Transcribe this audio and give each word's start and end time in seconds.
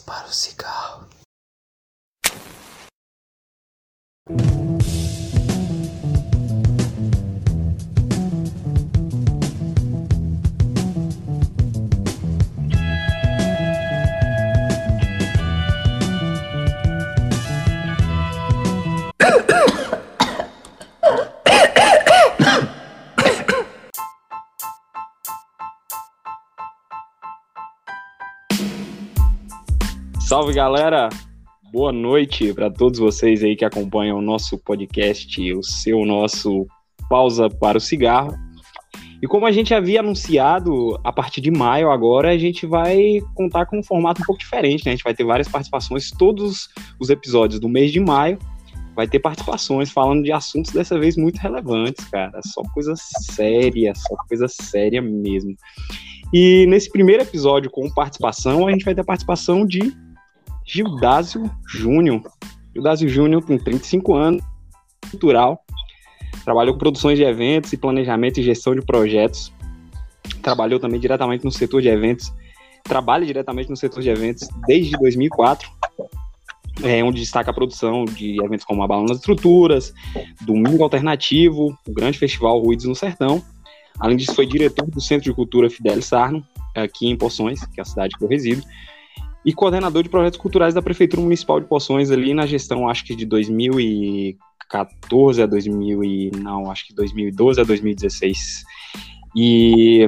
Para 0.00 0.26
o 0.26 0.32
cigarro. 0.32 1.01
Salve 30.42 30.56
galera, 30.56 31.08
boa 31.72 31.92
noite 31.92 32.52
para 32.52 32.68
todos 32.68 32.98
vocês 32.98 33.44
aí 33.44 33.54
que 33.54 33.64
acompanham 33.64 34.18
o 34.18 34.20
nosso 34.20 34.58
podcast, 34.58 35.52
o 35.52 35.62
seu 35.62 36.04
nosso 36.04 36.66
Pausa 37.08 37.48
para 37.48 37.78
o 37.78 37.80
Cigarro. 37.80 38.34
E 39.22 39.26
como 39.28 39.46
a 39.46 39.52
gente 39.52 39.72
havia 39.72 40.00
anunciado, 40.00 40.98
a 41.04 41.12
partir 41.12 41.40
de 41.40 41.52
maio 41.52 41.92
agora 41.92 42.30
a 42.30 42.36
gente 42.36 42.66
vai 42.66 43.20
contar 43.36 43.66
com 43.66 43.78
um 43.78 43.84
formato 43.84 44.20
um 44.20 44.24
pouco 44.24 44.40
diferente, 44.40 44.84
né? 44.84 44.90
A 44.90 44.94
gente 44.96 45.04
vai 45.04 45.14
ter 45.14 45.22
várias 45.22 45.46
participações, 45.46 46.10
todos 46.10 46.68
os 46.98 47.08
episódios 47.08 47.60
do 47.60 47.68
mês 47.68 47.92
de 47.92 48.00
maio 48.00 48.36
vai 48.96 49.06
ter 49.06 49.20
participações 49.20 49.92
falando 49.92 50.24
de 50.24 50.32
assuntos 50.32 50.72
dessa 50.72 50.98
vez 50.98 51.16
muito 51.16 51.38
relevantes, 51.38 52.04
cara. 52.06 52.40
Só 52.46 52.62
coisa 52.74 52.94
séria, 52.96 53.94
só 53.94 54.16
coisa 54.28 54.48
séria 54.48 55.00
mesmo. 55.00 55.54
E 56.34 56.66
nesse 56.66 56.90
primeiro 56.90 57.22
episódio 57.22 57.70
com 57.70 57.88
participação, 57.94 58.66
a 58.66 58.72
gente 58.72 58.84
vai 58.84 58.92
ter 58.92 59.02
a 59.02 59.04
participação 59.04 59.64
de 59.64 60.02
Gildásio 60.64 61.50
Júnior. 61.68 62.22
Gildásio 62.74 63.08
Júnior 63.08 63.44
tem 63.44 63.58
35 63.58 64.14
anos, 64.14 64.42
cultural, 65.10 65.62
trabalhou 66.44 66.74
com 66.74 66.78
produções 66.78 67.18
de 67.18 67.24
eventos 67.24 67.72
e 67.72 67.76
planejamento 67.76 68.40
e 68.40 68.42
gestão 68.42 68.74
de 68.74 68.82
projetos. 68.82 69.52
Trabalhou 70.42 70.80
também 70.80 70.98
diretamente 70.98 71.44
no 71.44 71.50
setor 71.50 71.82
de 71.82 71.88
eventos, 71.88 72.32
trabalha 72.82 73.24
diretamente 73.24 73.70
no 73.70 73.76
setor 73.76 74.02
de 74.02 74.10
eventos 74.10 74.48
desde 74.66 74.92
2004, 74.92 75.70
é, 76.82 77.02
onde 77.04 77.20
destaca 77.20 77.50
a 77.50 77.54
produção 77.54 78.04
de 78.04 78.42
eventos 78.42 78.64
como 78.64 78.82
a 78.82 78.88
Balão 78.88 79.06
das 79.06 79.18
Estruturas, 79.18 79.92
Domingo 80.40 80.82
Alternativo, 80.82 81.76
o 81.86 81.92
grande 81.92 82.18
festival 82.18 82.58
Ruídos 82.58 82.86
no 82.86 82.94
Sertão. 82.94 83.42
Além 84.00 84.16
disso, 84.16 84.34
foi 84.34 84.46
diretor 84.46 84.86
do 84.90 85.00
Centro 85.00 85.24
de 85.24 85.34
Cultura 85.34 85.70
Fidelis 85.70 86.06
Sarno, 86.06 86.44
aqui 86.74 87.08
em 87.08 87.16
Poções, 87.16 87.64
que 87.66 87.78
é 87.78 87.82
a 87.82 87.84
cidade 87.84 88.16
que 88.16 88.24
eu 88.24 88.28
resido, 88.28 88.62
e 89.44 89.52
coordenador 89.52 90.02
de 90.02 90.08
projetos 90.08 90.38
culturais 90.38 90.74
da 90.74 90.82
Prefeitura 90.82 91.22
Municipal 91.22 91.60
de 91.60 91.66
Poções 91.66 92.10
ali 92.10 92.32
na 92.32 92.46
gestão, 92.46 92.88
acho 92.88 93.04
que 93.04 93.16
de 93.16 93.26
2014 93.26 95.42
a 95.42 95.46
2000 95.46 96.04
e 96.04 96.30
não, 96.36 96.70
acho 96.70 96.86
que 96.86 96.94
2012 96.94 97.60
a 97.60 97.64
2016. 97.64 98.62
E 99.34 100.06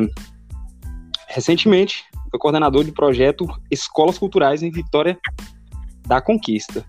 recentemente 1.28 2.04
foi 2.30 2.38
coordenador 2.38 2.84
de 2.84 2.92
projeto 2.92 3.46
Escolas 3.70 4.18
Culturais 4.18 4.62
em 4.62 4.70
Vitória 4.70 5.18
da 6.06 6.20
Conquista. 6.20 6.84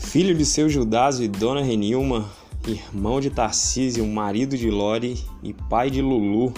Filho 0.00 0.34
de 0.34 0.44
seu 0.44 0.68
Judaso 0.68 1.22
e 1.22 1.28
Dona 1.28 1.62
Renilma, 1.62 2.28
irmão 2.66 3.20
de 3.20 3.30
Tarcísio, 3.30 4.06
marido 4.06 4.56
de 4.56 4.70
Lore 4.70 5.22
e 5.42 5.52
pai 5.52 5.90
de 5.90 6.00
Lulu. 6.00 6.52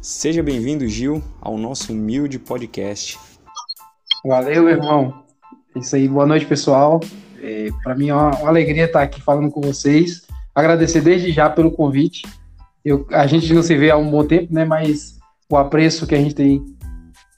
Seja 0.00 0.42
bem-vindo, 0.42 0.88
Gil, 0.88 1.22
ao 1.40 1.56
nosso 1.56 1.92
humilde 1.92 2.38
podcast. 2.38 3.18
Valeu, 4.24 4.68
irmão. 4.68 5.24
É 5.74 5.80
isso 5.80 5.96
aí, 5.96 6.06
boa 6.06 6.24
noite, 6.24 6.46
pessoal. 6.46 7.00
É, 7.42 7.68
Para 7.82 7.96
mim 7.96 8.10
é 8.10 8.14
uma, 8.14 8.30
uma, 8.36 8.48
alegria 8.48 8.84
estar 8.84 9.02
aqui 9.02 9.20
falando 9.20 9.50
com 9.50 9.60
vocês. 9.60 10.22
Agradecer 10.54 11.00
desde 11.00 11.32
já 11.32 11.50
pelo 11.50 11.72
convite. 11.72 12.22
Eu, 12.84 13.04
a 13.10 13.26
gente 13.26 13.52
não 13.52 13.64
se 13.64 13.76
vê 13.76 13.90
há 13.90 13.96
um 13.96 14.08
bom 14.08 14.24
tempo, 14.24 14.54
né? 14.54 14.64
Mas 14.64 15.18
o 15.50 15.56
apreço 15.56 16.06
que 16.06 16.14
a 16.14 16.18
gente 16.18 16.36
tem 16.36 16.64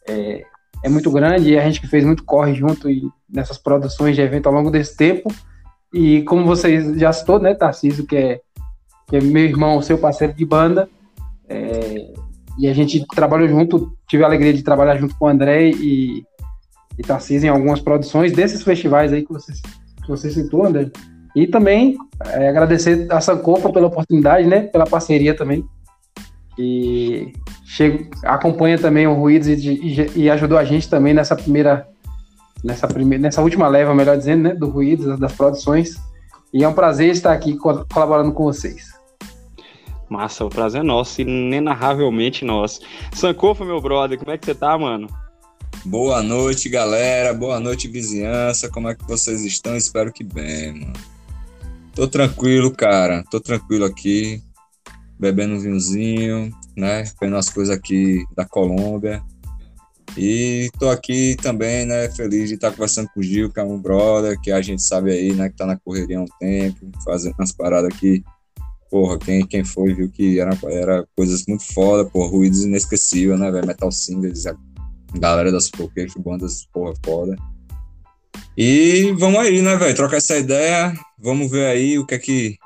é, 0.07 0.45
é 0.85 0.89
muito 0.91 1.11
grande 1.11 1.51
e 1.51 1.59
a 1.59 1.63
gente 1.65 1.81
que 1.81 1.87
fez 1.87 2.05
muito 2.05 2.23
corre 2.23 2.55
junto 2.55 2.91
e 2.91 3.09
nessas 3.31 3.57
produções 3.57 4.15
de 4.15 4.21
evento 4.21 4.47
ao 4.47 4.55
longo 4.55 4.71
desse 4.71 4.95
tempo. 4.95 5.33
E 5.93 6.23
como 6.25 6.45
vocês 6.45 6.99
já 6.99 7.11
citou, 7.15 7.39
né, 7.39 7.55
Tarcísio, 7.55 8.07
que 8.07 8.17
é, 8.17 8.41
que 9.09 9.17
é 9.17 9.21
meu 9.23 9.45
irmão, 9.45 9.81
seu 9.81 9.97
parceiro 9.97 10.35
de 10.35 10.45
banda, 10.45 10.87
é, 11.49 12.13
e 12.59 12.69
a 12.69 12.75
gente 12.75 13.07
trabalhou 13.07 13.49
junto, 13.49 13.97
tive 14.07 14.23
a 14.23 14.27
alegria 14.27 14.53
de 14.53 14.63
trabalhar 14.63 14.97
junto 14.97 15.17
com 15.17 15.25
o 15.25 15.29
André 15.29 15.71
e, 15.71 16.25
e 16.99 17.03
Tarcísio 17.03 17.47
em 17.47 17.51
algumas 17.51 17.81
produções 17.81 18.33
desses 18.33 18.63
festivais 18.63 19.13
aí 19.13 19.25
que 19.25 19.33
você, 19.33 19.53
que 19.53 20.09
você 20.09 20.31
citou, 20.31 20.65
André. 20.65 20.91
E 21.35 21.47
também 21.47 21.97
é, 22.27 22.49
agradecer 22.49 23.07
a 23.11 23.21
Sankofa 23.21 23.73
pela 23.73 23.89
oportunidade, 23.89 24.47
né, 24.47 24.61
pela 24.63 24.87
parceria 24.87 25.37
também. 25.37 25.65
E 26.57 27.33
chega, 27.65 28.07
acompanha 28.25 28.79
também 28.79 29.07
o 29.07 29.15
Ruídos 29.15 29.49
e, 29.49 29.55
e, 29.55 30.11
e, 30.15 30.31
ajudou 30.31 30.57
a 30.57 30.65
gente 30.65 30.89
também 30.89 31.13
nessa 31.13 31.35
primeira, 31.35 31.89
nessa 32.63 32.87
primeira, 32.87 33.23
nessa 33.23 33.43
última 33.43 33.67
leva, 33.67 33.95
melhor 33.95 34.17
dizendo, 34.17 34.45
né, 34.45 34.55
do 34.55 34.69
Ruídos, 34.69 35.19
das 35.19 35.33
produções. 35.33 35.97
E 36.53 36.63
é 36.63 36.69
um 36.69 36.73
prazer 36.73 37.11
estar 37.11 37.33
aqui 37.33 37.57
colaborando 37.57 38.33
com 38.33 38.45
vocês. 38.45 38.95
Massa, 40.09 40.45
o 40.45 40.51
prazer 40.51 40.83
é 40.83 40.85
nosso, 40.85 41.21
inenarravelmente 41.21 42.45
nosso. 42.45 42.81
Sankofa, 43.13 43.65
meu 43.65 43.81
brother, 43.81 44.17
como 44.17 44.31
é 44.31 44.39
que 44.39 44.47
você 44.47 44.55
tá, 44.55 44.79
mano? 44.79 45.09
Boa 45.85 46.23
noite, 46.23 46.71
galera. 46.71 47.35
Boa 47.35 47.61
noite, 47.61 47.89
vizinhança. 47.89 48.71
Como 48.71 48.89
é 48.89 48.95
que 48.95 49.07
vocês 49.07 49.45
estão? 49.45 49.77
Espero 49.77 50.11
que 50.11 50.25
bem, 50.25 50.73
mano. 50.81 50.93
Tô 51.95 52.09
tranquilo, 52.09 52.71
cara. 52.71 53.23
Tô 53.31 53.39
tranquilo 53.39 53.85
aqui, 53.85 54.43
bebendo 55.21 55.55
um 55.55 55.61
vinhozinho, 55.61 56.51
né? 56.75 57.05
Vendo 57.21 57.37
as 57.37 57.51
coisas 57.51 57.77
aqui 57.77 58.25
da 58.35 58.47
Colômbia. 58.47 59.23
E 60.17 60.71
tô 60.79 60.89
aqui 60.89 61.37
também, 61.43 61.85
né? 61.85 62.09
Feliz 62.09 62.49
de 62.49 62.55
estar 62.55 62.71
conversando 62.71 63.11
com 63.13 63.21
o 63.21 63.23
Gil, 63.23 63.53
que 63.53 63.61
é 63.61 63.63
um 63.63 63.79
brother, 63.79 64.41
que 64.41 64.51
a 64.51 64.63
gente 64.63 64.83
sabe 64.83 65.13
aí, 65.13 65.35
né? 65.35 65.51
Que 65.51 65.57
tá 65.57 65.67
na 65.67 65.77
correria 65.77 66.19
há 66.19 66.23
um 66.23 66.39
tempo, 66.41 66.91
fazendo 67.05 67.35
umas 67.39 67.53
paradas 67.53 67.91
aqui 67.95 68.25
porra, 68.91 69.19
quem, 69.19 69.45
quem 69.45 69.65
foi 69.65 69.93
viu 69.93 70.09
que 70.09 70.39
era, 70.39 70.57
era 70.67 71.05
coisas 71.17 71.45
muito 71.49 71.65
foda, 71.65 72.09
porra, 72.09 72.31
ruídos 72.31 72.63
inesquecíveis, 72.63 73.41
né? 73.41 73.51
Metal 73.67 73.91
Singles, 73.91 74.47
galera 75.19 75.51
das 75.53 75.71
Pokémon, 75.71 76.09
bandas, 76.19 76.67
porra, 76.73 76.95
foda. 77.05 77.37
E 78.57 79.13
vamos 79.19 79.41
aí, 79.41 79.61
né, 79.61 79.77
velho? 79.77 79.95
Trocar 79.95 80.19
essa 80.19 80.37
ideia, 80.37 80.95
vamos 81.19 81.51
ver 81.51 81.67
aí 81.67 81.99
o 81.99 82.07
que 82.07 82.15
é 82.15 82.19
que 82.19 82.57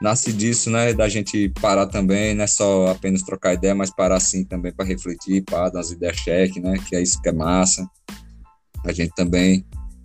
nasce 0.00 0.32
disso, 0.32 0.70
né? 0.70 0.92
Da 0.92 1.08
gente 1.08 1.48
parar 1.60 1.86
também, 1.86 2.34
não 2.34 2.44
é 2.44 2.46
só 2.46 2.88
apenas 2.88 3.22
trocar 3.22 3.54
ideia, 3.54 3.74
mas 3.74 3.90
parar 3.90 4.16
assim 4.16 4.44
também 4.44 4.72
para 4.72 4.84
refletir, 4.84 5.42
para 5.42 5.70
dar 5.70 5.78
umas 5.78 5.90
ideias 5.90 6.16
cheque, 6.16 6.60
né? 6.60 6.76
Que 6.88 6.96
é 6.96 7.02
isso 7.02 7.20
que 7.22 7.28
é 7.28 7.32
massa. 7.32 7.88
A 8.84 8.92
gente 8.92 9.14
também 9.14 9.64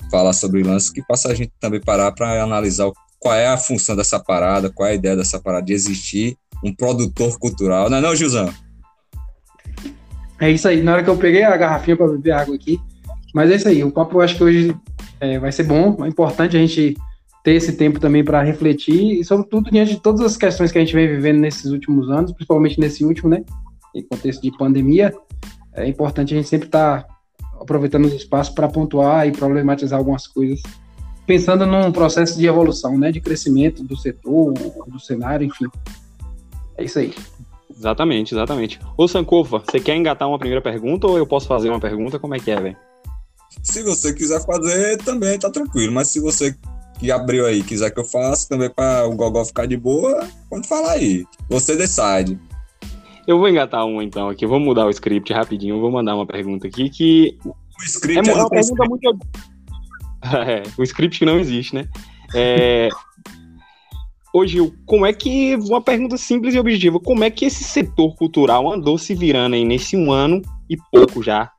falar 0.09 0.33
sobre 0.33 0.63
lances 0.63 0.89
que 0.89 1.05
passa 1.05 1.29
a 1.29 1.35
gente 1.35 1.51
também 1.59 1.81
parar 1.81 2.11
para 2.13 2.41
analisar 2.41 2.89
qual 3.19 3.35
é 3.35 3.47
a 3.47 3.57
função 3.57 3.95
dessa 3.95 4.19
parada, 4.19 4.71
qual 4.71 4.87
é 4.87 4.93
a 4.93 4.95
ideia 4.95 5.15
dessa 5.15 5.39
parada 5.39 5.65
de 5.65 5.73
existir 5.73 6.37
um 6.63 6.73
produtor 6.73 7.37
cultural, 7.37 7.89
não 7.89 7.97
é 7.97 8.01
não, 8.01 8.15
Gilzão? 8.15 8.53
É 10.39 10.49
isso 10.49 10.67
aí, 10.67 10.81
na 10.81 10.93
hora 10.93 11.03
que 11.03 11.09
eu 11.09 11.17
peguei 11.17 11.43
a 11.43 11.57
garrafinha 11.57 11.97
para 11.97 12.07
beber 12.07 12.31
água 12.31 12.55
aqui, 12.55 12.79
mas 13.33 13.51
é 13.51 13.55
isso 13.55 13.67
aí, 13.67 13.83
o 13.83 13.91
papo 13.91 14.17
eu 14.17 14.21
acho 14.21 14.37
que 14.37 14.43
hoje 14.43 14.75
é, 15.19 15.37
vai 15.37 15.51
ser 15.51 15.63
bom, 15.63 16.03
é 16.03 16.07
importante 16.07 16.55
a 16.55 16.59
gente 16.59 16.95
ter 17.43 17.53
esse 17.53 17.73
tempo 17.73 17.99
também 17.99 18.23
para 18.23 18.41
refletir. 18.41 19.19
E 19.19 19.23
sobretudo 19.23 19.71
diante 19.71 19.95
de 19.95 20.01
todas 20.01 20.21
as 20.21 20.37
questões 20.37 20.71
que 20.71 20.77
a 20.77 20.81
gente 20.81 20.93
vem 20.93 21.07
vivendo 21.07 21.39
nesses 21.39 21.71
últimos 21.71 22.09
anos, 22.09 22.31
principalmente 22.31 22.79
nesse 22.79 23.03
último, 23.03 23.29
né, 23.29 23.43
em 23.95 24.03
contexto 24.03 24.41
de 24.41 24.55
pandemia, 24.57 25.13
é 25.73 25.87
importante 25.87 26.33
a 26.33 26.37
gente 26.37 26.49
sempre 26.49 26.67
estar 26.67 27.03
tá 27.03 27.07
aproveitando 27.59 28.05
os 28.05 28.13
espaços 28.13 28.53
para 28.53 28.67
pontuar 28.67 29.27
e 29.27 29.31
problematizar 29.31 29.97
algumas 29.97 30.27
coisas. 30.27 30.61
Pensando 31.25 31.65
num 31.65 31.91
processo 31.91 32.37
de 32.37 32.47
evolução, 32.47 32.97
né, 32.97 33.11
de 33.11 33.21
crescimento 33.21 33.83
do 33.83 33.95
setor, 33.95 34.53
do 34.87 34.99
cenário, 34.99 35.45
enfim. 35.45 35.65
É 36.77 36.83
isso 36.83 36.97
aí. 36.97 37.13
Exatamente, 37.79 38.33
exatamente. 38.33 38.77
Ô 38.97 39.07
Sankofa, 39.07 39.59
você 39.59 39.79
quer 39.79 39.95
engatar 39.95 40.27
uma 40.27 40.37
primeira 40.37 40.61
pergunta 40.61 41.07
ou 41.07 41.17
eu 41.17 41.25
posso 41.25 41.47
fazer 41.47 41.69
uma 41.69 41.79
pergunta? 41.79 42.19
Como 42.19 42.35
é 42.35 42.39
que 42.39 42.51
é, 42.51 42.59
velho? 42.59 42.77
Se 43.63 43.81
você 43.81 44.13
quiser 44.13 44.45
fazer, 44.45 44.97
também 44.97 45.39
tá 45.39 45.49
tranquilo. 45.49 45.93
Mas 45.93 46.09
se 46.09 46.19
você 46.19 46.53
que 46.99 47.09
abriu 47.09 47.45
aí 47.45 47.63
quiser 47.63 47.89
que 47.91 47.99
eu 48.01 48.03
faça 48.03 48.49
também 48.49 48.69
para 48.69 49.07
o 49.07 49.15
Gogol 49.15 49.45
ficar 49.45 49.65
de 49.65 49.77
boa, 49.77 50.27
pode 50.49 50.67
falar 50.67 50.91
aí. 50.91 51.25
Você 51.49 51.77
decide. 51.77 52.37
Eu 53.25 53.39
vou 53.39 53.47
engatar 53.47 53.85
uma 53.85 54.03
então 54.03 54.27
aqui. 54.27 54.45
Vou 54.45 54.59
mudar 54.59 54.85
o 54.85 54.89
script 54.89 55.31
rapidinho. 55.31 55.79
Vou 55.79 55.89
mandar 55.89 56.15
uma 56.15 56.27
pergunta 56.27 56.67
aqui 56.67 56.89
que. 56.89 57.37
O 57.45 57.83
script 57.85 58.29
é, 58.29 58.33
é 58.33 58.35
uma 58.35 58.49
pergunta 58.49 58.85
muito 58.89 59.17
É, 60.45 60.63
o 60.77 60.83
script 60.83 61.17
que 61.17 61.25
não 61.25 61.39
existe, 61.39 61.73
né? 61.73 61.87
É... 62.35 62.89
Ô 64.33 64.45
Gil, 64.45 64.73
como 64.85 65.05
é 65.05 65.13
que, 65.13 65.55
uma 65.55 65.81
pergunta 65.81 66.15
simples 66.15 66.53
e 66.53 66.59
objetiva, 66.59 66.99
como 66.99 67.23
é 67.23 67.31
que 67.31 67.45
esse 67.45 67.63
setor 67.63 68.15
cultural 68.15 68.71
andou 68.71 68.97
se 68.97 69.15
virando 69.15 69.55
aí 69.55 69.65
nesse 69.65 69.97
um 69.97 70.11
ano 70.11 70.41
e 70.69 70.77
pouco 70.91 71.23
já 71.23 71.51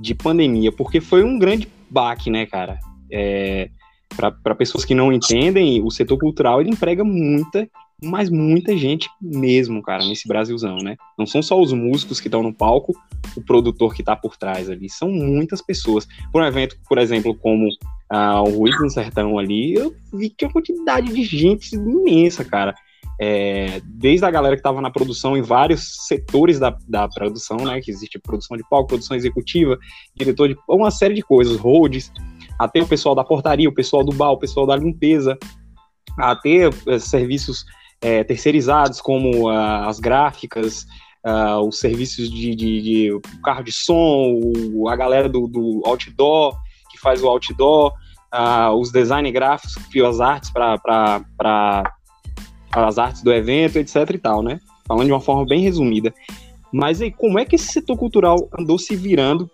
de 0.00 0.14
pandemia, 0.14 0.72
porque 0.72 1.00
foi 1.00 1.22
um 1.22 1.38
grande 1.38 1.68
baque, 1.88 2.30
né, 2.30 2.46
cara? 2.46 2.78
É, 3.12 3.70
para 4.16 4.54
pessoas 4.54 4.84
que 4.84 4.94
não 4.94 5.12
entendem, 5.12 5.82
o 5.82 5.90
setor 5.90 6.18
cultural 6.18 6.60
ele 6.60 6.70
emprega 6.70 7.04
muita, 7.04 7.68
mas 8.02 8.28
muita 8.28 8.76
gente 8.76 9.08
mesmo, 9.20 9.80
cara, 9.82 10.04
nesse 10.04 10.26
Brasilzão, 10.26 10.78
né? 10.78 10.96
Não 11.18 11.26
são 11.26 11.42
só 11.42 11.60
os 11.60 11.72
músicos 11.72 12.20
que 12.20 12.26
estão 12.26 12.42
no 12.42 12.52
palco, 12.52 12.92
o 13.36 13.42
produtor 13.42 13.94
que 13.94 14.02
está 14.02 14.16
por 14.16 14.36
trás 14.36 14.68
ali, 14.68 14.88
são 14.88 15.10
muitas 15.10 15.62
pessoas. 15.62 16.08
Por 16.32 16.42
um 16.42 16.46
evento, 16.46 16.76
por 16.88 16.98
exemplo, 16.98 17.34
como 17.36 17.68
ah, 18.10 18.42
o 18.42 18.58
Ruído 18.58 18.82
no 18.82 18.90
Sertão 18.90 19.38
ali, 19.38 19.74
eu 19.74 19.94
vi 20.12 20.30
que 20.30 20.44
a 20.44 20.50
quantidade 20.50 21.12
de 21.12 21.22
gente 21.22 21.76
imensa, 21.76 22.44
cara. 22.44 22.74
É, 23.22 23.82
desde 23.84 24.24
a 24.24 24.30
galera 24.30 24.56
que 24.56 24.60
estava 24.60 24.80
na 24.80 24.90
produção 24.90 25.36
em 25.36 25.42
vários 25.42 26.06
setores 26.06 26.58
da, 26.58 26.74
da 26.88 27.06
produção, 27.06 27.58
né? 27.58 27.80
Que 27.80 27.90
existe 27.90 28.18
produção 28.18 28.56
de 28.56 28.64
palco, 28.68 28.88
produção 28.88 29.16
executiva, 29.16 29.78
diretor 30.16 30.48
de 30.48 30.56
uma 30.68 30.90
série 30.90 31.14
de 31.14 31.22
coisas, 31.22 31.56
roads, 31.56 32.10
até 32.58 32.80
o 32.80 32.86
pessoal 32.86 33.14
da 33.14 33.22
portaria, 33.22 33.68
o 33.68 33.74
pessoal 33.74 34.02
do 34.02 34.12
bar, 34.12 34.32
o 34.32 34.38
pessoal 34.38 34.66
da 34.66 34.74
limpeza, 34.74 35.38
até 36.18 36.68
é, 36.86 36.98
serviços 36.98 37.64
é, 38.00 38.24
terceirizados 38.24 39.00
como 39.00 39.50
uh, 39.50 39.86
as 39.86 40.00
gráficas, 40.00 40.86
uh, 41.24 41.60
os 41.60 41.78
serviços 41.78 42.30
de, 42.30 42.54
de, 42.56 42.82
de, 42.82 43.20
carro 43.44 43.62
de 43.62 43.72
som, 43.72 44.40
a 44.88 44.96
galera 44.96 45.28
do, 45.28 45.46
do 45.46 45.82
outdoor 45.84 46.56
que 47.00 47.02
faz 47.02 47.22
o 47.22 47.28
outdoor, 47.28 47.94
uh, 48.32 48.72
os 48.78 48.92
design 48.92 49.32
gráficos, 49.32 49.74
as 50.06 50.20
artes 50.20 50.50
para 50.50 51.92
as 52.72 52.98
artes 52.98 53.22
do 53.22 53.32
evento, 53.32 53.76
etc 53.76 54.08
e 54.10 54.18
tal, 54.18 54.42
né? 54.42 54.60
Falando 54.86 55.06
de 55.06 55.12
uma 55.12 55.20
forma 55.20 55.46
bem 55.46 55.62
resumida. 55.62 56.12
Mas 56.72 57.00
aí, 57.00 57.10
como 57.10 57.38
é 57.38 57.44
que 57.44 57.56
esse 57.56 57.72
setor 57.72 57.96
cultural 57.96 58.48
andou 58.56 58.78
se 58.78 58.94
virando 58.94 59.50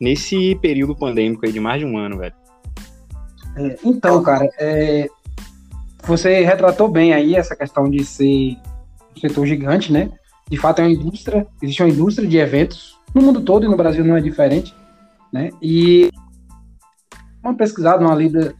nesse 0.00 0.56
período 0.56 0.96
pandêmico 0.96 1.46
aí 1.46 1.52
de 1.52 1.60
mais 1.60 1.80
de 1.80 1.86
um 1.86 1.96
ano, 1.96 2.18
velho? 2.18 2.34
É, 3.56 3.78
então, 3.84 4.22
cara, 4.22 4.48
é, 4.58 5.08
você 6.04 6.44
retratou 6.44 6.88
bem 6.88 7.12
aí 7.12 7.36
essa 7.36 7.54
questão 7.54 7.88
de 7.88 8.04
ser 8.04 8.56
um 9.16 9.20
setor 9.20 9.46
gigante, 9.46 9.92
né? 9.92 10.10
De 10.48 10.56
fato, 10.56 10.80
é 10.80 10.82
uma 10.84 10.92
indústria, 10.92 11.46
existe 11.62 11.82
uma 11.82 11.88
indústria 11.88 12.28
de 12.28 12.36
eventos 12.36 12.96
no 13.14 13.22
mundo 13.22 13.40
todo 13.40 13.64
e 13.64 13.68
no 13.68 13.76
Brasil 13.76 14.04
não 14.04 14.16
é 14.16 14.20
diferente, 14.20 14.74
né? 15.32 15.50
E 15.62 16.10
uma 17.46 17.56
pesquisada, 17.56 18.04
uma 18.04 18.14
lida 18.14 18.54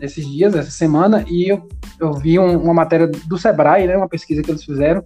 esses 0.00 0.26
dias, 0.26 0.54
essa 0.54 0.70
semana, 0.70 1.24
e 1.28 1.50
eu, 1.50 1.66
eu 1.98 2.12
vi 2.12 2.38
um, 2.38 2.62
uma 2.62 2.74
matéria 2.74 3.06
do 3.06 3.38
Sebrae, 3.38 3.86
né, 3.86 3.96
uma 3.96 4.08
pesquisa 4.08 4.42
que 4.42 4.50
eles 4.50 4.64
fizeram, 4.64 5.02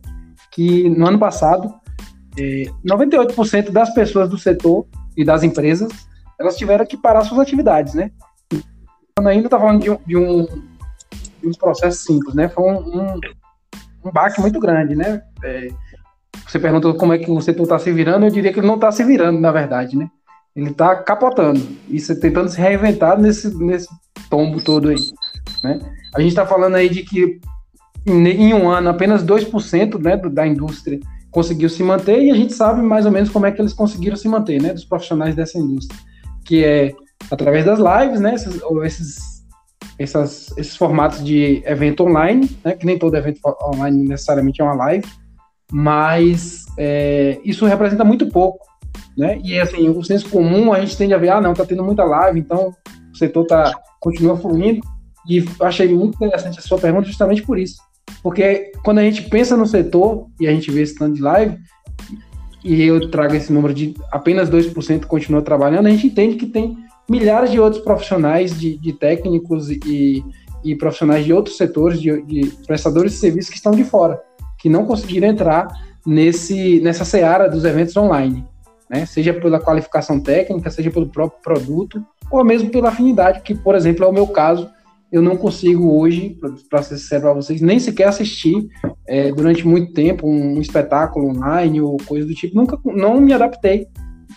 que 0.51 0.89
no 0.91 1.07
ano 1.07 1.19
passado, 1.19 1.73
é, 2.39 2.65
98% 2.85 3.71
das 3.71 3.95
pessoas 3.95 4.29
do 4.29 4.39
setor 4.39 4.87
e 5.17 5.25
das 5.25 5.43
empresas, 5.43 5.91
elas 6.39 6.57
tiveram 6.57 6.87
que 6.87 6.97
parar 6.97 7.23
suas 7.23 7.41
atividades, 7.41 7.95
né? 7.95 8.11
Ainda 9.19 9.47
está 9.47 9.59
falando 9.59 9.83
de 9.83 9.91
um, 9.91 9.99
de, 10.07 10.17
um, 10.17 10.47
de 10.47 11.49
um, 11.49 11.53
processo 11.53 11.99
simples, 12.05 12.35
né? 12.35 12.49
Foi 12.49 12.65
um, 12.65 12.79
um, 12.79 13.21
um 14.07 14.11
baque 14.11 14.41
muito 14.41 14.59
grande, 14.59 14.97
né? 14.97 15.23
É, 15.45 15.69
você 16.47 16.59
perguntou 16.59 16.95
como 16.95 17.13
é 17.13 17.19
que 17.19 17.31
o 17.31 17.41
setor 17.41 17.65
está 17.65 17.79
se 17.79 17.93
virando, 17.93 18.25
eu 18.25 18.31
diria 18.31 18.53
que 18.53 18.59
ele 18.59 18.67
não 18.67 18.77
está 18.77 18.91
se 18.91 19.05
virando, 19.05 19.39
na 19.39 19.53
verdade, 19.53 19.97
né? 19.97 20.11
Ele 20.55 20.71
está 20.71 20.97
capotando 20.97 21.61
e 21.89 22.01
tentando 22.17 22.49
se 22.49 22.61
reinventar 22.61 23.19
nesse, 23.21 23.57
nesse 23.57 23.89
tombo 24.29 24.61
todo 24.61 24.89
aí. 24.89 24.97
Né? 25.63 25.81
A 26.15 26.21
gente 26.21 26.31
está 26.31 26.47
falando 26.47 26.75
aí 26.75 26.89
de 26.89 27.03
que 27.03 27.41
em 28.07 28.55
um 28.55 28.69
ano 28.69 28.89
apenas 28.89 29.25
2% 29.25 30.01
né, 30.03 30.17
da 30.17 30.47
indústria 30.47 30.99
conseguiu 31.31 31.69
se 31.69 31.83
manter 31.83 32.23
e 32.23 32.31
a 32.31 32.35
gente 32.35 32.53
sabe 32.53 32.83
mais 32.83 33.07
ou 33.07 33.13
menos 33.13 33.29
como 33.29 33.47
é 33.47 33.53
que 33.53 33.61
eles 33.61 33.73
conseguiram 33.73 34.17
se 34.17 34.29
manter, 34.29 34.61
né, 34.61 34.73
dos 34.73 34.85
profissionais 34.85 35.35
dessa 35.35 35.59
indústria, 35.59 35.99
que 36.45 36.65
é 36.65 36.93
através 37.31 37.65
das 37.65 37.79
lives, 37.79 38.21
né, 38.21 38.35
esses, 38.35 38.61
esses, 38.85 39.45
essas, 39.99 40.57
esses 40.57 40.77
formatos 40.77 41.23
de 41.23 41.63
evento 41.65 42.03
online, 42.03 42.51
né, 42.65 42.73
que 42.73 42.87
nem 42.87 42.99
todo 42.99 43.17
evento 43.17 43.41
online 43.63 44.09
necessariamente 44.09 44.61
é 44.61 44.65
uma 44.65 44.75
live, 44.75 45.07
mas 45.71 46.65
é, 46.77 47.39
isso 47.45 47.67
representa 47.67 48.03
muito 48.03 48.29
pouco 48.29 48.70
né? 49.17 49.41
E 49.45 49.59
assim, 49.59 49.89
o 49.89 50.03
senso 50.03 50.29
comum 50.29 50.73
a 50.73 50.81
gente 50.81 50.97
tende 50.97 51.15
a 51.15 51.19
ver, 51.19 51.31
ah, 51.31 51.41
não, 51.41 51.55
tá 51.55 51.65
tendo 51.65 51.85
muita 51.85 52.05
live, 52.05 52.41
então 52.41 52.75
o 53.13 53.17
setor 53.17 53.47
tá 53.47 53.73
continua 54.01 54.37
fluindo. 54.37 54.81
E 55.29 55.45
achei 55.61 55.89
muito 55.89 56.17
interessante 56.17 56.59
a 56.59 56.63
sua 56.63 56.79
pergunta 56.79 57.07
justamente 57.07 57.43
por 57.43 57.59
isso. 57.59 57.77
Porque 58.23 58.73
quando 58.83 58.99
a 58.99 59.03
gente 59.03 59.23
pensa 59.23 59.57
no 59.57 59.67
setor 59.67 60.27
e 60.41 60.49
a 60.49 60.51
gente 60.51 60.71
vê 60.71 60.83
esse 60.83 60.95
tanto 60.95 61.15
de 61.15 61.23
live, 61.23 61.59
e 62.65 62.83
eu 62.83 63.11
trago 63.11 63.35
esse 63.35 63.53
número 63.53 63.73
de 63.73 63.95
apenas 64.11 64.51
2% 64.51 65.07
continua 65.07 65.43
trabalhando, 65.43 65.87
a 65.87 65.91
gente 65.91 66.07
entende 66.07 66.37
que 66.37 66.47
tem 66.47 66.77
milhares 67.09 67.51
de 67.51 67.61
outros 67.61 67.83
profissionais, 67.83 68.59
de, 68.59 68.79
de 68.79 68.93
técnicos 68.93 69.71
e, 69.71 70.25
e, 70.65 70.77
profissionais 70.77 71.25
de 71.25 71.33
outros 71.33 71.57
setores, 71.57 72.01
de, 72.01 72.23
de 72.23 72.47
prestadores 72.67 73.13
de 73.13 73.19
serviços 73.19 73.51
que 73.51 73.57
estão 73.57 73.73
de 73.73 73.85
fora, 73.85 74.21
que 74.59 74.69
não 74.69 74.85
conseguiram 74.85 75.29
entrar 75.29 75.69
nesse, 76.07 76.81
nessa 76.81 77.05
seara 77.05 77.49
dos 77.49 77.65
eventos 77.65 77.97
online 77.97 78.47
né? 78.91 79.07
Seja 79.07 79.33
pela 79.33 79.61
qualificação 79.61 80.21
técnica, 80.21 80.69
seja 80.69 80.91
pelo 80.91 81.07
próprio 81.07 81.41
produto, 81.41 82.05
ou 82.29 82.45
mesmo 82.45 82.71
pela 82.71 82.89
afinidade, 82.89 83.41
que, 83.43 83.55
por 83.55 83.77
exemplo, 83.77 84.05
é 84.05 84.09
o 84.09 84.13
meu 84.13 84.27
caso. 84.27 84.69
Eu 85.13 85.23
não 85.23 85.37
consigo 85.37 85.99
hoje, 85.99 86.37
para 86.69 86.83
ser 86.83 86.97
sincero 86.97 87.23
para 87.23 87.33
vocês, 87.35 87.61
nem 87.61 87.79
sequer 87.81 88.09
assistir 88.09 88.69
é, 89.09 89.33
durante 89.33 89.67
muito 89.67 89.93
tempo 89.93 90.29
um, 90.29 90.57
um, 90.57 90.61
espetáculo 90.61 91.31
online 91.31 91.81
ou 91.81 91.97
coisa 92.07 92.27
do 92.27 92.35
tipo. 92.35 92.55
Nunca, 92.55 92.79
não 92.85 93.21
me 93.21 93.33
adaptei 93.33 93.89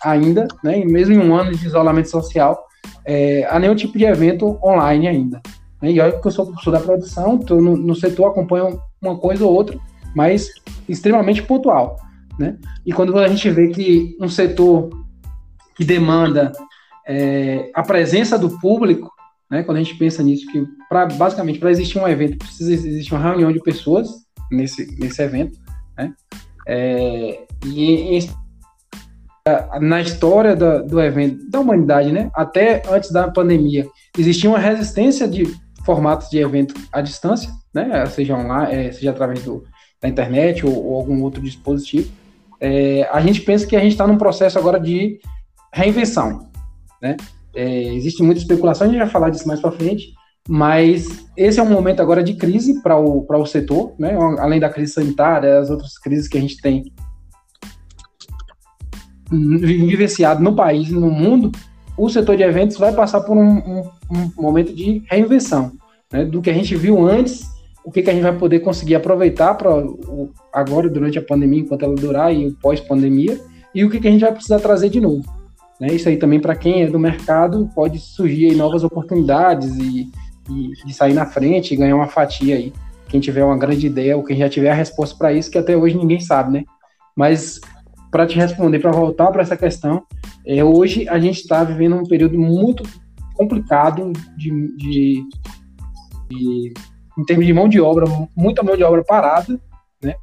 ainda, 0.04 0.48
né? 0.64 0.84
mesmo 0.84 1.14
em 1.14 1.20
um 1.20 1.36
ano 1.36 1.52
de 1.52 1.66
isolamento 1.66 2.10
social, 2.10 2.60
é, 3.06 3.46
a 3.50 3.60
nenhum 3.60 3.76
tipo 3.76 3.98
de 3.98 4.06
evento 4.06 4.58
online 4.64 5.08
ainda. 5.08 5.42
Né? 5.80 5.92
E 5.92 6.00
olha 6.00 6.20
que 6.20 6.28
eu 6.28 6.32
sou 6.32 6.48
professor 6.48 6.72
da 6.72 6.80
produção, 6.80 7.36
estou 7.36 7.62
no, 7.62 7.78
no 7.78 7.94
setor, 7.94 8.28
acompanho 8.30 8.80
uma 9.00 9.18
coisa 9.18 9.46
ou 9.46 9.54
outra, 9.54 9.78
mas 10.16 10.50
extremamente 10.90 11.44
pontual. 11.44 11.98
Né? 12.38 12.57
E 12.85 12.91
quando 12.91 13.18
a 13.18 13.27
gente 13.27 13.50
vê 13.50 13.69
que 13.69 14.18
um 14.19 14.27
setor 14.27 14.89
que 15.75 15.83
demanda 15.83 16.51
é, 17.07 17.69
a 17.74 17.83
presença 17.83 18.38
do 18.38 18.59
público, 18.59 19.12
né, 19.50 19.63
quando 19.63 19.77
a 19.77 19.83
gente 19.83 19.95
pensa 19.95 20.24
nisso, 20.24 20.47
que 20.51 20.65
pra, 20.89 21.06
basicamente 21.06 21.59
para 21.59 21.71
existir 21.71 22.00
um 22.00 22.07
evento 22.07 22.38
precisa 22.38 22.74
existir 22.74 23.13
uma 23.13 23.24
reunião 23.24 23.51
de 23.51 23.59
pessoas 23.59 24.09
nesse, 24.51 24.97
nesse 25.00 25.21
evento, 25.21 25.59
né? 25.97 26.13
É, 26.65 27.45
e, 27.65 28.19
na 29.81 29.99
história 29.99 30.56
do, 30.56 30.85
do 30.85 31.02
evento, 31.02 31.49
da 31.49 31.59
humanidade, 31.59 32.11
né, 32.11 32.31
até 32.33 32.81
antes 32.90 33.11
da 33.11 33.30
pandemia, 33.30 33.85
existia 34.18 34.49
uma 34.49 34.59
resistência 34.59 35.28
de 35.28 35.44
formatos 35.85 36.30
de 36.30 36.37
evento 36.37 36.73
à 36.92 37.02
distância, 37.02 37.52
né, 37.73 38.06
seja 38.06 38.35
online, 38.35 38.73
é, 38.73 38.92
seja 38.94 39.11
através 39.11 39.44
do, 39.44 39.66
da 40.02 40.07
internet 40.07 40.66
ou, 40.66 40.85
ou 40.85 40.95
algum 40.95 41.21
outro 41.21 41.42
dispositivo 41.42 42.09
é, 42.64 43.10
a 43.12 43.20
gente 43.20 43.42
pensa 43.42 43.68
que 43.68 43.76
a 43.76 43.82
gente 43.82 43.92
está 43.92 44.08
num 44.08 44.18
processo 44.18 44.58
agora 44.58 44.80
de 44.80 45.20
reinvenção. 45.74 46.48
Né? 47.02 47.18
É, 47.54 47.94
existe 47.94 48.24
muita 48.24 48.40
especulação, 48.40 48.88
a 48.88 48.90
gente 48.90 49.00
vai 49.00 49.10
falar 49.10 49.30
disso 49.30 49.46
mais 49.46 49.60
para 49.60 49.74
frente, 49.74 50.14
mas 50.48 51.26
esse 51.36 51.60
é 51.60 51.64
um 51.64 51.70
momento 51.70 52.02
agora 52.02 52.24
de 52.24 52.36
crise 52.36 52.82
para 52.82 52.98
o, 52.98 53.28
o 53.30 53.46
setor, 53.46 53.94
né? 54.00 54.18
além 54.40 54.62
da 54.62 54.70
crise 54.70 54.94
sanitária, 54.94 55.60
as 55.60 55.70
outras 55.70 55.98
crises 56.00 56.30
que 56.30 56.38
a 56.38 56.42
gente 56.42 56.62
tem 56.62 56.86
vivenciado 59.30 60.42
no 60.42 60.56
país 60.56 60.88
e 60.88 60.94
no 60.94 61.12
mundo, 61.12 61.52
o 61.98 62.10
setor 62.10 62.38
de 62.38 62.44
eventos 62.44 62.78
vai 62.78 62.94
passar 62.94 63.22
por 63.22 63.38
um, 63.38 63.58
um, 63.58 63.92
um 64.10 64.32
momento 64.38 64.74
de 64.74 65.04
reinvenção. 65.10 65.74
Né? 66.10 66.24
Do 66.24 66.42
que 66.42 66.50
a 66.50 66.54
gente 66.54 66.76
viu 66.78 67.06
antes 67.06 67.53
o 67.83 67.92
que, 67.92 68.02
que 68.02 68.09
a 68.09 68.13
gente 68.13 68.23
vai 68.23 68.37
poder 68.37 68.59
conseguir 68.59 68.95
aproveitar 68.95 69.54
para 69.56 69.69
agora, 70.52 70.90
durante 70.90 71.19
a 71.19 71.21
pandemia, 71.21 71.61
enquanto 71.61 71.83
ela 71.83 71.95
durar, 71.95 72.33
e 72.33 72.52
pós-pandemia, 72.61 73.40
e 73.75 73.83
o 73.83 73.90
que, 73.90 73.99
que 73.99 74.07
a 74.07 74.11
gente 74.11 74.21
vai 74.21 74.31
precisar 74.31 74.59
trazer 74.59 74.90
de 74.90 75.02
novo. 75.02 75.23
Né? 75.80 75.87
Isso 75.87 76.07
aí 76.07 76.18
também, 76.18 76.40
para 76.40 76.56
quem 76.56 76.83
é 76.83 76.87
do 76.87 76.99
mercado, 76.99 77.69
pode 77.75 77.99
surgir 77.99 78.56
novas 78.56 78.83
oportunidades 78.83 79.75
e, 79.75 80.09
e, 80.49 80.71
e, 80.87 80.94
sair 80.94 81.13
na 81.13 81.25
frente 81.25 81.73
e 81.73 81.78
ganhar 81.78 81.95
uma 81.95 82.07
fatia 82.07 82.56
aí. 82.56 82.71
Quem 83.07 83.19
tiver 83.19 83.44
uma 83.44 83.57
grande 83.57 83.87
ideia 83.87 84.16
ou 84.16 84.23
quem 84.23 84.37
já 84.37 84.49
tiver 84.49 84.71
a 84.71 84.75
resposta 84.75 85.16
para 85.18 85.33
isso, 85.33 85.52
que 85.52 85.57
até 85.57 85.75
hoje 85.75 85.97
ninguém 85.97 86.19
sabe, 86.19 86.54
né? 86.54 86.63
Mas 87.16 87.59
para 88.09 88.25
te 88.25 88.35
responder, 88.35 88.80
para 88.80 88.92
voltar 88.92 89.31
para 89.31 89.42
essa 89.42 89.57
questão, 89.57 90.04
é, 90.45 90.63
hoje 90.63 91.07
a 91.09 91.19
gente 91.19 91.42
está 91.42 91.63
vivendo 91.63 91.95
um 91.95 92.04
período 92.04 92.37
muito 92.40 92.83
complicado 93.35 94.11
de, 94.37 94.75
de, 94.78 95.23
de 96.30 96.73
em 97.18 97.24
termos 97.24 97.46
de 97.46 97.54
mão 97.54 97.68
de 97.68 97.80
obra, 97.80 98.06
muita 98.36 98.64
mão 98.64 98.76
de 98.76 98.84
obra 98.84 99.04
parada, 99.04 99.60
né? 100.02 100.16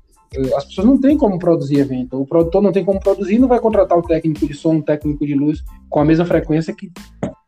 As 0.57 0.65
pessoas 0.65 0.87
não 0.87 1.01
têm 1.01 1.17
como 1.17 1.39
produzir 1.39 1.79
evento. 1.79 2.21
O 2.21 2.27
produtor 2.27 2.63
não 2.63 2.73
tem 2.73 2.85
como 2.85 3.01
produzir, 3.01 3.39
não 3.39 3.49
vai 3.49 3.61
contratar 3.61 3.99
o 3.99 4.03
técnico 4.03 4.47
de 4.47 4.55
som, 4.55 4.77
o 4.77 4.83
técnico 4.83 5.27
de 5.27 5.35
luz 5.35 5.63
com 5.89 6.01
a 6.01 6.05
mesma 6.05 6.25
frequência 6.25 6.75
que, 6.75 6.91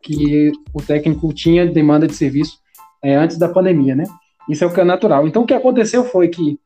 que 0.02 0.52
o 0.72 0.82
técnico 0.82 1.32
tinha 1.32 1.66
demanda 1.66 2.06
de 2.06 2.14
serviço 2.14 2.58
é, 3.02 3.14
antes 3.14 3.38
da 3.38 3.48
pandemia, 3.48 3.94
né? 3.94 4.04
Isso 4.48 4.64
é 4.64 4.66
o 4.66 4.72
que 4.72 4.80
é 4.80 4.84
natural. 4.84 5.26
Então, 5.26 5.42
o 5.42 5.46
que 5.46 5.54
aconteceu 5.54 6.04
foi 6.04 6.28
que 6.28 6.58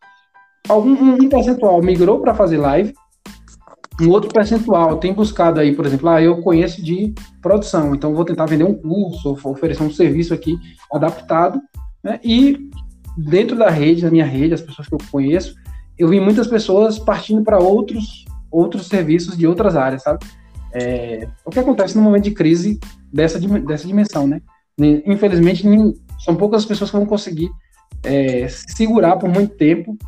algum 0.69 0.93
um 0.93 1.29
percentual 1.29 1.83
migrou 1.83 2.21
para 2.21 2.35
fazer 2.35 2.57
live, 2.59 2.95
um 4.01 4.11
outro 4.11 4.31
percentual 4.31 4.99
tem 4.99 5.13
buscado 5.13 5.59
aí, 5.59 5.75
por 5.75 5.87
exemplo, 5.87 6.09
ah, 6.09 6.21
eu 6.21 6.43
conheço 6.43 6.83
de 6.83 7.15
produção, 7.41 7.95
então 7.95 8.15
vou 8.15 8.27
tentar 8.27 8.45
vender 8.45 8.65
um 8.65 8.75
curso, 8.75 9.39
oferecer 9.45 9.83
um 9.83 9.91
serviço 9.91 10.35
aqui 10.35 10.59
adaptado, 10.93 11.61
né? 12.07 12.21
E 12.23 12.71
dentro 13.19 13.57
da 13.57 13.69
rede, 13.69 14.03
da 14.03 14.11
minha 14.11 14.25
rede, 14.25 14.55
as 14.55 14.61
pessoas 14.61 14.87
que 14.87 14.95
eu 14.95 14.99
conheço, 15.11 15.57
eu 15.99 16.09
vi 16.09 16.21
muitas 16.21 16.47
pessoas 16.47 17.01
partindo 17.01 17.43
para 17.43 17.59
outros 17.59 18.25
outros 18.49 18.87
serviços 18.87 19.37
de 19.37 19.45
outras 19.47 19.77
áreas, 19.77 20.05
sabe? 20.05 20.25
É, 20.73 21.29
o 21.45 21.51
que 21.51 21.59
acontece 21.59 21.97
no 21.97 22.03
momento 22.03 22.25
de 22.25 22.31
crise 22.31 22.79
dessa, 23.13 23.41
dessa 23.41 23.87
dimensão, 23.87 24.27
né? 24.27 24.41
Infelizmente, 25.05 25.65
são 26.21 26.37
poucas 26.37 26.65
pessoas 26.65 26.91
que 26.91 26.97
vão 26.97 27.07
conseguir 27.07 27.51
é, 28.05 28.47
segurar 28.49 29.17
por 29.17 29.29
muito 29.29 29.57
tempo 29.57 29.99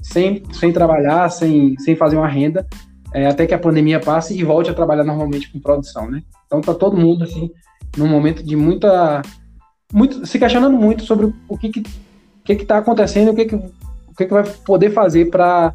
sem, 0.00 0.42
sem 0.52 0.72
trabalhar, 0.72 1.28
sem, 1.28 1.76
sem 1.78 1.94
fazer 1.94 2.16
uma 2.16 2.28
renda, 2.28 2.66
é, 3.12 3.26
até 3.26 3.46
que 3.46 3.54
a 3.54 3.58
pandemia 3.58 4.00
passe 4.00 4.36
e 4.36 4.42
volte 4.42 4.70
a 4.70 4.74
trabalhar 4.74 5.04
normalmente 5.04 5.52
com 5.52 5.60
produção, 5.60 6.10
né? 6.10 6.22
Então 6.46 6.60
tá 6.62 6.72
todo 6.72 6.96
mundo 6.96 7.24
assim 7.24 7.50
num 7.96 8.08
momento 8.08 8.42
de 8.42 8.56
muita 8.56 9.22
muito 9.92 10.26
se 10.26 10.38
questionando 10.38 10.76
muito 10.76 11.04
sobre 11.04 11.32
o 11.48 11.58
que 11.58 11.68
que, 11.68 11.82
que, 12.44 12.56
que 12.56 12.64
tá 12.64 12.78
acontecendo, 12.78 13.30
o 13.30 13.34
que 13.34 13.44
que 13.46 13.54
o 13.54 14.14
que, 14.16 14.26
que 14.26 14.32
vai 14.32 14.44
poder 14.64 14.90
fazer 14.90 15.30
para 15.30 15.72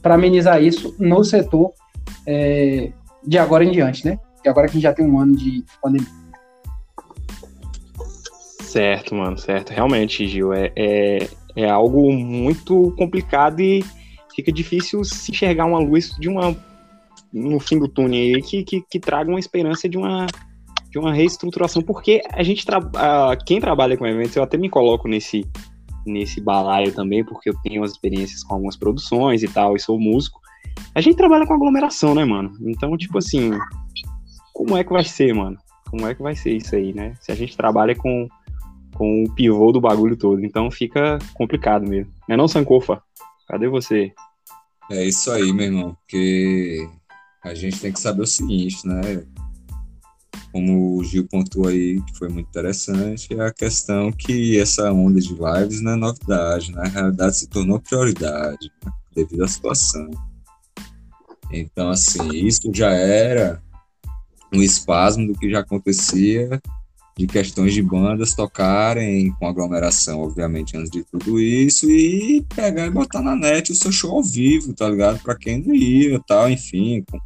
para 0.00 0.14
amenizar 0.14 0.62
isso 0.62 0.94
no 0.98 1.22
setor 1.22 1.72
é, 2.26 2.90
de 3.24 3.38
agora 3.38 3.64
em 3.64 3.70
diante, 3.70 4.04
né? 4.04 4.18
E 4.44 4.48
agora 4.48 4.68
que 4.68 4.80
já 4.80 4.92
tem 4.92 5.06
um 5.06 5.18
ano 5.18 5.36
de 5.36 5.64
pandemia. 5.80 6.08
Certo, 8.60 9.14
mano, 9.14 9.38
certo. 9.38 9.70
Realmente, 9.70 10.26
Gil, 10.26 10.52
é, 10.52 10.72
é, 10.74 11.28
é 11.54 11.70
algo 11.70 12.10
muito 12.12 12.92
complicado 12.96 13.60
e 13.60 13.84
fica 14.34 14.50
difícil 14.50 15.04
se 15.04 15.30
enxergar 15.30 15.66
uma 15.66 15.78
luz 15.78 16.16
de 16.18 16.28
uma 16.28 16.56
no 17.32 17.60
fim 17.60 17.78
do 17.78 17.88
túnel 17.88 18.36
aí 18.36 18.42
que, 18.42 18.62
que, 18.64 18.82
que 18.82 19.00
traga 19.00 19.30
uma 19.30 19.38
esperança 19.38 19.88
de 19.88 19.96
uma 19.96 20.26
de 20.92 20.98
uma 20.98 21.12
reestruturação, 21.12 21.80
porque 21.80 22.20
a 22.30 22.42
gente 22.42 22.66
tra 22.66 22.78
uh, 22.78 23.44
quem 23.46 23.58
trabalha 23.58 23.96
com 23.96 24.06
eventos, 24.06 24.36
eu 24.36 24.42
até 24.42 24.58
me 24.58 24.68
coloco 24.68 25.08
nesse 25.08 25.48
nesse 26.04 26.40
balaio 26.40 26.92
também, 26.92 27.24
porque 27.24 27.48
eu 27.48 27.54
tenho 27.62 27.82
as 27.82 27.92
experiências 27.92 28.42
com 28.42 28.54
algumas 28.54 28.76
produções 28.76 29.42
e 29.42 29.48
tal, 29.48 29.76
e 29.76 29.80
sou 29.80 29.98
músico. 29.98 30.40
A 30.94 31.00
gente 31.00 31.16
trabalha 31.16 31.46
com 31.46 31.54
aglomeração, 31.54 32.14
né, 32.14 32.24
mano? 32.24 32.52
Então, 32.60 32.96
tipo 32.96 33.18
assim, 33.18 33.52
como 34.52 34.76
é 34.76 34.84
que 34.84 34.92
vai 34.92 35.04
ser, 35.04 35.32
mano? 35.32 35.56
Como 35.88 36.06
é 36.06 36.14
que 36.14 36.22
vai 36.22 36.34
ser 36.34 36.54
isso 36.54 36.74
aí, 36.74 36.92
né? 36.92 37.14
Se 37.20 37.30
a 37.30 37.34
gente 37.34 37.56
trabalha 37.56 37.94
com, 37.94 38.28
com 38.94 39.24
o 39.24 39.34
pivô 39.34 39.70
do 39.72 39.80
bagulho 39.80 40.16
todo. 40.16 40.44
Então 40.44 40.70
fica 40.70 41.18
complicado 41.34 41.88
mesmo. 41.88 42.12
Não 42.28 42.34
é 42.34 42.36
não, 42.36 42.48
Sankofa? 42.48 43.00
Cadê 43.46 43.68
você? 43.68 44.12
É 44.90 45.04
isso 45.04 45.30
aí, 45.30 45.52
meu 45.52 45.66
irmão. 45.66 45.96
Porque 46.00 46.88
a 47.44 47.54
gente 47.54 47.80
tem 47.80 47.92
que 47.92 48.00
saber 48.00 48.22
o 48.22 48.26
seguinte, 48.26 48.86
né? 48.86 49.24
Como 50.52 50.98
o 50.98 51.04
Gil 51.04 51.26
pontuou 51.26 51.68
aí, 51.68 52.00
que 52.02 52.18
foi 52.18 52.28
muito 52.28 52.48
interessante, 52.48 53.32
é 53.32 53.40
a 53.40 53.52
questão 53.52 54.12
que 54.12 54.58
essa 54.58 54.92
onda 54.92 55.20
de 55.20 55.34
lives 55.34 55.80
não 55.80 55.92
é 55.92 55.96
novidade, 55.96 56.72
na 56.72 56.84
realidade 56.84 57.38
se 57.38 57.48
tornou 57.48 57.80
prioridade 57.80 58.70
né? 58.84 58.92
devido 59.14 59.42
à 59.42 59.48
situação. 59.48 60.10
Então, 61.50 61.90
assim, 61.90 62.28
isso 62.30 62.70
já 62.72 62.90
era 62.90 63.62
um 64.52 64.62
espasmo 64.62 65.26
do 65.26 65.38
que 65.38 65.50
já 65.50 65.60
acontecia 65.60 66.60
de 67.16 67.26
questões 67.26 67.74
de 67.74 67.82
bandas 67.82 68.34
tocarem 68.34 69.32
com 69.32 69.46
aglomeração, 69.46 70.20
obviamente, 70.20 70.76
antes 70.76 70.90
de 70.90 71.04
tudo 71.04 71.38
isso, 71.38 71.90
e 71.90 72.44
pegar 72.54 72.86
e 72.86 72.90
botar 72.90 73.20
na 73.20 73.36
net 73.36 73.70
o 73.70 73.74
seu 73.74 73.92
show 73.92 74.12
ao 74.12 74.22
vivo, 74.22 74.72
tá 74.72 74.88
ligado? 74.88 75.22
Para 75.22 75.36
quem 75.36 75.62
não 75.62 75.74
ia, 75.74 76.18
tal, 76.26 76.50
enfim, 76.50 77.04
com 77.10 77.18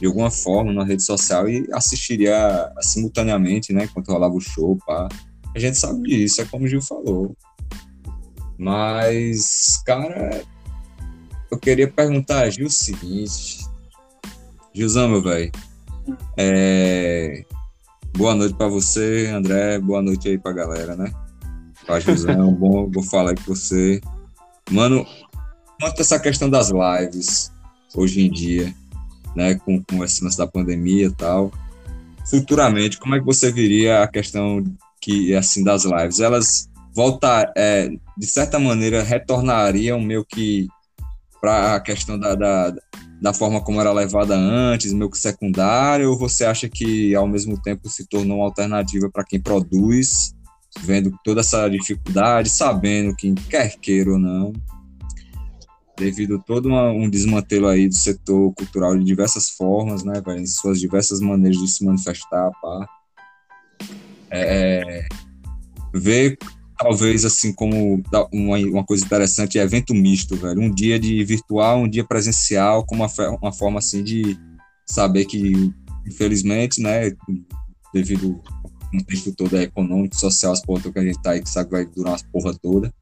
de 0.00 0.06
alguma 0.06 0.30
forma 0.30 0.72
na 0.72 0.84
rede 0.84 1.02
social 1.02 1.48
e 1.48 1.66
assistiria 1.72 2.72
simultaneamente, 2.80 3.72
né, 3.72 3.84
enquanto 3.84 4.12
rolava 4.12 4.34
o 4.34 4.40
show, 4.40 4.78
pá. 4.86 5.08
A 5.54 5.58
gente 5.58 5.76
sabe 5.78 6.02
disso, 6.02 6.40
é 6.40 6.44
como 6.44 6.64
o 6.64 6.68
Gil 6.68 6.80
falou. 6.80 7.36
Mas, 8.56 9.82
cara, 9.84 10.42
eu 11.50 11.58
queria 11.58 11.90
perguntar 11.90 12.42
a 12.42 12.50
Gil 12.50 12.66
o 12.66 12.70
seguinte. 12.70 13.66
Gilzão, 14.74 15.08
meu 15.08 15.22
velho. 15.22 15.50
É... 16.36 17.44
Boa 18.16 18.34
noite 18.34 18.54
para 18.54 18.68
você, 18.68 19.26
André. 19.32 19.78
Boa 19.78 20.02
noite 20.02 20.28
aí 20.28 20.38
pra 20.38 20.52
galera, 20.52 20.96
né? 20.96 21.12
Pra 21.86 22.00
Gilzão, 22.00 22.52
bom, 22.54 22.90
vou 22.90 23.02
falar 23.02 23.34
com 23.34 23.54
você. 23.54 24.00
Mano, 24.70 25.06
quanto 25.80 26.00
essa 26.00 26.18
questão 26.18 26.50
das 26.50 26.70
lives 26.70 27.52
hoje 27.94 28.26
em 28.26 28.30
dia, 28.30 28.74
né, 29.34 29.54
com, 29.56 29.82
com 29.82 30.04
esse 30.04 30.22
lance 30.22 30.38
da 30.38 30.46
pandemia 30.46 31.06
e 31.06 31.12
tal. 31.12 31.52
Futuramente, 32.28 32.98
como 32.98 33.14
é 33.14 33.18
que 33.18 33.24
você 33.24 33.50
viria 33.50 34.02
a 34.02 34.08
questão 34.08 34.62
que 35.00 35.34
assim 35.34 35.64
das 35.64 35.84
lives? 35.84 36.20
Elas 36.20 36.68
voltar, 36.94 37.52
é, 37.56 37.88
de 38.16 38.26
certa 38.26 38.58
maneira, 38.58 39.02
retornariam 39.02 40.00
meio 40.00 40.24
que 40.24 40.66
para 41.40 41.76
a 41.76 41.80
questão 41.80 42.18
da, 42.18 42.34
da, 42.34 42.74
da, 43.20 43.32
forma 43.32 43.60
como 43.60 43.80
era 43.80 43.92
levada 43.92 44.34
antes, 44.34 44.92
meio 44.92 45.08
que 45.10 45.16
secundária, 45.16 46.08
ou 46.08 46.18
você 46.18 46.44
acha 46.44 46.68
que 46.68 47.14
ao 47.14 47.28
mesmo 47.28 47.60
tempo 47.62 47.88
se 47.88 48.04
tornou 48.08 48.38
uma 48.38 48.46
alternativa 48.46 49.08
para 49.08 49.24
quem 49.24 49.40
produz, 49.40 50.34
vendo 50.80 51.12
toda 51.24 51.40
essa 51.40 51.68
dificuldade, 51.68 52.50
sabendo 52.50 53.14
que 53.14 53.32
quer 53.48 53.76
queira 53.78 54.10
ou 54.10 54.18
não, 54.18 54.52
devido 55.98 56.36
a 56.36 56.38
todo 56.38 56.68
uma, 56.68 56.90
um 56.90 57.08
desmantelo 57.08 57.66
aí 57.66 57.88
do 57.88 57.96
setor 57.96 58.52
cultural 58.54 58.96
de 58.96 59.04
diversas 59.04 59.50
formas, 59.50 60.04
né, 60.04 60.22
em 60.36 60.46
suas 60.46 60.78
diversas 60.78 61.20
maneiras 61.20 61.58
de 61.58 61.68
se 61.68 61.84
manifestar, 61.84 62.50
pá. 62.62 62.88
É, 64.30 65.06
ver 65.94 66.38
talvez 66.78 67.24
assim 67.24 67.52
como 67.52 68.02
uma, 68.32 68.58
uma 68.58 68.84
coisa 68.84 69.04
interessante 69.04 69.58
é 69.58 69.62
evento 69.62 69.94
misto, 69.94 70.36
velho, 70.36 70.60
um 70.60 70.72
dia 70.72 70.98
de 70.98 71.24
virtual, 71.24 71.80
um 71.80 71.88
dia 71.88 72.04
presencial, 72.04 72.84
como 72.84 73.04
uma, 73.04 73.36
uma 73.42 73.52
forma 73.52 73.78
assim 73.78 74.02
de 74.04 74.38
saber 74.86 75.24
que 75.24 75.72
infelizmente, 76.08 76.80
né, 76.80 77.12
devido 77.92 78.40
ao 78.64 78.90
contexto 78.90 79.34
todo 79.34 79.56
é 79.56 79.62
econômico, 79.62 80.16
social, 80.16 80.52
as 80.52 80.62
porras 80.62 80.90
que 80.90 80.98
a 80.98 81.04
gente 81.04 81.20
tá 81.22 81.32
aí, 81.32 81.42
que 81.42 81.50
sabe 81.50 81.70
vai 81.70 81.84
durar 81.84 82.12
umas 82.12 82.22
porra 82.22 82.54
toda, 82.54 82.92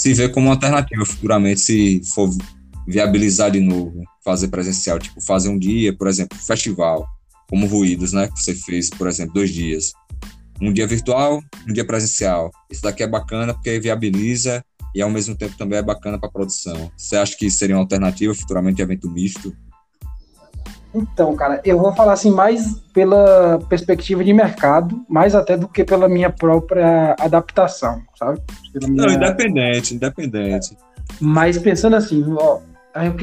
se 0.00 0.14
vê 0.14 0.30
como 0.30 0.46
uma 0.46 0.54
alternativa 0.54 1.04
futuramente, 1.04 1.60
se 1.60 2.00
for 2.14 2.30
viabilizar 2.88 3.50
de 3.50 3.60
novo, 3.60 4.02
fazer 4.24 4.48
presencial, 4.48 4.98
tipo 4.98 5.20
fazer 5.20 5.50
um 5.50 5.58
dia, 5.58 5.94
por 5.94 6.08
exemplo, 6.08 6.38
festival, 6.38 7.06
como 7.50 7.66
Ruídos, 7.66 8.14
né, 8.14 8.26
que 8.26 8.40
você 8.40 8.54
fez, 8.54 8.88
por 8.88 9.06
exemplo, 9.06 9.34
dois 9.34 9.50
dias. 9.50 9.92
Um 10.58 10.72
dia 10.72 10.86
virtual, 10.86 11.42
um 11.68 11.72
dia 11.74 11.84
presencial. 11.84 12.50
Isso 12.70 12.80
daqui 12.80 13.02
é 13.02 13.06
bacana 13.06 13.52
porque 13.52 13.78
viabiliza 13.78 14.64
e 14.94 15.02
ao 15.02 15.10
mesmo 15.10 15.36
tempo 15.36 15.54
também 15.58 15.78
é 15.78 15.82
bacana 15.82 16.18
para 16.18 16.30
produção. 16.30 16.90
Você 16.96 17.16
acha 17.16 17.36
que 17.36 17.50
seria 17.50 17.76
uma 17.76 17.82
alternativa 17.82 18.34
futuramente 18.34 18.80
evento 18.80 19.10
misto? 19.10 19.54
Então, 20.94 21.36
cara, 21.36 21.60
eu 21.64 21.78
vou 21.78 21.92
falar 21.94 22.14
assim 22.14 22.30
mais 22.30 22.80
pela 22.92 23.60
perspectiva 23.68 24.24
de 24.24 24.32
mercado, 24.32 25.04
mais 25.08 25.34
até 25.34 25.56
do 25.56 25.68
que 25.68 25.84
pela 25.84 26.08
minha 26.08 26.30
própria 26.30 27.14
adaptação, 27.18 28.02
sabe? 28.18 28.40
Minha... 28.74 29.06
Não, 29.06 29.14
independente, 29.14 29.94
independente. 29.94 30.76
Mas 31.20 31.58
pensando 31.58 31.96
assim, 31.96 32.24
ó, 32.36 32.58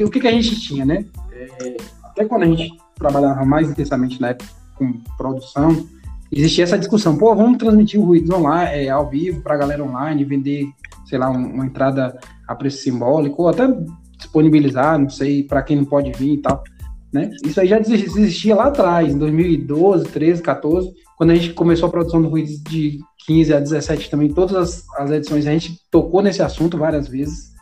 o 0.04 0.10
que, 0.10 0.20
que 0.20 0.28
a 0.28 0.32
gente 0.32 0.58
tinha, 0.60 0.84
né? 0.84 1.04
É, 1.32 1.76
até 2.04 2.24
quando 2.24 2.44
a 2.44 2.46
gente 2.46 2.78
trabalhava 2.96 3.44
mais 3.44 3.68
intensamente 3.68 4.20
na 4.20 4.28
época 4.28 4.50
com 4.76 4.92
produção, 5.16 5.86
existia 6.32 6.64
essa 6.64 6.78
discussão, 6.78 7.18
pô, 7.18 7.34
vamos 7.34 7.58
transmitir 7.58 8.00
o 8.00 8.04
ruído 8.04 8.34
online, 8.34 8.86
é, 8.86 8.88
ao 8.88 9.08
vivo 9.08 9.42
para 9.42 9.54
a 9.54 9.58
galera 9.58 9.84
online, 9.84 10.24
vender, 10.24 10.66
sei 11.04 11.18
lá, 11.18 11.28
uma 11.28 11.66
entrada 11.66 12.18
a 12.46 12.54
preço 12.54 12.78
simbólico, 12.78 13.42
ou 13.42 13.48
até 13.48 13.68
disponibilizar, 14.16 14.98
não 14.98 15.10
sei, 15.10 15.42
para 15.42 15.62
quem 15.62 15.76
não 15.76 15.84
pode 15.84 16.12
vir 16.12 16.34
e 16.34 16.38
tal. 16.38 16.62
Né? 17.12 17.30
Isso 17.44 17.60
aí 17.60 17.66
já 17.66 17.78
existia 17.78 18.54
lá 18.54 18.66
atrás, 18.66 19.14
em 19.14 19.18
2012, 19.18 20.08
13, 20.08 20.42
14, 20.42 20.92
quando 21.16 21.30
a 21.30 21.34
gente 21.34 21.54
começou 21.54 21.88
a 21.88 21.90
produção 21.90 22.20
do 22.20 22.28
Ruídos 22.28 22.62
de 22.62 22.98
15 23.26 23.54
a 23.54 23.60
17 23.60 24.10
também, 24.10 24.32
todas 24.32 24.54
as, 24.56 24.88
as 24.98 25.10
edições 25.10 25.46
a 25.46 25.52
gente 25.52 25.80
tocou 25.90 26.22
nesse 26.22 26.42
assunto 26.42 26.76
várias 26.76 27.08
vezes, 27.08 27.52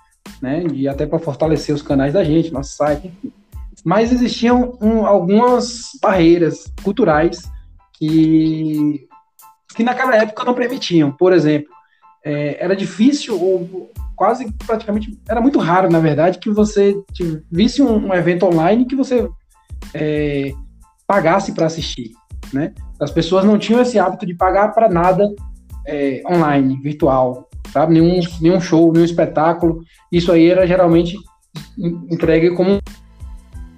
né? 0.43 0.65
E 0.73 0.88
até 0.88 1.07
para 1.07 1.19
fortalecer 1.19 1.75
os 1.75 1.83
canais 1.83 2.12
da 2.12 2.25
gente, 2.25 2.53
nosso 2.53 2.76
site, 2.76 3.07
enfim. 3.07 3.33
Mas 3.85 4.12
existiam 4.12 4.76
um, 4.81 5.07
algumas 5.07 5.91
barreiras 6.03 6.73
culturais 6.83 7.43
que, 7.93 9.07
que 9.76 9.85
naquela 9.85 10.17
época 10.17 10.45
não 10.45 10.55
permitiam. 10.55 11.12
Por 11.12 11.33
exemplo, 11.33 11.73
é, 12.25 12.62
era 12.62 12.75
difícil, 12.75 13.41
ou 13.41 13.91
quase 14.17 14.51
praticamente, 14.67 15.17
era 15.29 15.41
muito 15.41 15.59
raro, 15.59 15.91
na 15.91 16.01
verdade, 16.01 16.39
que 16.39 16.51
você 16.51 16.97
visse 17.53 17.83
um, 17.83 18.09
um 18.09 18.15
evento 18.15 18.47
online 18.47 18.87
que 18.87 18.97
você 18.97 19.29
é, 19.95 20.53
pagasse 21.07 21.53
para 21.53 21.67
assistir, 21.67 22.11
né? 22.53 22.73
As 22.99 23.11
pessoas 23.11 23.45
não 23.45 23.59
tinham 23.59 23.83
esse 23.83 23.99
hábito 23.99 24.25
de 24.25 24.35
pagar 24.35 24.73
para 24.73 24.89
nada 24.89 25.29
é, 25.87 26.23
online, 26.29 26.81
virtual, 26.83 27.49
sabe? 27.71 27.95
Nenhum, 27.95 28.21
nenhum 28.41 28.61
show, 28.61 28.91
nenhum 28.93 29.05
espetáculo. 29.05 29.81
Isso 30.11 30.33
aí 30.33 30.51
era 30.51 30.67
geralmente 30.67 31.17
entregue 32.11 32.55
como 32.55 32.81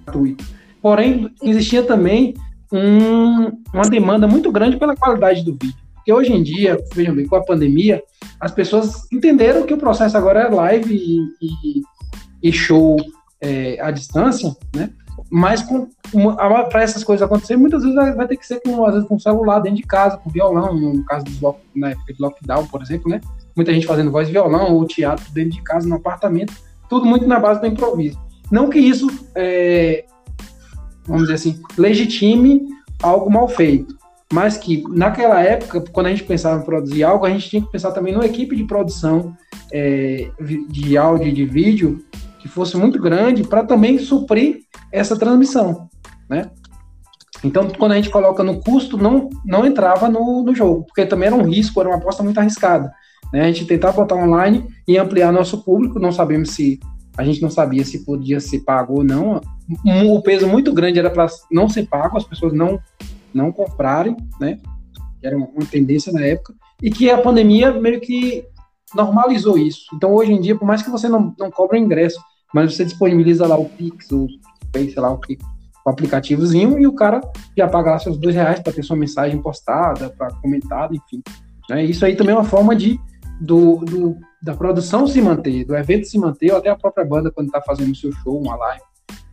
gratuito. 0.06 0.44
Porém, 0.80 1.28
existia 1.42 1.82
também 1.82 2.34
um, 2.72 3.50
uma 3.74 3.88
demanda 3.90 4.26
muito 4.28 4.52
grande 4.52 4.76
pela 4.76 4.96
qualidade 4.96 5.44
do 5.44 5.52
vídeo. 5.52 5.87
Porque 6.08 6.20
hoje 6.22 6.32
em 6.32 6.42
dia, 6.42 6.82
vejam 6.94 7.14
bem, 7.14 7.26
com 7.26 7.36
a 7.36 7.44
pandemia, 7.44 8.02
as 8.40 8.50
pessoas 8.50 9.06
entenderam 9.12 9.66
que 9.66 9.74
o 9.74 9.76
processo 9.76 10.16
agora 10.16 10.40
é 10.40 10.48
live 10.48 10.94
e, 10.94 11.20
e, 11.42 11.82
e 12.42 12.50
show 12.50 12.96
é, 13.42 13.78
à 13.78 13.90
distância, 13.90 14.56
né? 14.74 14.88
Mas 15.30 15.62
para 16.70 16.82
essas 16.82 17.04
coisas 17.04 17.22
acontecerem, 17.22 17.60
muitas 17.60 17.82
vezes 17.82 17.94
vai, 17.94 18.14
vai, 18.14 18.26
ter 18.26 18.38
que 18.38 18.46
ser 18.46 18.58
com, 18.62 18.86
às 18.86 18.94
vezes, 18.94 19.06
com 19.06 19.18
celular 19.18 19.58
dentro 19.58 19.76
de 19.76 19.82
casa, 19.82 20.16
com 20.16 20.30
violão, 20.30 20.74
no 20.74 21.04
caso 21.04 21.26
do 21.26 21.54
na 21.76 21.90
época 21.90 22.14
de 22.14 22.22
lockdown, 22.22 22.66
por 22.68 22.80
exemplo, 22.80 23.10
né? 23.10 23.20
Muita 23.54 23.74
gente 23.74 23.86
fazendo 23.86 24.10
voz 24.10 24.30
e 24.30 24.32
violão 24.32 24.76
ou 24.76 24.86
teatro 24.86 25.30
dentro 25.34 25.58
de 25.58 25.62
casa, 25.62 25.86
no 25.86 25.96
apartamento, 25.96 26.54
tudo 26.88 27.04
muito 27.04 27.26
na 27.26 27.38
base 27.38 27.60
do 27.60 27.66
improviso. 27.66 28.18
Não 28.50 28.70
que 28.70 28.78
isso, 28.78 29.08
é, 29.34 30.06
vamos 31.04 31.24
dizer 31.24 31.34
assim, 31.34 31.60
legitime 31.76 32.66
algo 33.02 33.30
mal 33.30 33.46
feito, 33.46 33.97
mas 34.32 34.58
que 34.58 34.84
naquela 34.88 35.40
época, 35.42 35.80
quando 35.92 36.06
a 36.06 36.10
gente 36.10 36.24
pensava 36.24 36.60
em 36.60 36.64
produzir 36.64 37.02
algo, 37.02 37.24
a 37.24 37.30
gente 37.30 37.48
tinha 37.48 37.62
que 37.62 37.72
pensar 37.72 37.92
também 37.92 38.12
numa 38.12 38.26
equipe 38.26 38.54
de 38.54 38.64
produção 38.64 39.34
é, 39.72 40.30
de 40.68 40.96
áudio 40.98 41.28
e 41.28 41.32
de 41.32 41.44
vídeo 41.46 42.04
que 42.38 42.48
fosse 42.48 42.76
muito 42.76 43.00
grande 43.00 43.42
para 43.42 43.64
também 43.64 43.98
suprir 43.98 44.60
essa 44.92 45.18
transmissão, 45.18 45.88
né? 46.28 46.50
Então, 47.42 47.68
quando 47.68 47.92
a 47.92 47.96
gente 47.96 48.10
coloca 48.10 48.42
no 48.42 48.60
custo, 48.60 48.96
não, 48.96 49.28
não 49.44 49.64
entrava 49.64 50.08
no, 50.08 50.42
no 50.42 50.54
jogo, 50.54 50.84
porque 50.84 51.06
também 51.06 51.28
era 51.28 51.36
um 51.36 51.48
risco, 51.48 51.80
era 51.80 51.88
uma 51.88 51.98
aposta 51.98 52.22
muito 52.22 52.38
arriscada. 52.38 52.92
Né? 53.32 53.42
A 53.42 53.46
gente 53.46 53.64
tentar 53.64 53.92
botar 53.92 54.16
online 54.16 54.66
e 54.86 54.98
ampliar 54.98 55.32
nosso 55.32 55.62
público, 55.62 56.00
não 56.00 56.10
sabemos 56.10 56.50
se 56.50 56.80
a 57.16 57.24
gente 57.24 57.40
não 57.40 57.50
sabia 57.50 57.84
se 57.84 58.04
podia 58.04 58.40
ser 58.40 58.60
pago 58.60 58.98
ou 58.98 59.04
não. 59.04 59.40
O 60.10 60.22
peso 60.22 60.46
muito 60.48 60.72
grande 60.72 60.98
era 60.98 61.10
para 61.10 61.26
não 61.50 61.68
ser 61.68 61.86
pago, 61.86 62.16
as 62.16 62.24
pessoas 62.24 62.52
não 62.52 62.80
não 63.32 63.52
comprarem, 63.52 64.16
né? 64.40 64.58
Era 65.22 65.36
uma, 65.36 65.48
tendência 65.70 66.12
na 66.12 66.20
época 66.20 66.54
e 66.82 66.90
que 66.90 67.10
a 67.10 67.18
pandemia 67.18 67.72
meio 67.72 68.00
que 68.00 68.44
normalizou 68.94 69.58
isso. 69.58 69.86
Então, 69.94 70.14
hoje 70.14 70.32
em 70.32 70.40
dia, 70.40 70.56
por 70.56 70.64
mais 70.64 70.82
que 70.82 70.90
você 70.90 71.08
não, 71.08 71.34
não 71.38 71.50
cobre 71.50 71.78
ingresso, 71.78 72.20
mas 72.54 72.74
você 72.74 72.84
disponibiliza 72.84 73.46
lá 73.46 73.58
o 73.58 73.68
Pix, 73.68 74.10
o 74.12 74.26
Pay, 74.72 74.90
sei 74.90 75.02
lá 75.02 75.10
o 75.10 75.18
que, 75.18 75.36
o 75.84 75.90
aplicativozinho, 75.90 76.78
e 76.78 76.86
o 76.86 76.94
cara 76.94 77.20
já 77.56 77.68
paga 77.68 77.90
lá 77.90 77.98
seus 77.98 78.16
dois 78.16 78.34
reais 78.34 78.60
para 78.60 78.72
ter 78.72 78.82
sua 78.82 78.96
mensagem 78.96 79.40
postada, 79.42 80.08
para 80.10 80.32
comentada, 80.34 80.94
enfim. 80.94 81.22
Né? 81.68 81.84
Isso 81.84 82.04
aí 82.06 82.16
também 82.16 82.34
é 82.34 82.38
uma 82.38 82.44
forma 82.44 82.74
de 82.74 82.98
do, 83.40 83.76
do, 83.76 84.16
da 84.42 84.54
produção 84.54 85.06
se 85.06 85.20
manter, 85.20 85.64
do 85.64 85.76
evento 85.76 86.06
se 86.06 86.18
manter, 86.18 86.50
ou 86.52 86.58
até 86.58 86.70
a 86.70 86.76
própria 86.76 87.04
banda 87.04 87.30
quando 87.30 87.48
está 87.48 87.60
fazendo 87.60 87.92
o 87.92 87.96
seu 87.96 88.12
show, 88.12 88.40
uma 88.40 88.56
live 88.56 88.82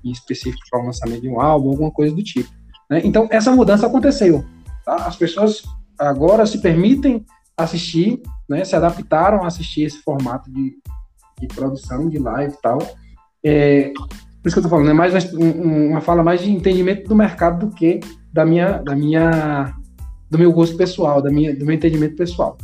em 0.04 0.12
específico 0.12 0.62
para 0.70 0.82
o 0.82 0.86
lançamento 0.86 1.22
de 1.22 1.30
um 1.30 1.42
álbum, 1.42 1.70
alguma 1.70 1.92
coisa 1.92 2.16
do 2.16 2.24
tipo. 2.24 2.50
Né? 2.90 3.02
Então, 3.04 3.28
essa 3.32 3.52
mudança 3.52 3.88
aconteceu. 3.88 4.44
Tá? 4.86 4.96
As 4.96 5.16
pessoas 5.16 5.64
agora 5.98 6.46
se 6.46 6.60
permitem 6.60 7.26
assistir, 7.58 8.22
né? 8.48 8.64
se 8.64 8.76
adaptaram 8.76 9.44
a 9.44 9.48
assistir 9.48 9.84
esse 9.84 10.02
formato 10.02 10.52
de, 10.52 10.76
de 11.40 11.48
produção, 11.48 12.10
de 12.10 12.18
live 12.20 12.54
e 12.54 12.62
tal. 12.62 12.80
É, 13.44 13.92
por 14.46 14.50
isso 14.50 14.56
que 14.56 14.60
eu 14.60 14.66
estou 14.66 14.70
falando, 14.70 14.90
é 14.90 14.94
mais 14.94 15.34
uma, 15.34 15.46
uma 15.46 16.02
fala 16.02 16.24
mais 16.24 16.42
de 16.42 16.52
entendimento 16.52 17.08
do 17.08 17.16
mercado 17.16 17.66
do 17.66 17.74
que 17.74 18.00
da 18.32 18.46
minha, 18.46 18.80
da 18.80 18.96
minha, 18.96 19.74
do 20.30 20.38
meu 20.38 20.52
gosto 20.52 20.76
pessoal, 20.76 21.22
da 21.22 21.32
minha, 21.32 21.56
do 21.56 21.66
meu 21.66 21.74
entendimento 21.74 22.16
pessoal. 22.16 22.58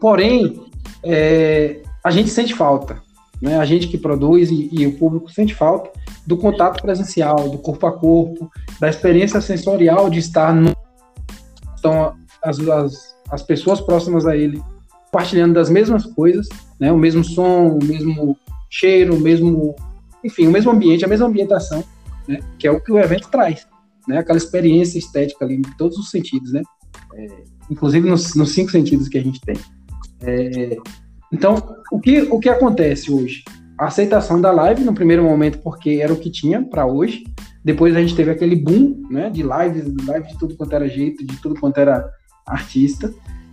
Porém, 0.00 0.60
é, 1.02 1.80
a 2.04 2.10
gente 2.10 2.30
sente 2.30 2.54
falta, 2.54 3.00
né? 3.40 3.58
A 3.58 3.64
gente 3.64 3.88
que 3.88 3.96
produz 3.96 4.50
e, 4.50 4.68
e, 4.72 4.86
o 4.86 4.98
público 4.98 5.30
sente 5.30 5.54
falta 5.54 5.90
do 6.26 6.36
contato 6.36 6.82
presencial, 6.82 7.48
do 7.48 7.58
corpo 7.58 7.86
a 7.86 7.92
corpo, 7.92 8.50
da 8.80 8.88
experiência 8.88 9.40
sensorial 9.40 10.10
de 10.10 10.18
estar 10.18 10.54
no. 10.54 10.74
Então, 11.78 12.14
as, 12.42 12.58
as, 12.58 13.16
as 13.30 13.42
pessoas 13.42 13.80
próximas 13.80 14.26
a 14.26 14.36
ele 14.36 14.60
compartilhando 15.06 15.54
das 15.54 15.70
mesmas 15.70 16.04
coisas, 16.04 16.48
né? 16.78 16.92
O 16.92 16.98
mesmo 16.98 17.22
som, 17.22 17.68
o 17.68 17.84
mesmo 17.84 18.36
cheiro, 18.68 19.14
o 19.14 19.20
mesmo. 19.20 19.74
Enfim, 20.24 20.46
o 20.46 20.50
mesmo 20.50 20.70
ambiente, 20.70 21.04
a 21.04 21.08
mesma 21.08 21.26
ambientação, 21.26 21.84
né? 22.26 22.40
Que 22.58 22.66
é 22.66 22.70
o 22.70 22.80
que 22.80 22.92
o 22.92 22.98
evento 22.98 23.28
traz, 23.30 23.66
né? 24.08 24.18
Aquela 24.18 24.38
experiência 24.38 24.98
estética 24.98 25.44
ali, 25.44 25.56
em 25.56 25.62
todos 25.78 25.96
os 25.96 26.10
sentidos, 26.10 26.52
né? 26.52 26.62
É, 27.14 27.26
inclusive 27.70 28.08
nos, 28.08 28.34
nos 28.34 28.52
cinco 28.52 28.70
sentidos 28.70 29.08
que 29.08 29.18
a 29.18 29.22
gente 29.22 29.40
tem. 29.40 29.56
É, 30.22 30.76
então, 31.32 31.54
o 31.92 32.00
que, 32.00 32.22
o 32.22 32.38
que 32.38 32.48
acontece 32.48 33.12
hoje? 33.12 33.44
Aceitação 33.78 34.40
da 34.40 34.50
live 34.50 34.84
no 34.84 34.94
primeiro 34.94 35.22
momento, 35.22 35.58
porque 35.58 36.00
era 36.02 36.12
o 36.12 36.16
que 36.16 36.30
tinha 36.30 36.62
para 36.62 36.86
hoje. 36.86 37.24
Depois 37.64 37.94
a 37.96 38.00
gente 38.00 38.14
teve 38.14 38.30
aquele 38.30 38.56
boom 38.56 39.02
né, 39.10 39.28
de 39.28 39.42
lives, 39.42 40.06
live 40.06 40.28
de 40.28 40.38
tudo 40.38 40.56
quanto 40.56 40.74
era 40.74 40.88
jeito, 40.88 41.26
de 41.26 41.36
tudo 41.36 41.58
quanto 41.60 41.78
era 41.78 42.08
artista. 42.46 43.12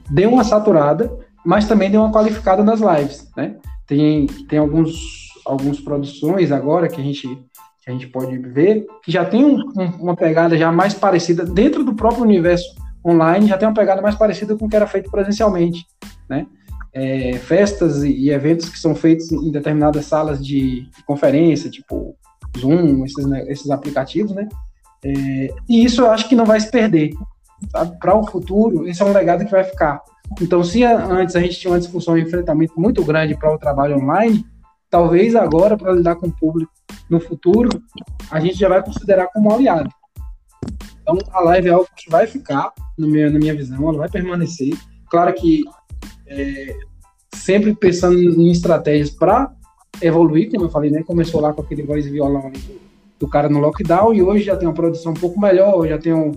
Deu 0.09 0.31
uma 0.31 0.43
saturada, 0.43 1.11
mas 1.45 1.67
também 1.67 1.89
deu 1.89 2.01
uma 2.01 2.11
qualificada 2.11 2.63
nas 2.63 2.79
lives. 2.79 3.29
Né? 3.35 3.55
Tem, 3.87 4.27
tem 4.47 4.59
alguns, 4.59 4.93
algumas 5.45 5.79
produções 5.79 6.51
agora 6.51 6.87
que 6.87 7.01
a 7.01 7.03
gente 7.03 7.27
que 7.83 7.89
a 7.89 7.93
gente 7.93 8.07
pode 8.07 8.37
ver, 8.37 8.85
que 9.03 9.11
já 9.11 9.25
tem 9.25 9.43
um, 9.43 9.57
um, 9.57 9.85
uma 10.03 10.15
pegada 10.15 10.57
já 10.57 10.71
mais 10.71 10.93
parecida, 10.93 11.43
dentro 11.43 11.83
do 11.83 11.93
próprio 11.93 12.23
universo 12.23 12.73
online, 13.05 13.47
já 13.47 13.57
tem 13.57 13.67
uma 13.67 13.73
pegada 13.73 14.01
mais 14.01 14.15
parecida 14.15 14.55
com 14.55 14.67
o 14.67 14.69
que 14.69 14.75
era 14.77 14.87
feito 14.87 15.11
presencialmente 15.11 15.85
né? 16.29 16.47
É, 16.93 17.39
festas 17.39 18.03
e 18.03 18.29
eventos 18.29 18.69
que 18.69 18.77
são 18.77 18.93
feitos 18.93 19.31
em 19.31 19.51
determinadas 19.51 20.05
salas 20.05 20.45
de 20.45 20.87
conferência, 21.07 21.69
tipo 21.69 22.15
Zoom, 22.57 23.03
esses, 23.03 23.25
né, 23.25 23.43
esses 23.47 23.71
aplicativos, 23.71 24.31
né? 24.33 24.47
É, 25.03 25.53
e 25.67 25.83
isso 25.83 26.01
eu 26.01 26.11
acho 26.11 26.29
que 26.29 26.35
não 26.35 26.45
vai 26.45 26.59
se 26.59 26.69
perder. 26.69 27.11
Para 27.99 28.15
o 28.15 28.27
futuro, 28.27 28.87
esse 28.87 29.01
é 29.01 29.05
um 29.05 29.13
legado 29.13 29.45
que 29.45 29.51
vai 29.51 29.63
ficar. 29.63 30.01
Então, 30.41 30.63
se 30.63 30.83
antes 30.83 31.35
a 31.35 31.39
gente 31.39 31.59
tinha 31.59 31.71
uma 31.71 31.79
discussão, 31.79 32.13
um 32.13 32.17
enfrentamento 32.17 32.79
muito 32.79 33.03
grande 33.03 33.35
para 33.35 33.53
o 33.53 33.57
trabalho 33.57 33.97
online, 33.97 34.45
talvez 34.89 35.35
agora, 35.35 35.77
para 35.77 35.93
lidar 35.93 36.15
com 36.15 36.27
o 36.27 36.31
público 36.31 36.71
no 37.09 37.19
futuro, 37.19 37.69
a 38.29 38.39
gente 38.39 38.57
já 38.57 38.69
vai 38.69 38.83
considerar 38.83 39.27
como 39.27 39.51
aliado. 39.51 39.89
Então, 41.01 41.17
a 41.31 41.41
live 41.41 41.67
é 41.69 41.71
algo 41.71 41.87
que 41.95 42.09
vai 42.09 42.27
ficar, 42.27 42.71
na 42.97 43.07
minha 43.07 43.55
visão, 43.55 43.89
ela 43.89 43.97
vai 43.99 44.09
permanecer. 44.09 44.73
Claro 45.09 45.33
que 45.33 45.63
é, 46.33 46.75
sempre 47.35 47.73
pensando 47.75 48.17
em 48.17 48.51
estratégias 48.51 49.09
para 49.09 49.51
evoluir, 50.01 50.49
como 50.51 50.65
eu 50.65 50.69
falei, 50.69 50.89
né? 50.89 51.03
Começou 51.03 51.41
lá 51.41 51.53
com 51.53 51.61
aquele 51.61 51.83
voz 51.83 52.05
violão 52.05 52.51
do, 52.51 52.81
do, 53.19 53.27
cara 53.27 53.49
no 53.49 53.59
lockdown 53.59 54.13
e 54.13 54.21
hoje 54.21 54.43
já 54.43 54.55
tem 54.55 54.67
uma 54.67 54.73
produção 54.73 55.11
um 55.11 55.15
pouco 55.15 55.39
melhor, 55.39 55.87
já 55.87 55.97
tem 55.97 56.13
um, 56.13 56.31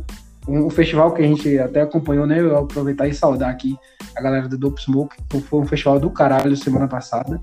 um, 0.47 0.67
um, 0.67 0.71
festival 0.71 1.13
que 1.13 1.23
a 1.23 1.27
gente 1.27 1.59
até 1.59 1.81
acompanhou, 1.81 2.27
né? 2.27 2.41
Eu 2.41 2.57
aproveitar 2.59 3.09
e 3.09 3.15
saudar 3.15 3.51
aqui 3.51 3.77
a 4.15 4.23
galera 4.23 4.49
do 4.49 4.59
Dope 4.59 4.83
Smoke, 4.83 5.17
foi 5.43 5.61
um 5.61 5.67
festival 5.67 5.99
do 5.99 6.11
caralho 6.11 6.57
semana 6.57 6.89
passada, 6.89 7.41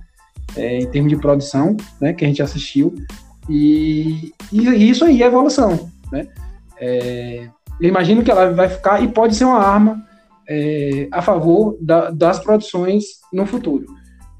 é, 0.55 0.79
em 0.79 0.87
termos 0.87 1.11
de 1.11 1.17
produção, 1.17 1.75
né? 1.99 2.13
Que 2.13 2.25
a 2.25 2.27
gente 2.27 2.41
assistiu. 2.41 2.93
E, 3.49 4.31
e, 4.51 4.61
e 4.61 4.89
isso 4.89 5.03
aí 5.03 5.21
é 5.21 5.25
evolução, 5.25 5.89
né? 6.11 6.27
É, 6.79 7.47
eu 7.79 7.89
imagino 7.89 8.23
que 8.23 8.31
ela 8.31 8.51
vai 8.51 8.69
ficar 8.69 9.03
e 9.03 9.07
pode 9.07 9.35
ser 9.35 9.45
uma 9.45 9.59
arma 9.59 10.03
é, 10.47 11.07
a 11.11 11.21
favor 11.21 11.77
da, 11.79 12.09
das 12.09 12.39
produções 12.39 13.03
no 13.31 13.45
futuro. 13.45 13.85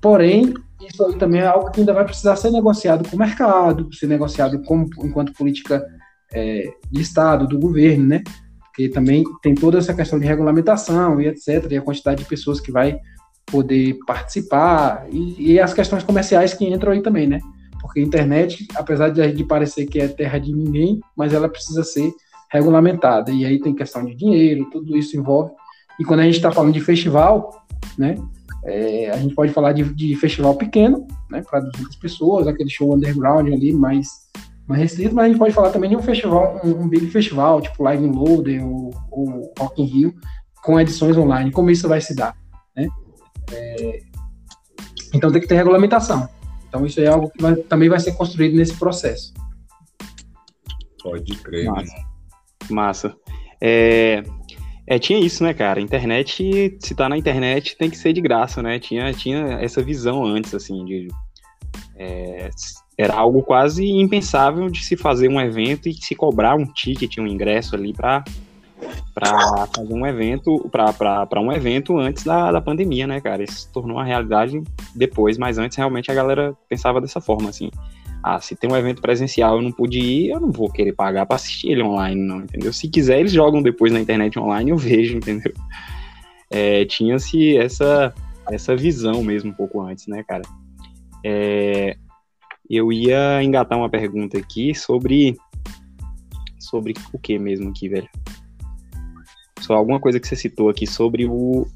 Porém, 0.01 0.53
isso 0.81 1.05
aí 1.05 1.15
também 1.15 1.41
é 1.41 1.47
algo 1.47 1.71
que 1.71 1.79
ainda 1.79 1.93
vai 1.93 2.03
precisar 2.03 2.35
ser 2.35 2.51
negociado 2.51 3.07
com 3.07 3.15
o 3.15 3.19
mercado, 3.19 3.93
ser 3.93 4.07
negociado 4.07 4.61
com, 4.63 4.85
enquanto 5.03 5.33
política 5.33 5.85
é, 6.33 6.69
de 6.91 7.01
Estado, 7.01 7.47
do 7.47 7.59
governo, 7.59 8.05
né? 8.05 8.23
Porque 8.65 8.89
também 8.89 9.23
tem 9.41 9.55
toda 9.55 9.77
essa 9.77 9.93
questão 9.93 10.19
de 10.19 10.25
regulamentação 10.25 11.21
e 11.21 11.27
etc., 11.27 11.71
e 11.71 11.77
a 11.77 11.81
quantidade 11.81 12.23
de 12.23 12.29
pessoas 12.29 12.59
que 12.59 12.71
vai 12.71 12.99
poder 13.45 13.97
participar, 14.05 15.05
e, 15.11 15.53
e 15.53 15.59
as 15.59 15.73
questões 15.73 16.03
comerciais 16.03 16.53
que 16.53 16.65
entram 16.65 16.91
aí 16.91 17.01
também, 17.01 17.27
né? 17.27 17.39
Porque 17.79 17.99
a 17.99 18.03
internet, 18.03 18.65
apesar 18.75 19.09
de, 19.09 19.31
de 19.31 19.43
parecer 19.43 19.85
que 19.85 19.99
é 19.99 20.07
terra 20.07 20.39
de 20.39 20.53
ninguém, 20.53 20.99
mas 21.15 21.33
ela 21.33 21.47
precisa 21.47 21.83
ser 21.83 22.11
regulamentada, 22.51 23.31
e 23.31 23.45
aí 23.45 23.59
tem 23.59 23.75
questão 23.75 24.03
de 24.05 24.15
dinheiro, 24.15 24.69
tudo 24.71 24.97
isso 24.97 25.17
envolve 25.17 25.51
e 25.99 26.03
quando 26.03 26.21
a 26.21 26.23
gente 26.23 26.35
está 26.35 26.51
falando 26.51 26.73
de 26.73 26.81
festival, 26.81 27.65
né, 27.97 28.15
é, 28.65 29.09
a 29.09 29.17
gente 29.17 29.35
pode 29.35 29.51
falar 29.51 29.73
de, 29.73 29.83
de 29.93 30.15
festival 30.15 30.55
pequeno, 30.55 31.07
né, 31.29 31.41
para 31.41 31.59
200 31.59 31.95
pessoas, 31.97 32.47
aquele 32.47 32.69
show 32.69 32.93
underground 32.93 33.47
ali 33.51 33.73
mais, 33.73 34.07
mais 34.67 34.81
restrito, 34.81 35.13
mas 35.13 35.25
a 35.25 35.27
gente 35.27 35.37
pode 35.37 35.53
falar 35.53 35.71
também 35.71 35.89
de 35.89 35.95
um 35.95 36.01
festival, 36.01 36.61
um, 36.63 36.83
um 36.83 36.87
big 36.87 37.07
festival, 37.07 37.61
tipo 37.61 37.83
Live 37.83 38.05
in 38.05 38.11
Loader 38.11 38.65
ou, 38.65 38.91
ou 39.11 39.53
Rock 39.59 39.81
in 39.81 39.85
Rio, 39.85 40.15
com 40.63 40.79
edições 40.79 41.17
online. 41.17 41.51
Como 41.51 41.69
isso 41.69 41.87
vai 41.87 41.99
se 41.99 42.15
dar, 42.15 42.35
né? 42.75 42.87
É, 43.51 43.99
então 45.13 45.31
tem 45.31 45.41
que 45.41 45.47
ter 45.47 45.55
regulamentação. 45.55 46.27
Então 46.67 46.85
isso 46.85 46.99
é 46.99 47.07
algo 47.07 47.29
que 47.29 47.41
vai, 47.41 47.55
também 47.55 47.89
vai 47.89 47.99
ser 47.99 48.13
construído 48.13 48.55
nesse 48.55 48.75
processo. 48.75 49.33
Pode 51.03 51.35
crer. 51.35 51.65
Massa. 51.65 52.05
Massa. 52.69 53.15
É, 53.61 54.23
é, 54.85 54.99
tinha 54.99 55.19
isso, 55.19 55.43
né, 55.43 55.53
cara? 55.53 55.79
Internet, 55.79 56.77
se 56.79 56.95
tá 56.95 57.07
na 57.07 57.17
internet, 57.17 57.77
tem 57.77 57.89
que 57.89 57.97
ser 57.97 58.13
de 58.13 58.21
graça, 58.21 58.61
né? 58.61 58.79
Tinha, 58.79 59.13
tinha 59.13 59.59
essa 59.61 59.81
visão 59.81 60.23
antes, 60.23 60.53
assim, 60.53 60.83
de. 60.85 61.07
É, 61.95 62.49
era 62.97 63.15
algo 63.15 63.41
quase 63.41 63.85
impensável 63.85 64.69
de 64.69 64.83
se 64.83 64.95
fazer 64.95 65.27
um 65.27 65.39
evento 65.39 65.87
e 65.89 65.93
se 65.93 66.13
cobrar 66.13 66.55
um 66.55 66.65
ticket, 66.65 67.17
um 67.17 67.27
ingresso 67.27 67.75
ali 67.75 67.93
para 67.93 68.23
para 69.13 69.67
fazer 69.73 69.93
um 69.93 70.05
evento, 70.05 70.69
para 70.69 71.39
um 71.39 71.51
evento 71.53 71.97
antes 71.97 72.23
da, 72.23 72.51
da 72.51 72.59
pandemia, 72.59 73.07
né, 73.07 73.21
cara? 73.21 73.41
Isso 73.41 73.59
se 73.59 73.71
tornou 73.71 73.95
uma 73.95 74.03
realidade 74.03 74.61
depois, 74.93 75.37
mas 75.37 75.57
antes 75.57 75.77
realmente 75.77 76.11
a 76.11 76.13
galera 76.13 76.53
pensava 76.67 76.99
dessa 76.99 77.21
forma, 77.21 77.49
assim. 77.49 77.71
Ah, 78.23 78.39
se 78.39 78.55
tem 78.55 78.71
um 78.71 78.77
evento 78.77 79.01
presencial 79.01 79.57
eu 79.57 79.61
não 79.61 79.71
pude 79.71 79.99
ir, 79.99 80.29
eu 80.29 80.39
não 80.39 80.49
vou 80.49 80.71
querer 80.71 80.93
pagar 80.93 81.25
para 81.25 81.35
assistir 81.35 81.71
ele 81.71 81.83
online, 81.83 82.21
não, 82.21 82.37
entendeu? 82.37 82.71
Se 82.71 82.87
quiser, 82.87 83.19
eles 83.19 83.33
jogam 83.33 83.61
depois 83.61 83.91
na 83.91 83.99
internet 83.99 84.39
online 84.39 84.71
eu 84.71 84.77
vejo, 84.77 85.17
entendeu? 85.17 85.51
É, 86.49 86.85
Tinha-se 86.85 87.57
essa, 87.57 88.13
essa 88.49 88.75
visão 88.75 89.21
mesmo 89.23 89.51
um 89.51 89.53
pouco 89.53 89.81
antes, 89.81 90.07
né, 90.07 90.23
cara? 90.23 90.43
É, 91.25 91.97
eu 92.69 92.91
ia 92.93 93.43
engatar 93.43 93.77
uma 93.77 93.89
pergunta 93.89 94.37
aqui 94.37 94.73
sobre. 94.73 95.35
Sobre 96.59 96.93
o 97.11 97.19
que 97.19 97.37
mesmo 97.37 97.69
aqui, 97.69 97.89
velho? 97.89 98.09
Só 99.59 99.75
alguma 99.75 99.99
coisa 99.99 100.19
que 100.19 100.27
você 100.27 100.35
citou 100.35 100.69
aqui 100.69 100.87
sobre 100.87 101.25
o, 101.25 101.67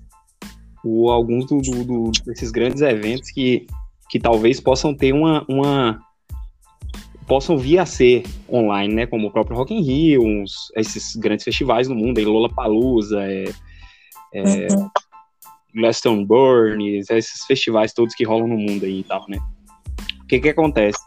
o 0.83 1.12
alguns 1.12 1.45
do, 1.45 1.60
do, 1.60 2.12
desses 2.25 2.51
grandes 2.51 2.81
eventos 2.81 3.29
que, 3.31 3.67
que 4.10 4.19
talvez 4.19 4.60
possam 4.60 4.95
ter 4.95 5.13
uma, 5.13 5.45
uma 5.47 6.01
possam 7.27 7.57
vir 7.57 7.77
a 7.77 7.85
ser 7.85 8.23
online, 8.49 8.93
né? 8.93 9.05
Como 9.05 9.27
o 9.27 9.31
próprio 9.31 9.57
Rock 9.57 9.73
in 9.73 9.81
Rio, 9.81 10.23
uns, 10.23 10.71
esses 10.75 11.15
grandes 11.15 11.43
festivais 11.43 11.87
no 11.87 11.95
mundo, 11.95 12.17
aí 12.17 12.25
Lollapalooza, 12.25 13.21
é, 13.21 13.43
é, 14.33 14.67
uhum. 14.73 14.89
Glastonbury, 15.75 16.99
esses 16.99 17.45
festivais 17.45 17.93
todos 17.93 18.15
que 18.15 18.23
rolam 18.23 18.47
no 18.47 18.57
mundo 18.57 18.85
aí 18.85 19.01
e 19.01 19.03
tal, 19.03 19.25
né? 19.27 19.37
O 20.23 20.27
que 20.27 20.39
que 20.39 20.49
acontece? 20.49 20.99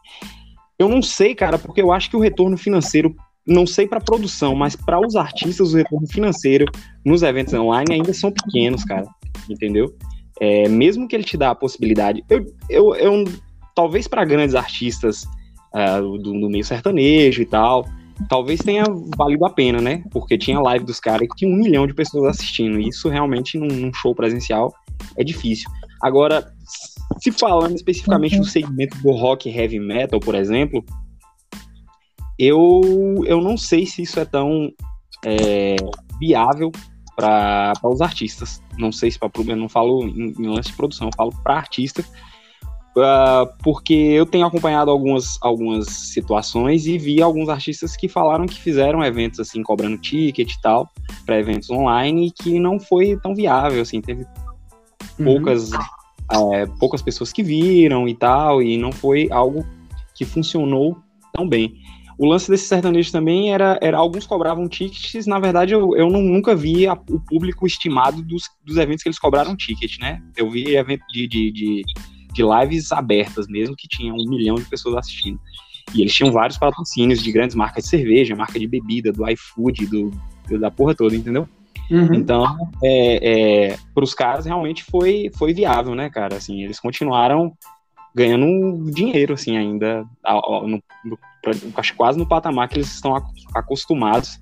Eu 0.79 0.89
não 0.89 1.03
sei, 1.03 1.35
cara, 1.35 1.59
porque 1.59 1.81
eu 1.81 1.91
acho 1.91 2.09
que 2.09 2.17
o 2.17 2.21
retorno 2.21 2.57
financeiro 2.57 3.15
não 3.47 3.67
sei 3.67 3.87
para 3.87 4.01
produção, 4.01 4.55
mas 4.55 4.77
para 4.77 5.01
os 5.01 5.17
artistas, 5.17 5.73
o 5.73 5.77
retorno 5.77 6.07
financeiro 6.07 6.67
nos 7.05 7.23
eventos 7.23 7.53
online 7.55 7.95
ainda 7.95 8.13
são 8.13 8.31
pequenos, 8.31 8.85
cara. 8.85 9.07
Entendeu? 9.49 9.95
É, 10.41 10.69
mesmo 10.69 11.09
que 11.09 11.17
ele 11.17 11.25
te 11.25 11.37
dá 11.37 11.51
a 11.51 11.55
possibilidade. 11.55 12.25
Eu, 12.29 12.47
eu, 12.69 12.95
eu 12.95 13.25
talvez 13.75 14.07
para 14.07 14.25
grandes 14.25 14.55
artistas 14.55 15.27
uh, 15.75 16.19
do, 16.19 16.33
do, 16.41 16.51
meio 16.51 16.65
sertanejo 16.65 17.43
e 17.43 17.47
tal, 17.47 17.87
talvez 18.29 18.61
tenha 18.61 18.85
valido 19.17 19.45
a 19.45 19.51
pena, 19.51 19.81
né? 19.81 20.03
Porque 20.11 20.39
tinha 20.39 20.61
live 20.61 20.85
dos 20.85 21.01
caras 21.01 21.29
que 21.29 21.37
tinha 21.37 21.51
um 21.51 21.59
milhão 21.59 21.87
de 21.87 21.95
pessoas 21.95 22.37
assistindo. 22.37 22.79
E 22.81 22.89
isso 22.89 23.09
realmente 23.09 23.59
num, 23.59 23.69
num 23.69 23.93
show 23.95 24.15
presencial 24.15 24.73
é 25.17 25.25
difícil. 25.25 25.71
Agora, 26.03 26.53
se 27.21 27.33
falando 27.33 27.77
especificamente 27.77 28.37
uhum. 28.37 28.43
do 28.43 28.47
segmento 28.47 28.97
do 28.99 29.11
rock 29.11 29.49
heavy 29.49 29.79
metal, 29.79 30.21
por 30.21 30.35
exemplo, 30.35 30.85
eu, 32.39 33.23
eu 33.27 33.41
não 33.41 33.57
sei 33.57 33.85
se 33.85 34.03
isso 34.03 34.19
é 34.19 34.25
tão 34.25 34.71
é, 35.25 35.77
viável 36.19 36.73
para 37.15 37.75
os 37.85 38.01
artistas. 38.01 38.63
Não 38.79 38.91
sei 38.91 39.11
se 39.11 39.19
para 39.19 39.31
eu 39.47 39.57
não 39.57 39.69
falo 39.69 40.07
em, 40.07 40.35
em, 40.39 40.49
lance 40.49 40.71
de 40.71 40.77
produção, 40.77 41.09
eu 41.09 41.13
falo 41.15 41.33
para 41.43 41.57
artista, 41.57 42.03
uh, 43.01 43.51
porque 43.63 43.95
eu 43.95 44.25
tenho 44.25 44.47
acompanhado 44.47 44.91
algumas, 44.91 45.39
algumas 45.41 45.87
situações 45.89 46.87
e 46.87 46.99
vi 46.99 47.21
alguns 47.21 47.49
artistas 47.49 47.97
que 47.97 48.09
falaram 48.09 48.47
que 48.47 48.61
fizeram 48.61 49.05
eventos 49.05 49.41
assim 49.41 49.63
cobrando 49.63 49.99
ticket 49.99 50.53
e 50.53 50.61
tal 50.61 50.89
para 51.27 51.39
eventos 51.39 51.71
online 51.71 52.29
e 52.29 52.31
que 52.31 52.59
não 52.59 52.79
foi 52.79 53.19
tão 53.23 53.35
viável, 53.35 53.83
assim, 53.83 54.01
teve 54.01 54.27
uhum. 55.19 55.25
poucas 55.25 55.71
é, 56.53 56.67
poucas 56.79 57.03
pessoas 57.03 57.33
que 57.33 57.43
viram 57.43 58.09
e 58.09 58.15
tal 58.15 58.63
e 58.63 58.77
não 58.79 58.93
foi 58.93 59.29
algo 59.31 59.67
que 60.15 60.25
funcionou 60.25 60.97
tão 61.33 61.49
bem. 61.49 61.75
O 62.21 62.27
lance 62.27 62.51
desse 62.51 62.67
sertanejo 62.67 63.11
também 63.11 63.51
era, 63.51 63.79
era 63.81 63.97
alguns 63.97 64.27
cobravam 64.27 64.69
tickets, 64.69 65.27
na 65.27 65.39
verdade 65.39 65.73
eu, 65.73 65.97
eu 65.97 66.11
não, 66.11 66.21
nunca 66.21 66.55
vi 66.55 66.87
a, 66.87 66.93
o 66.93 67.19
público 67.19 67.67
estimado 67.67 68.21
dos, 68.21 68.43
dos 68.63 68.77
eventos 68.77 69.03
que 69.03 69.09
eles 69.09 69.19
cobraram 69.19 69.57
ticket, 69.57 69.99
né? 69.99 70.23
Eu 70.37 70.51
vi 70.51 70.77
evento 70.77 71.03
de, 71.11 71.27
de, 71.27 71.51
de, 71.51 71.83
de 72.33 72.43
lives 72.43 72.93
abertas 72.93 73.47
mesmo, 73.49 73.77
que 73.77 73.89
tinha 73.89 74.13
um 74.13 74.29
milhão 74.29 74.57
de 74.57 74.65
pessoas 74.65 74.97
assistindo. 74.97 75.41
E 75.95 76.01
eles 76.01 76.15
tinham 76.15 76.33
vários 76.33 76.59
patrocínios 76.59 77.23
de 77.23 77.33
grandes 77.33 77.57
marcas 77.57 77.85
de 77.85 77.91
cerveja, 77.91 78.37
marca 78.37 78.59
de 78.59 78.67
bebida, 78.67 79.13
do 79.13 79.29
iFood, 79.29 79.87
do, 79.87 80.59
da 80.59 80.71
porra 80.71 80.95
toda, 80.95 81.17
entendeu? 81.17 81.49
Uhum. 81.91 82.15
Então, 82.15 82.57
é, 82.83 83.71
é, 83.73 83.77
para 83.93 84.05
os 84.05 84.15
caras 84.15 84.47
realmente 84.47 84.85
foi, 84.85 85.31
foi 85.37 85.53
viável, 85.53 85.95
né, 85.95 86.09
cara? 86.09 86.37
Assim, 86.37 86.63
eles 86.63 86.79
continuaram 86.79 87.53
ganhando 88.15 88.91
dinheiro, 88.93 89.35
assim, 89.35 89.57
ainda, 89.57 90.05
no, 90.25 90.83
no, 91.05 91.19
acho 91.77 91.95
quase 91.97 92.19
no 92.19 92.27
patamar 92.27 92.69
que 92.69 92.77
eles 92.77 92.93
estão 92.93 93.15
acostumados 93.55 94.39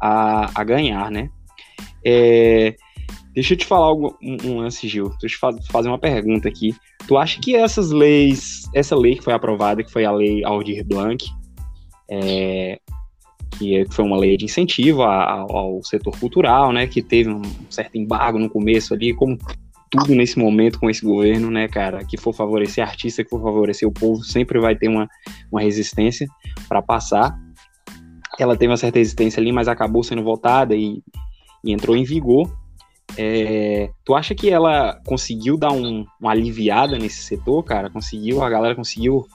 a, 0.00 0.50
a 0.60 0.64
ganhar, 0.64 1.10
né? 1.10 1.28
É, 2.04 2.76
deixa 3.34 3.54
eu 3.54 3.58
te 3.58 3.66
falar 3.66 3.86
algo, 3.86 4.16
um, 4.22 4.58
lance, 4.58 4.88
Gil. 4.88 5.10
Deixa 5.20 5.38
eu 5.42 5.58
te 5.58 5.72
fazer 5.72 5.88
uma 5.88 5.98
pergunta 5.98 6.48
aqui. 6.48 6.74
Tu 7.06 7.16
acha 7.18 7.40
que 7.40 7.54
essas 7.54 7.90
leis, 7.90 8.62
essa 8.74 8.96
lei 8.96 9.16
que 9.16 9.24
foi 9.24 9.32
aprovada, 9.32 9.82
que 9.82 9.90
foi 9.90 10.04
a 10.04 10.12
lei 10.12 10.44
Aldir 10.44 10.84
Blanc, 10.86 11.24
é, 12.10 12.78
que 13.58 13.84
foi 13.90 14.04
uma 14.04 14.16
lei 14.16 14.36
de 14.36 14.44
incentivo 14.44 15.02
ao, 15.02 15.56
ao 15.56 15.84
setor 15.84 16.18
cultural, 16.18 16.72
né, 16.72 16.86
que 16.86 17.02
teve 17.02 17.30
um 17.30 17.42
certo 17.68 17.96
embargo 17.96 18.38
no 18.38 18.48
começo 18.48 18.94
ali, 18.94 19.12
como 19.12 19.36
tudo 19.90 20.14
nesse 20.14 20.38
momento 20.38 20.80
com 20.80 20.90
esse 20.90 21.04
governo, 21.04 21.50
né, 21.50 21.68
cara, 21.68 22.04
que 22.04 22.16
for 22.16 22.32
favorecer 22.32 22.86
artista, 22.86 23.22
que 23.22 23.30
for 23.30 23.42
favorecer 23.42 23.88
o 23.88 23.92
povo, 23.92 24.22
sempre 24.24 24.58
vai 24.58 24.74
ter 24.74 24.88
uma, 24.88 25.08
uma 25.50 25.60
resistência 25.60 26.26
para 26.68 26.82
passar. 26.82 27.36
Ela 28.38 28.56
teve 28.56 28.70
uma 28.70 28.76
certa 28.76 28.98
resistência 28.98 29.40
ali, 29.40 29.52
mas 29.52 29.68
acabou 29.68 30.02
sendo 30.02 30.24
votada 30.24 30.74
e, 30.74 31.00
e 31.64 31.72
entrou 31.72 31.96
em 31.96 32.02
vigor. 32.02 32.50
É, 33.16 33.90
tu 34.04 34.14
acha 34.14 34.34
que 34.34 34.50
ela 34.50 35.00
conseguiu 35.06 35.56
dar 35.56 35.72
um, 35.72 36.04
uma 36.20 36.32
aliviada 36.32 36.98
nesse 36.98 37.22
setor, 37.22 37.62
cara? 37.62 37.90
Conseguiu, 37.90 38.42
a 38.42 38.50
galera 38.50 38.74
conseguiu 38.74 39.26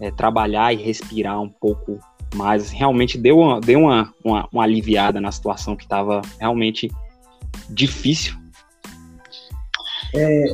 é, 0.00 0.10
trabalhar 0.10 0.72
e 0.72 0.76
respirar 0.76 1.40
um 1.40 1.48
pouco 1.48 1.98
mais? 2.34 2.70
Realmente 2.70 3.16
deu 3.16 3.38
uma, 3.38 3.60
deu 3.60 3.80
uma, 3.80 4.12
uma, 4.22 4.48
uma 4.52 4.62
aliviada 4.62 5.20
na 5.20 5.32
situação 5.32 5.76
que 5.76 5.84
estava 5.84 6.20
realmente 6.38 6.90
difícil 7.70 8.44
é, 10.14 10.44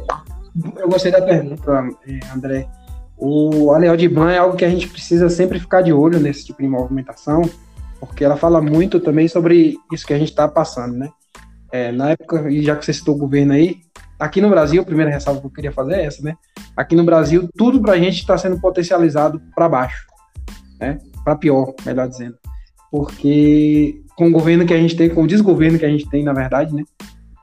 eu 0.76 0.88
gostei 0.88 1.12
da 1.12 1.20
pergunta, 1.20 1.88
é, 2.06 2.34
André. 2.34 2.68
O 3.16 3.72
Aleal 3.72 3.96
de 3.96 4.08
Ban 4.08 4.30
é 4.30 4.38
algo 4.38 4.56
que 4.56 4.64
a 4.64 4.70
gente 4.70 4.88
precisa 4.88 5.28
sempre 5.28 5.60
ficar 5.60 5.82
de 5.82 5.92
olho 5.92 6.18
nesse 6.18 6.46
tipo 6.46 6.62
de 6.62 6.68
movimentação, 6.68 7.42
porque 8.00 8.24
ela 8.24 8.36
fala 8.36 8.62
muito 8.62 8.98
também 8.98 9.28
sobre 9.28 9.76
isso 9.92 10.06
que 10.06 10.14
a 10.14 10.18
gente 10.18 10.30
está 10.30 10.48
passando, 10.48 10.96
né? 10.96 11.10
É, 11.72 11.92
na 11.92 12.10
época, 12.10 12.50
e 12.50 12.62
já 12.62 12.76
que 12.76 12.84
você 12.84 12.92
citou 12.92 13.14
o 13.14 13.18
governo 13.18 13.52
aí, 13.52 13.78
aqui 14.18 14.40
no 14.40 14.50
Brasil, 14.50 14.82
a 14.82 14.84
primeira 14.84 15.10
ressalva 15.10 15.40
que 15.40 15.46
eu 15.46 15.50
queria 15.50 15.72
fazer 15.72 15.94
é 15.94 16.04
essa, 16.04 16.22
né? 16.22 16.34
Aqui 16.76 16.96
no 16.96 17.04
Brasil, 17.04 17.48
tudo 17.56 17.80
para 17.80 17.92
a 17.92 17.98
gente 17.98 18.16
está 18.16 18.36
sendo 18.36 18.60
potencializado 18.60 19.40
para 19.54 19.68
baixo, 19.68 20.06
né? 20.80 20.98
Para 21.24 21.36
pior, 21.36 21.74
melhor 21.86 22.08
dizendo. 22.08 22.36
Porque 22.90 24.02
com 24.16 24.28
o 24.28 24.32
governo 24.32 24.66
que 24.66 24.74
a 24.74 24.78
gente 24.78 24.96
tem, 24.96 25.08
com 25.08 25.22
o 25.22 25.26
desgoverno 25.26 25.78
que 25.78 25.86
a 25.86 25.88
gente 25.88 26.08
tem, 26.10 26.24
na 26.24 26.32
verdade, 26.32 26.74
né? 26.74 26.82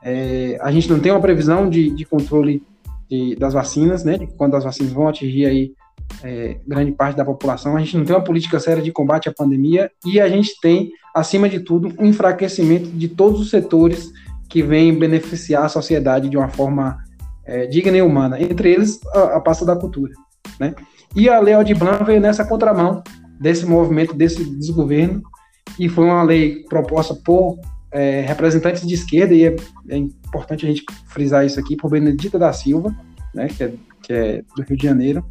É, 0.02 0.58
a 0.60 0.70
gente 0.70 0.88
não 0.88 1.00
tem 1.00 1.10
uma 1.10 1.20
previsão 1.20 1.68
de, 1.68 1.90
de 1.90 2.04
controle 2.04 2.62
de, 3.10 3.34
das 3.36 3.54
vacinas, 3.54 4.04
né? 4.04 4.18
De 4.18 4.26
quando 4.26 4.54
as 4.54 4.64
vacinas 4.64 4.92
vão 4.92 5.08
atingir 5.08 5.46
aí 5.46 5.72
é, 6.22 6.58
grande 6.66 6.92
parte 6.92 7.16
da 7.16 7.24
população. 7.24 7.76
A 7.76 7.80
gente 7.80 7.96
não 7.96 8.04
tem 8.04 8.14
uma 8.14 8.24
política 8.24 8.58
séria 8.58 8.82
de 8.82 8.92
combate 8.92 9.28
à 9.28 9.32
pandemia 9.32 9.90
e 10.04 10.20
a 10.20 10.28
gente 10.28 10.58
tem, 10.60 10.90
acima 11.14 11.48
de 11.48 11.60
tudo, 11.60 11.94
um 11.98 12.06
enfraquecimento 12.06 12.88
de 12.90 13.08
todos 13.08 13.40
os 13.40 13.50
setores 13.50 14.10
que 14.48 14.62
vêm 14.62 14.98
beneficiar 14.98 15.64
a 15.64 15.68
sociedade 15.68 16.28
de 16.28 16.36
uma 16.36 16.48
forma 16.48 16.98
é, 17.44 17.66
digna 17.66 17.96
e 17.96 18.02
humana, 18.02 18.40
entre 18.40 18.72
eles 18.72 19.00
a, 19.14 19.36
a 19.36 19.40
pasta 19.40 19.64
da 19.64 19.76
cultura, 19.76 20.12
né? 20.58 20.74
E 21.16 21.28
a 21.28 21.40
Lei 21.40 21.54
Aldir 21.54 21.78
Blanc 21.78 22.04
veio 22.04 22.20
nessa 22.20 22.44
contramão 22.44 23.02
desse 23.40 23.64
movimento, 23.64 24.14
desse 24.14 24.44
desgoverno, 24.56 25.22
e 25.78 25.88
foi 25.88 26.04
uma 26.04 26.22
lei 26.22 26.64
proposta 26.68 27.14
por 27.14 27.58
é, 27.90 28.20
representantes 28.22 28.86
de 28.86 28.94
esquerda, 28.94 29.34
e 29.34 29.46
é, 29.46 29.56
é, 29.88 29.96
importante 29.96 30.66
a 30.66 30.68
gente 30.68 30.84
frisar 31.06 31.46
isso 31.46 31.58
aqui, 31.58 31.76
por 31.76 31.90
Benedita 31.90 32.38
da 32.38 32.52
Silva, 32.52 32.94
né, 33.34 33.48
que, 33.48 33.64
é, 33.64 33.72
que 34.02 34.12
é 34.12 34.42
do 34.56 34.62
Rio 34.62 34.76
de 34.76 34.86
Janeiro, 34.86 35.24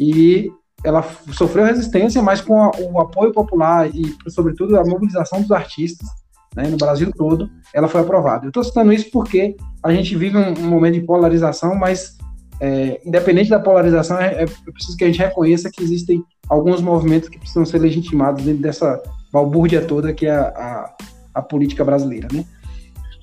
e 0.00 0.50
ela 0.82 1.02
sofreu 1.32 1.66
resistência, 1.66 2.22
mas 2.22 2.40
com 2.40 2.62
a, 2.62 2.70
o 2.70 2.98
apoio 2.98 3.32
popular 3.32 3.94
e, 3.94 4.16
sobretudo, 4.28 4.78
a 4.78 4.84
mobilização 4.84 5.42
dos 5.42 5.52
artistas 5.52 6.08
né, 6.56 6.66
no 6.68 6.78
Brasil 6.78 7.12
todo, 7.14 7.50
ela 7.74 7.86
foi 7.86 8.00
aprovada. 8.00 8.46
Eu 8.46 8.48
estou 8.48 8.64
citando 8.64 8.92
isso 8.92 9.10
porque 9.10 9.56
a 9.82 9.92
gente 9.92 10.16
vive 10.16 10.38
um, 10.38 10.58
um 10.58 10.68
momento 10.70 10.94
de 10.94 11.02
polarização, 11.02 11.74
mas 11.74 12.16
é, 12.60 13.00
independente 13.04 13.50
da 13.50 13.60
polarização, 13.60 14.18
é, 14.18 14.42
é, 14.42 14.46
preciso 14.72 14.96
que 14.96 15.04
a 15.04 15.06
gente 15.06 15.18
reconheça 15.18 15.70
que 15.70 15.82
existem 15.82 16.24
alguns 16.48 16.80
movimentos 16.80 17.28
que 17.28 17.38
precisam 17.38 17.64
ser 17.64 17.78
legitimados 17.78 18.42
dentro 18.42 18.62
dessa 18.62 19.00
balbúrdia 19.32 19.82
toda 19.82 20.12
que 20.12 20.26
é 20.26 20.32
a, 20.32 20.48
a, 20.48 20.94
a 21.34 21.42
política 21.42 21.84
brasileira, 21.84 22.28
né? 22.32 22.44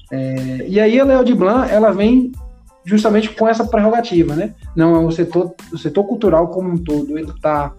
É, 0.09 0.65
e 0.67 0.79
aí 0.79 0.97
a 0.99 1.03
Léo 1.03 1.25
de 1.25 1.35
Blanc, 1.35 1.69
ela 1.69 1.91
vem 1.91 2.31
justamente 2.87 3.29
com 3.31 3.45
essa 3.45 3.65
prerrogativa, 3.65 4.33
né? 4.33 4.55
Não, 4.73 5.05
o 5.05 5.11
setor, 5.11 5.53
o 5.73 5.77
setor 5.77 6.05
cultural 6.05 6.47
como 6.47 6.69
um 6.69 6.77
todo, 6.77 7.19
ele 7.19 7.31
está 7.31 7.73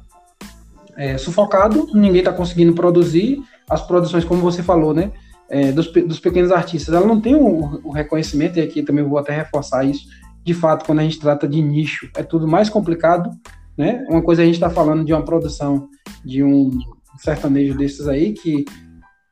é, 0.98 1.16
sufocado, 1.16 1.88
ninguém 1.94 2.18
está 2.18 2.30
conseguindo 2.30 2.74
produzir, 2.74 3.42
as 3.70 3.80
produções, 3.80 4.22
como 4.22 4.42
você 4.42 4.62
falou, 4.62 4.92
né, 4.92 5.10
é, 5.48 5.72
dos, 5.72 5.90
dos, 5.90 6.20
pequenos 6.20 6.52
artistas, 6.52 6.94
ela 6.94 7.06
não 7.06 7.18
tem 7.18 7.34
o, 7.34 7.80
o, 7.82 7.90
reconhecimento, 7.90 8.58
e 8.58 8.62
aqui 8.62 8.82
também 8.82 9.02
vou 9.02 9.16
até 9.16 9.34
reforçar 9.34 9.82
isso, 9.82 10.06
de 10.44 10.52
fato, 10.52 10.84
quando 10.84 10.98
a 10.98 11.02
gente 11.02 11.18
trata 11.18 11.48
de 11.48 11.62
nicho, 11.62 12.10
é 12.14 12.22
tudo 12.22 12.46
mais 12.46 12.68
complicado, 12.68 13.30
né, 13.78 14.04
uma 14.10 14.20
coisa 14.20 14.42
a 14.42 14.44
gente 14.44 14.56
está 14.56 14.68
falando 14.68 15.06
de 15.06 15.12
uma 15.14 15.24
produção 15.24 15.88
de 16.22 16.44
um 16.44 16.70
sertanejo 17.16 17.78
desses 17.78 18.06
aí, 18.06 18.34
que 18.34 18.66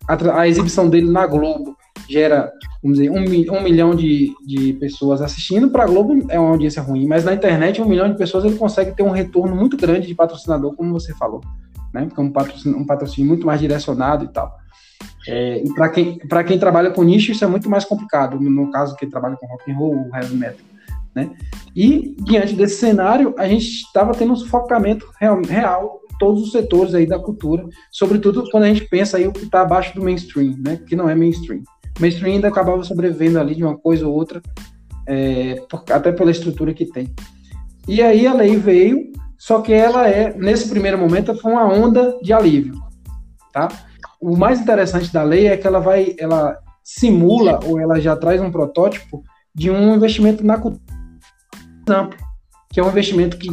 a, 0.08 0.40
a 0.40 0.48
exibição 0.48 0.88
dele 0.88 1.10
na 1.10 1.26
Globo 1.26 1.76
gera, 2.09 2.52
vamos 2.82 2.98
dizer, 2.98 3.11
um, 3.11 3.56
um 3.56 3.62
milhão 3.62 3.94
de, 3.94 4.35
de 4.46 4.72
pessoas 4.74 5.20
assistindo, 5.22 5.70
para 5.70 5.85
a 5.85 5.87
Globo 5.87 6.26
é 6.30 6.38
uma 6.38 6.50
audiência 6.50 6.82
ruim, 6.82 7.06
mas 7.06 7.24
na 7.24 7.35
internet, 7.35 7.80
um 7.80 7.88
milhão 7.88 8.11
de 8.11 8.16
pessoas 8.16 8.44
ele 8.44 8.56
consegue 8.56 8.94
ter 8.94 9.02
um 9.02 9.11
retorno 9.11 9.54
muito 9.56 9.76
grande 9.76 10.06
de 10.06 10.14
patrocinador, 10.14 10.74
como 10.74 10.92
você 10.92 11.14
falou, 11.14 11.40
né? 11.92 12.04
Porque 12.06 12.20
é 12.20 12.24
um 12.24 12.30
patrocínio, 12.30 12.78
um 12.78 12.87
patrocínio 12.87 13.28
muito 13.28 13.46
mais 13.46 13.61
direcionado 13.61 14.24
e 14.24 14.28
tal. 14.28 14.54
É, 15.28 15.62
e 15.64 15.74
para 15.74 15.88
quem, 15.88 16.18
quem 16.46 16.59
trabalha 16.59 16.90
com 16.90 17.02
nicho, 17.02 17.32
isso 17.32 17.44
é 17.44 17.48
muito 17.48 17.68
mais 17.68 17.85
complicado, 17.85 18.40
no 18.40 18.70
caso, 18.70 18.96
quem 18.96 19.11
trabalha 19.11 19.37
com 19.37 19.46
rock 19.46 19.70
and 19.70 19.76
roll, 19.76 20.11
heavy 20.14 20.37
metal. 20.37 20.64
Né? 21.14 21.30
E 21.74 22.14
diante 22.20 22.54
desse 22.54 22.76
cenário, 22.76 23.35
a 23.38 23.48
gente 23.48 23.64
estava 23.64 24.14
tendo 24.14 24.35
um 24.35 24.37
sufocamento 24.37 25.11
real, 25.18 25.40
real 25.42 26.00
todos 26.18 26.42
os 26.42 26.52
setores 26.52 26.94
aí 26.94 27.06
da 27.06 27.18
cultura, 27.18 27.66
sobretudo 27.90 28.48
quando 28.50 28.64
a 28.64 28.68
gente 28.68 28.87
pensa 28.87 29.16
aí 29.16 29.26
o 29.26 29.32
que 29.32 29.44
está 29.44 29.62
abaixo 29.62 29.94
do 29.94 30.02
mainstream, 30.02 30.54
né? 30.59 30.78
Que 30.87 30.94
não 30.94 31.09
é 31.09 31.14
mainstream. 31.14 31.62
Mainstream 31.98 32.35
ainda 32.35 32.48
acabava 32.48 32.82
sobrevivendo 32.85 33.38
ali 33.38 33.54
de 33.54 33.64
uma 33.64 33.76
coisa 33.76 34.06
ou 34.06 34.14
outra, 34.14 34.42
é, 35.06 35.62
por, 35.68 35.85
até 35.90 36.12
pela 36.12 36.30
estrutura 36.30 36.74
que 36.74 36.87
tem. 36.87 37.14
E 37.88 38.02
aí 38.02 38.26
a 38.26 38.35
lei 38.35 38.56
veio, 38.56 39.12
só 39.38 39.61
que 39.61 39.72
ela 39.72 40.09
é, 40.09 40.37
nesse 40.37 40.68
primeiro 40.68 40.98
momento, 40.98 41.35
foi 41.37 41.52
uma 41.52 41.66
onda 41.66 42.18
de 42.22 42.32
alívio, 42.32 42.74
tá? 43.52 43.68
O 44.20 44.37
mais 44.37 44.61
interessante 44.61 45.12
da 45.12 45.22
lei 45.22 45.46
é 45.46 45.56
que 45.56 45.66
ela 45.66 45.78
vai, 45.78 46.16
ela 46.18 46.56
simula 46.82 47.61
ou 47.64 47.78
ela 47.78 48.00
já 48.00 48.16
traz 48.16 48.40
um 48.40 48.50
protótipo 48.50 49.22
de 49.54 49.70
um 49.70 49.94
investimento 49.94 50.44
na 50.44 50.59
cultura 50.59 50.80
que 52.72 52.80
é 52.80 52.85
um 52.85 52.88
investimento 52.88 53.38
que 53.38 53.48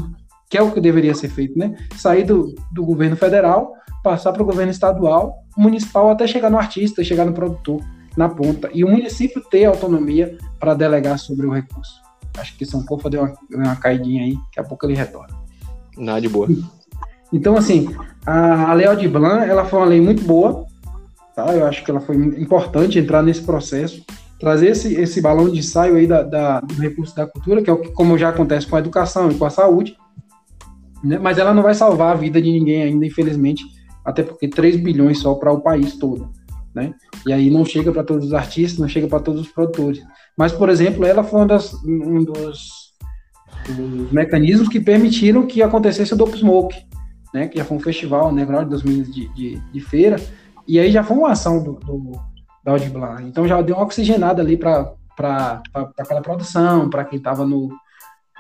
que 0.54 0.58
é 0.60 0.62
o 0.62 0.72
que 0.72 0.80
deveria 0.80 1.16
ser 1.16 1.30
feito, 1.30 1.58
né? 1.58 1.76
Sair 1.98 2.26
do, 2.26 2.54
do 2.72 2.86
governo 2.86 3.16
federal, 3.16 3.74
passar 4.04 4.32
para 4.32 4.44
o 4.44 4.46
governo 4.46 4.72
estadual, 4.72 5.34
municipal, 5.58 6.12
até 6.12 6.28
chegar 6.28 6.52
no 6.52 6.60
artista, 6.60 7.04
chegar 7.04 7.26
no 7.26 7.34
produtor, 7.34 7.82
na 8.16 8.30
ponta. 8.30 8.70
E 8.74 8.84
o 8.84 8.90
município 8.90 9.42
ter 9.50 9.66
autonomia 9.66 10.38
para 10.60 10.74
delegar 10.74 11.18
sobre 11.20 11.46
o 11.46 11.52
recurso. 11.52 12.02
Acho 12.38 12.58
que 12.58 12.66
São 12.66 12.84
Paulo 12.86 13.10
deu 13.10 13.22
uma, 13.22 13.34
uma 13.52 13.76
caidinha 13.76 14.24
aí, 14.24 14.36
daqui 14.36 14.60
a 14.60 14.64
pouco 14.64 14.86
ele 14.86 14.96
retorna. 14.96 15.36
Nada 15.98 16.22
de 16.22 16.30
boa. 16.30 16.48
Então, 17.36 17.58
assim, 17.58 17.90
a, 18.24 18.70
a 18.70 18.74
Lei 18.74 18.86
Aldir 18.86 19.10
Blanc, 19.10 19.50
ela 19.50 19.66
foi 19.66 19.80
uma 19.80 19.88
lei 19.88 20.00
muito 20.00 20.24
boa, 20.24 20.68
tá? 21.36 21.52
Eu 21.52 21.66
acho 21.66 21.84
que 21.84 21.90
ela 21.90 22.00
foi 22.00 22.16
importante 22.16 23.00
entrar 23.00 23.24
nesse 23.24 23.42
processo, 23.42 24.06
trazer 24.40 24.68
esse, 24.68 24.94
esse 24.94 25.20
balão 25.20 25.50
de 25.50 25.58
ensaio 25.58 25.96
aí 25.96 26.06
da, 26.06 26.22
da, 26.22 26.60
do 26.60 26.76
recurso 26.76 27.16
da 27.16 27.26
cultura, 27.26 27.64
que 27.64 27.72
é 27.72 27.74
o 27.74 27.78
que, 27.78 27.90
como 27.90 28.20
já 28.20 28.30
acontece 28.30 28.68
com 28.68 28.76
a 28.76 28.80
educação 28.80 29.32
e 29.32 29.36
com 29.36 29.46
a 29.46 29.50
saúde, 29.50 29.98
né? 31.04 31.18
Mas 31.18 31.40
ela 31.40 31.56
não 31.56 31.64
vai 31.64 31.74
salvar 31.74 32.14
a 32.14 32.20
vida 32.20 32.40
de 32.40 32.52
ninguém 32.52 32.84
ainda, 32.84 33.04
infelizmente, 33.04 33.64
até 34.06 34.22
porque 34.22 34.48
3 34.48 34.78
bilhões 34.78 35.20
só 35.20 35.34
para 35.34 35.52
o 35.52 35.60
país 35.60 35.98
todo. 35.98 36.32
Né? 36.74 36.94
E 37.26 37.32
aí 37.32 37.50
não 37.50 37.64
chega 37.64 37.92
para 37.92 38.04
todos 38.04 38.28
os 38.28 38.34
artistas, 38.34 38.80
não 38.80 38.88
chega 38.88 39.08
para 39.08 39.20
todos 39.20 39.42
os 39.42 39.48
produtores. 39.48 40.02
Mas, 40.38 40.52
por 40.52 40.70
exemplo, 40.70 41.06
ela 41.06 41.24
foi 41.24 41.42
um, 41.42 41.48
das, 41.48 41.74
um 41.84 42.24
dos, 42.24 42.94
dos, 43.68 44.12
mecanismos 44.12 44.68
que 44.68 44.80
permitiram 44.80 45.46
que 45.46 45.62
acontecesse 45.62 46.14
o 46.14 46.18
Dope 46.18 46.38
Smoke, 46.38 46.76
né? 47.34 47.48
que 47.48 47.58
já 47.58 47.66
foi 47.66 47.78
um 47.78 47.82
festival 47.82 48.32
underground 48.32 48.64
de 48.64 48.70
2000 48.72 49.04
de, 49.04 49.34
de, 49.34 49.60
de 49.60 49.80
feira, 49.82 50.16
e 50.68 50.80
aí 50.80 50.92
já 50.92 51.04
foi 51.04 51.18
uma 51.18 51.32
ação 51.32 51.64
do, 51.64 51.74
do 51.74 52.12
da 52.64 52.72
Audiblan. 52.72 53.22
Então 53.24 53.48
já 53.48 53.62
deu 53.62 53.76
uma 53.76 53.84
oxigenada 53.84 54.42
ali 54.42 54.56
para 54.56 54.94
aquela 55.98 56.22
produção, 56.22 56.90
para 56.90 57.04
quem 57.04 57.18
estava 57.18 57.46
no, 57.46 57.70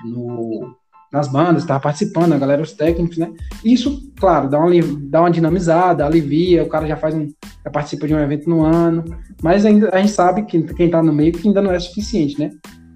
no 0.06 0.76
nas 1.14 1.28
bandas, 1.28 1.62
estava 1.62 1.80
participando, 1.80 2.34
a 2.34 2.40
galera, 2.40 2.64
os 2.64 2.74
técnicos, 2.74 3.20
né? 3.20 3.32
Isso, 3.64 4.12
claro, 4.20 4.50
dá 4.50 4.60
uma, 4.60 4.72
dá 5.04 5.22
uma 5.22 5.30
dinamizada, 5.30 6.04
alivia, 6.04 6.64
o 6.64 6.68
cara 6.68 6.88
já 6.88 6.98
faz 6.98 7.14
um, 7.14 7.28
já 7.64 7.70
participa 7.72 8.08
de 8.08 8.16
um 8.16 8.20
evento 8.20 8.50
no 8.50 8.66
ano, 8.66 9.04
mas 9.44 9.64
ainda 9.64 9.92
a 9.94 10.00
gente 10.00 10.12
sabe 10.12 10.42
que 10.42 10.64
quem 10.74 10.88
está 10.88 11.04
no 11.04 11.14
meio 11.14 11.32
que 11.32 11.48
ainda 11.48 11.62
não 11.62 11.72
é 11.72 11.80
suficiente, 11.80 12.40
né? 12.40 12.50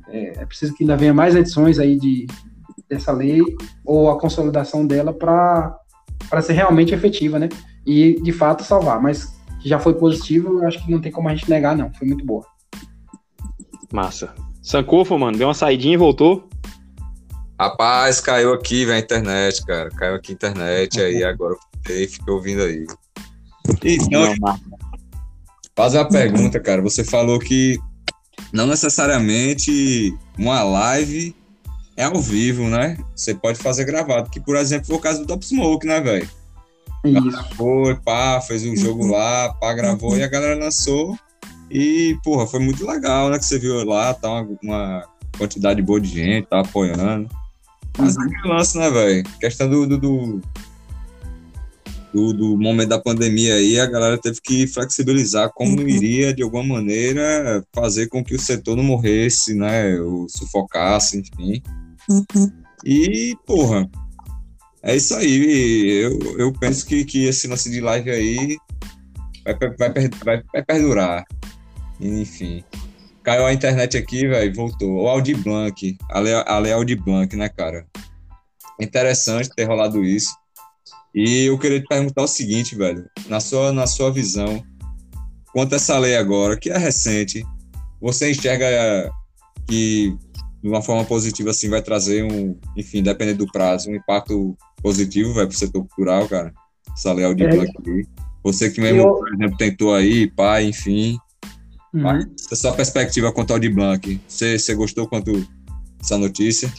É, 0.10 0.42
é, 0.42 0.46
preciso 0.48 0.74
que 0.74 0.84
ainda 0.84 0.98
venha 0.98 1.14
mais 1.14 1.36
edições 1.36 1.78
aí 1.78 1.96
de, 1.96 2.26
dessa 2.90 3.12
lei 3.12 3.40
ou 3.86 4.10
a 4.10 4.20
consolidação 4.20 4.88
dela 4.88 5.14
para 5.14 6.42
ser 6.42 6.54
realmente 6.54 6.96
efetiva, 6.96 7.38
né? 7.38 7.50
E 7.86 8.20
de 8.20 8.32
fato 8.32 8.64
salvar, 8.64 9.00
mas 9.00 9.32
já 9.64 9.78
foi 9.78 9.94
positivo, 9.94 10.66
acho 10.66 10.84
que 10.84 10.92
não 10.92 11.00
tem 11.00 11.12
como 11.12 11.30
a 11.30 11.36
gente 11.36 11.48
negar, 11.48 11.78
não. 11.78 11.94
Foi 11.94 12.08
muito 12.08 12.26
boa. 12.26 12.44
Massa. 13.94 14.34
Sankofa, 14.60 15.18
mano, 15.18 15.38
deu 15.38 15.48
uma 15.48 15.54
saidinha 15.54 15.94
e 15.94 15.98
voltou. 15.98 16.48
Rapaz, 17.60 18.22
caiu 18.22 18.54
aqui, 18.54 18.86
velho, 18.86 18.98
a 18.98 19.00
internet, 19.00 19.66
cara. 19.66 19.90
Caiu 19.90 20.16
aqui 20.16 20.32
a 20.32 20.36
internet, 20.36 21.02
aí 21.02 21.24
agora 21.24 21.56
eu 21.90 22.08
fiquei 22.08 22.34
ouvindo 22.34 22.62
aí. 22.62 22.86
Então, 23.84 24.36
fazer 25.76 25.98
uma 25.98 26.10
pergunta, 26.10 26.60
cara. 26.60 26.82
Você 26.82 27.04
falou 27.04 27.40
que 27.40 27.80
não 28.54 28.68
necessariamente 28.68 30.16
uma 30.38 30.64
live 30.64 31.36
é 31.96 32.04
ao 32.04 32.22
vivo, 32.22 32.66
né? 32.66 32.96
Você 33.16 33.34
pode 33.34 33.58
fazer 33.58 33.84
gravado, 33.86 34.30
que 34.30 34.40
por 34.40 34.56
exemplo 34.56 34.86
foi 34.86 34.96
o 34.96 35.00
caso 35.00 35.22
do 35.22 35.28
Top 35.28 35.44
Smoke, 35.44 35.88
né, 35.88 36.00
velho? 36.00 36.30
Foi, 37.56 37.96
pá, 37.96 38.40
fez 38.40 38.64
um 38.66 38.76
jogo 38.76 39.04
uhum. 39.06 39.12
lá, 39.12 39.54
pá, 39.54 39.74
gravou 39.74 40.16
e 40.16 40.24
a 40.24 40.28
galera 40.28 40.60
lançou. 40.60 41.18
E, 41.72 42.18
porra, 42.24 42.46
foi 42.46 42.60
muito 42.60 42.86
legal, 42.86 43.30
né? 43.30 43.40
Que 43.40 43.46
você 43.46 43.58
viu 43.58 43.84
lá, 43.84 44.14
tá 44.14 44.30
uma, 44.30 44.48
uma 44.62 45.08
quantidade 45.38 45.82
boa 45.82 46.00
de 46.00 46.08
gente, 46.08 46.48
tá 46.48 46.60
apoiando. 46.60 47.30
Mas 47.98 48.18
é 48.18 48.22
aquele 48.22 48.48
lance, 48.48 48.78
né, 48.78 48.90
velho? 48.90 49.24
Questão 49.40 49.70
do 49.70 49.88
do, 49.88 49.98
do, 49.98 50.42
do, 52.14 52.34
do, 52.34 52.58
momento 52.58 52.90
da 52.90 53.00
pandemia 53.00 53.56
aí, 53.56 53.80
a 53.80 53.86
galera 53.86 54.18
teve 54.18 54.40
que 54.42 54.68
flexibilizar 54.68 55.52
como 55.54 55.82
uhum. 55.82 55.88
iria, 55.88 56.34
de 56.34 56.44
alguma 56.44 56.64
maneira, 56.64 57.64
fazer 57.74 58.08
com 58.08 58.24
que 58.24 58.36
o 58.36 58.40
setor 58.40 58.76
não 58.76 58.84
morresse, 58.84 59.56
né? 59.56 60.00
Ou 60.00 60.28
sufocasse, 60.30 61.20
enfim. 61.20 61.62
Uhum. 62.10 62.52
E, 62.86 63.36
porra, 63.46 63.90
é 64.84 64.96
isso 64.96 65.16
aí. 65.16 66.04
Eu, 66.04 66.40
eu 66.40 66.54
penso 66.54 66.86
que, 66.86 67.04
que 67.04 67.26
esse 67.26 67.48
lance 67.48 67.70
de 67.70 67.82
live 67.82 68.10
aí 68.12 68.58
vai, 69.44 69.76
vai, 69.76 70.10
vai, 70.24 70.44
vai 70.54 70.64
perdurar. 70.64 71.26
Enfim. 72.00 72.64
Caiu 73.28 73.46
a 73.46 73.52
internet 73.52 73.98
aqui, 73.98 74.26
velho, 74.26 74.56
voltou. 74.56 75.04
O 75.04 75.08
Audi 75.10 75.34
Blanc, 75.34 75.98
a 76.10 76.20
Lei, 76.22 76.34
a 76.34 76.58
Lei 76.60 76.96
Blanc, 76.96 77.36
né, 77.36 77.50
cara? 77.50 77.86
Interessante 78.80 79.50
ter 79.54 79.66
rolado 79.66 80.02
isso. 80.02 80.34
E 81.14 81.44
eu 81.44 81.60
queria 81.60 81.82
te 81.82 81.88
perguntar 81.88 82.22
o 82.22 82.28
seguinte, 82.28 82.74
velho, 82.74 83.06
na 83.28 83.42
sua, 83.42 83.74
na 83.74 83.86
sua 83.86 84.10
visão, 84.14 84.64
quanto 85.52 85.74
a 85.74 85.76
essa 85.76 86.00
lei 86.00 86.16
agora, 86.16 86.58
que 86.58 86.70
é 86.70 86.78
recente, 86.78 87.44
você 88.00 88.32
enxerga 88.32 89.12
que 89.68 90.16
de 90.64 90.70
uma 90.70 90.82
forma 90.82 91.04
positiva 91.04 91.50
assim 91.50 91.70
vai 91.70 91.82
trazer 91.82 92.24
um, 92.24 92.58
enfim, 92.78 93.04
dependendo 93.04 93.46
do 93.46 93.52
prazo, 93.52 93.90
um 93.90 93.96
impacto 93.96 94.56
positivo, 94.82 95.34
vai 95.34 95.46
para 95.46 95.54
o 95.54 95.58
setor 95.58 95.82
cultural, 95.82 96.30
cara. 96.30 96.54
Essa 96.96 97.12
lei 97.12 97.26
Audi 97.26 97.44
é. 97.44 97.50
Blanc 97.50 97.74
aí. 97.88 98.06
Você 98.42 98.72
que 98.72 98.80
mesmo, 98.80 99.02
eu... 99.02 99.14
por 99.16 99.34
exemplo, 99.34 99.58
tentou 99.58 99.94
aí, 99.94 100.32
pai, 100.32 100.68
enfim, 100.68 101.18
Uhum. 101.98 102.36
A 102.52 102.56
sua 102.56 102.74
perspectiva 102.74 103.32
quanto 103.32 103.54
ao 103.54 103.60
de 103.60 103.70
Blanc, 103.70 104.22
você, 104.28 104.60
você 104.60 104.76
gostou 104.76 105.08
quanto 105.08 105.46
essa 106.00 106.18
notícia? 106.18 106.72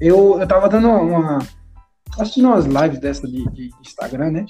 Eu, 0.00 0.38
eu 0.38 0.46
tava 0.46 0.68
dando 0.68 0.88
uma. 0.88 1.38
assistindo 2.18 2.48
umas 2.48 2.66
lives 2.66 3.00
dessa 3.00 3.26
de, 3.26 3.44
de 3.50 3.70
Instagram, 3.80 4.30
né? 4.30 4.46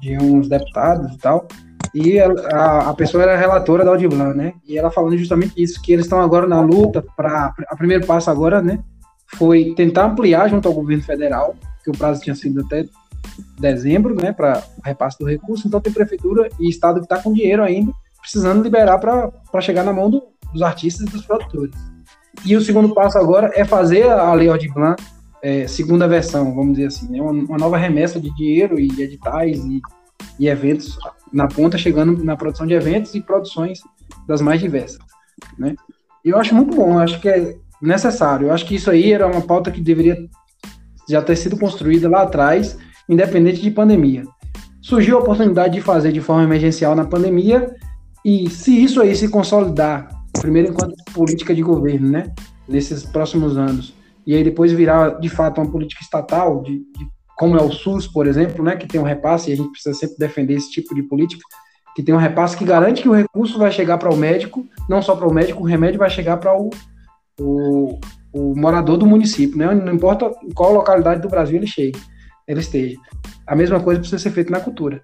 De 0.00 0.18
uns 0.18 0.48
deputados 0.48 1.14
e 1.14 1.18
tal. 1.18 1.48
E 1.94 2.20
a, 2.20 2.90
a 2.90 2.94
pessoa 2.94 3.22
era 3.22 3.36
relatora 3.36 3.84
da 3.84 3.90
Audiblan, 3.90 4.34
né? 4.34 4.52
E 4.66 4.76
ela 4.76 4.90
falando 4.90 5.16
justamente 5.16 5.60
isso, 5.60 5.80
que 5.80 5.92
eles 5.92 6.04
estão 6.04 6.20
agora 6.20 6.46
na 6.46 6.60
luta 6.60 7.02
para. 7.16 7.54
A 7.68 7.76
primeiro 7.76 8.06
passo 8.06 8.30
agora, 8.30 8.60
né? 8.60 8.78
Foi 9.36 9.74
tentar 9.76 10.06
ampliar 10.06 10.48
junto 10.48 10.68
ao 10.68 10.74
governo 10.74 11.02
federal, 11.02 11.54
que 11.82 11.90
o 11.90 11.96
prazo 11.96 12.20
tinha 12.20 12.34
sido 12.34 12.60
até 12.60 12.84
dezembro, 13.58 14.14
né? 14.14 14.32
Para 14.32 14.62
repasse 14.84 15.18
do 15.18 15.26
recurso. 15.26 15.66
Então 15.66 15.80
tem 15.80 15.92
prefeitura 15.92 16.48
e 16.58 16.68
estado 16.68 17.00
que 17.00 17.06
está 17.06 17.18
com 17.22 17.32
dinheiro 17.32 17.62
ainda 17.62 17.92
precisando 18.20 18.62
liberar 18.62 18.98
para 18.98 19.60
chegar 19.60 19.84
na 19.84 19.92
mão 19.92 20.10
do, 20.10 20.22
dos 20.52 20.62
artistas 20.62 21.06
e 21.06 21.10
dos 21.10 21.24
produtores. 21.26 21.74
E 22.44 22.56
o 22.56 22.60
segundo 22.60 22.94
passo 22.94 23.18
agora 23.18 23.50
é 23.54 23.64
fazer 23.64 24.08
a 24.08 24.32
Lei 24.34 24.48
Aldir 24.48 24.72
Blanc, 24.72 25.02
é, 25.42 25.66
segunda 25.66 26.06
versão, 26.06 26.54
vamos 26.54 26.74
dizer 26.74 26.86
assim, 26.86 27.10
né? 27.10 27.20
uma, 27.20 27.32
uma, 27.32 27.58
nova 27.58 27.76
remessa 27.76 28.20
de 28.20 28.34
dinheiro 28.34 28.78
e 28.78 28.88
editais 29.00 29.58
e, 29.64 29.80
e 30.38 30.48
eventos 30.48 30.98
na 31.32 31.48
ponta, 31.48 31.78
chegando 31.78 32.22
na 32.22 32.36
produção 32.36 32.66
de 32.66 32.74
eventos 32.74 33.14
e 33.14 33.20
produções 33.20 33.80
das 34.26 34.40
mais 34.40 34.60
diversas. 34.60 34.98
Né? 35.58 35.74
Eu 36.24 36.38
acho 36.38 36.54
muito 36.54 36.76
bom, 36.76 36.98
acho 36.98 37.20
que 37.20 37.28
é 37.28 37.56
necessário. 37.80 38.48
Eu 38.48 38.52
acho 38.52 38.66
que 38.66 38.74
isso 38.74 38.90
aí 38.90 39.12
era 39.12 39.26
uma 39.26 39.40
pauta 39.40 39.70
que 39.70 39.80
deveria 39.80 40.16
já 41.08 41.22
ter 41.22 41.36
sido 41.36 41.58
construída 41.58 42.08
lá 42.08 42.22
atrás 42.22 42.76
independente 43.08 43.60
de 43.60 43.70
pandemia. 43.70 44.22
Surgiu 44.80 45.16
a 45.16 45.20
oportunidade 45.20 45.74
de 45.74 45.80
fazer 45.80 46.12
de 46.12 46.20
forma 46.20 46.44
emergencial 46.44 46.94
na 46.94 47.04
pandemia, 47.04 47.74
e 48.24 48.50
se 48.50 48.82
isso 48.82 49.00
aí 49.00 49.14
se 49.14 49.28
consolidar, 49.28 50.08
primeiro 50.40 50.70
enquanto 50.70 50.94
política 51.12 51.54
de 51.54 51.62
governo, 51.62 52.10
né, 52.10 52.32
nesses 52.68 53.04
próximos 53.04 53.56
anos, 53.56 53.94
e 54.26 54.34
aí 54.34 54.44
depois 54.44 54.72
virar 54.72 55.20
de 55.20 55.28
fato 55.28 55.60
uma 55.60 55.70
política 55.70 56.02
estatal, 56.02 56.62
de, 56.62 56.78
de 56.78 57.08
como 57.36 57.56
é 57.56 57.62
o 57.62 57.72
SUS, 57.72 58.06
por 58.06 58.26
exemplo, 58.26 58.62
né, 58.62 58.76
que 58.76 58.86
tem 58.86 59.00
um 59.00 59.04
repasse, 59.04 59.50
e 59.50 59.54
a 59.54 59.56
gente 59.56 59.70
precisa 59.70 59.94
sempre 59.94 60.16
defender 60.18 60.54
esse 60.54 60.70
tipo 60.70 60.94
de 60.94 61.02
política, 61.02 61.42
que 61.94 62.02
tem 62.02 62.14
um 62.14 62.18
repasse 62.18 62.56
que 62.56 62.64
garante 62.64 63.02
que 63.02 63.08
o 63.08 63.14
recurso 63.14 63.58
vai 63.58 63.72
chegar 63.72 63.98
para 63.98 64.12
o 64.12 64.16
médico, 64.16 64.66
não 64.88 65.02
só 65.02 65.16
para 65.16 65.26
o 65.26 65.32
médico, 65.32 65.62
o 65.62 65.66
remédio 65.66 65.98
vai 65.98 66.10
chegar 66.10 66.36
para 66.36 66.54
o, 66.56 66.70
o, 67.40 67.98
o, 68.32 68.54
morador 68.54 68.96
do 68.96 69.06
município, 69.06 69.58
né? 69.58 69.74
Não 69.74 69.94
importa 69.94 70.30
em 70.42 70.50
qual 70.50 70.72
localidade 70.72 71.20
do 71.20 71.28
Brasil 71.28 71.56
ele 71.56 71.66
chegue, 71.66 71.98
ele 72.46 72.60
esteja. 72.60 72.96
A 73.46 73.56
mesma 73.56 73.80
coisa 73.80 74.00
precisa 74.00 74.22
ser 74.22 74.30
feita 74.30 74.52
na 74.52 74.60
cultura, 74.60 75.02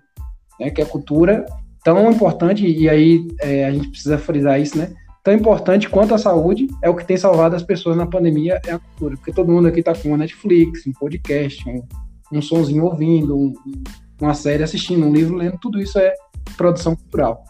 né? 0.61 0.71
Que 0.71 0.83
a 0.83 0.87
cultura 0.87 1.45
tão 1.87 2.11
importante 2.11 2.67
e 2.67 2.89
aí 2.89 3.29
é, 3.41 3.65
a 3.65 3.71
gente 3.71 3.91
precisa 3.91 4.19
frisar 4.19 4.61
isso, 4.61 4.77
né? 4.77 4.93
Tão 5.23 5.33
importante 5.33 5.89
quanto 5.89 6.15
a 6.15 6.19
saúde 6.19 6.67
é 6.83 6.91
o 6.91 6.97
que 6.97 7.05
tem 7.05 7.17
salvado 7.17 7.55
as 7.55 7.63
pessoas 7.63 7.97
na 7.97 8.05
pandemia 8.05 8.61
é 8.67 8.73
a 8.73 8.79
cultura, 8.81 9.17
porque 9.17 9.33
todo 9.33 9.53
mundo 9.53 9.69
aqui 9.69 9.79
está 9.79 9.95
com 9.95 10.09
uma 10.09 10.17
Netflix, 10.17 10.85
um 10.85 10.93
podcast, 10.93 11.63
um, 11.69 11.85
um 12.33 12.43
sonzinho 12.43 12.83
ouvindo, 12.87 13.39
um, 13.39 13.55
uma 14.21 14.35
série 14.35 14.65
assistindo, 14.65 15.07
um 15.07 15.13
livro 15.13 15.37
lendo, 15.37 15.59
tudo 15.63 15.81
isso 15.81 15.97
é 15.97 16.13
produção 16.57 16.97
cultural, 16.97 17.45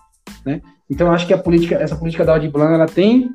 né? 0.44 0.60
Então 0.90 1.10
acho 1.10 1.26
que 1.26 1.32
a 1.32 1.38
política, 1.38 1.76
essa 1.76 1.96
política 1.96 2.22
da 2.22 2.34
Audi 2.34 2.52
ela 2.54 2.84
tem 2.84 3.30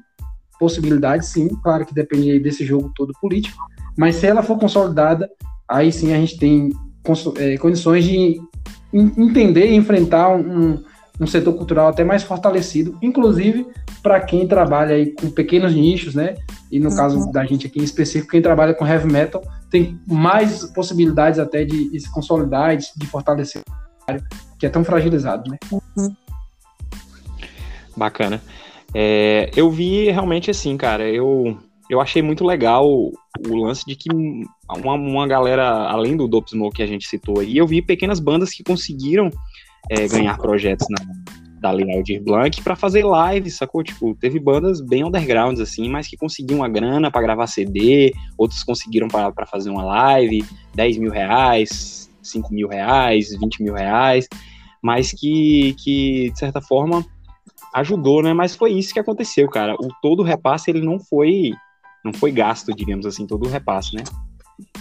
possibilidades, 0.60 1.30
sim, 1.30 1.48
claro 1.64 1.84
que 1.84 1.96
depende 1.96 2.40
desse 2.40 2.64
jogo 2.64 2.92
todo 2.96 3.12
político, 3.20 3.58
mas 3.98 4.18
se 4.18 4.28
ela 4.28 4.44
for 4.44 4.60
consolidada, 4.60 5.28
aí 5.68 5.92
sim 5.92 6.14
a 6.14 6.18
gente 6.18 6.38
tem 6.38 6.70
é, 7.38 7.58
condições 7.58 8.06
de 8.06 8.40
entender 8.94 9.72
e 9.72 9.76
enfrentar 9.76 10.30
um, 10.30 10.84
um 11.22 11.28
setor 11.28 11.54
cultural 11.54 11.88
até 11.88 12.04
mais 12.04 12.24
fortalecido, 12.24 12.98
inclusive 13.00 13.68
para 14.02 14.20
quem 14.20 14.48
trabalha 14.48 14.96
aí 14.96 15.12
com 15.14 15.30
pequenos 15.30 15.74
nichos, 15.74 16.16
né? 16.16 16.34
E 16.72 16.80
no 16.80 16.90
uhum. 16.90 16.96
caso 16.96 17.32
da 17.32 17.46
gente 17.46 17.68
aqui 17.68 17.80
em 17.80 17.84
específico, 17.84 18.32
quem 18.32 18.42
trabalha 18.42 18.74
com 18.74 18.88
heavy 18.88 19.12
metal 19.12 19.42
tem 19.70 20.00
mais 20.08 20.66
possibilidades 20.74 21.40
até 21.40 21.64
de, 21.64 21.98
se 22.00 22.12
consolidar 22.12 22.74
e 22.74 22.78
de, 22.78 22.88
de 22.98 23.06
fortalecer 23.06 23.62
que 24.58 24.66
é 24.66 24.70
tão 24.70 24.84
fragilizado, 24.84 25.50
né? 25.50 25.58
Uhum. 25.72 26.16
Bacana. 27.96 28.42
É, 28.94 29.50
eu 29.56 29.70
vi 29.70 30.10
realmente 30.10 30.50
assim, 30.52 30.76
cara, 30.76 31.08
eu, 31.08 31.58
eu 31.90 32.02
achei 32.02 32.22
muito 32.22 32.44
legal 32.44 32.88
o, 32.88 33.12
o 33.48 33.56
lance 33.64 33.86
de 33.86 33.96
que 33.96 34.10
uma, 34.12 34.94
uma 34.96 35.28
galera, 35.28 35.68
além 35.88 36.18
do 36.18 36.28
Dope 36.28 36.50
Smoke 36.50 36.78
que 36.78 36.84
a 36.84 36.88
gente 36.88 37.08
citou 37.08 37.40
aí, 37.40 37.58
eu 37.58 37.68
vi 37.68 37.82
pequenas 37.82 38.20
bandas 38.20 38.52
que 38.52 38.64
conseguiram 38.64 39.30
é, 39.90 40.08
ganhar 40.08 40.38
projetos 40.38 40.88
na, 40.90 40.98
da 41.60 41.72
Lei 41.72 41.96
Aldir 41.96 42.22
Blanc 42.22 42.62
para 42.62 42.76
fazer 42.76 43.04
lives, 43.04 43.58
sacou? 43.58 43.84
Tipo, 43.84 44.16
teve 44.16 44.40
bandas 44.40 44.82
bem 44.82 45.06
undergrounds, 45.06 45.62
assim, 45.62 45.90
mas 45.90 46.08
que 46.08 46.18
conseguiam 46.18 46.60
uma 46.60 46.70
grana 46.70 47.12
para 47.12 47.22
gravar 47.22 47.48
CD, 47.48 48.14
outros 48.38 48.64
conseguiram 48.64 49.08
para 49.08 49.46
fazer 49.46 49.70
uma 49.70 49.84
live, 49.84 50.44
10 50.74 50.98
mil 50.98 51.12
reais, 51.12 52.10
5 52.22 52.54
mil 52.54 52.68
reais, 52.68 53.30
20 53.40 53.64
mil 53.64 53.74
reais, 53.74 54.28
mas 54.82 55.12
que, 55.12 55.76
que 55.76 56.32
de 56.32 56.40
certa 56.40 56.62
forma, 56.62 57.06
ajudou, 57.74 58.24
né? 58.24 58.34
Mas 58.34 58.56
foi 58.56 58.74
isso 58.74 58.94
que 58.94 59.00
aconteceu, 59.00 59.48
cara. 59.48 59.76
O 59.76 59.88
todo 60.02 60.22
o 60.22 60.26
repasse, 60.26 60.70
ele 60.70 60.82
não 60.82 61.00
foi 61.00 61.52
não 62.04 62.12
foi 62.12 62.32
gasto, 62.32 62.74
digamos 62.74 63.06
assim, 63.06 63.28
todo 63.28 63.46
o 63.46 63.50
repasse, 63.50 63.96
né? 63.96 64.04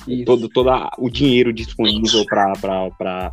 Isso. 0.08 0.24
Todo, 0.24 0.48
todo 0.48 0.70
o 0.98 1.10
dinheiro 1.10 1.52
disponível 1.52 2.24
para 2.24 3.32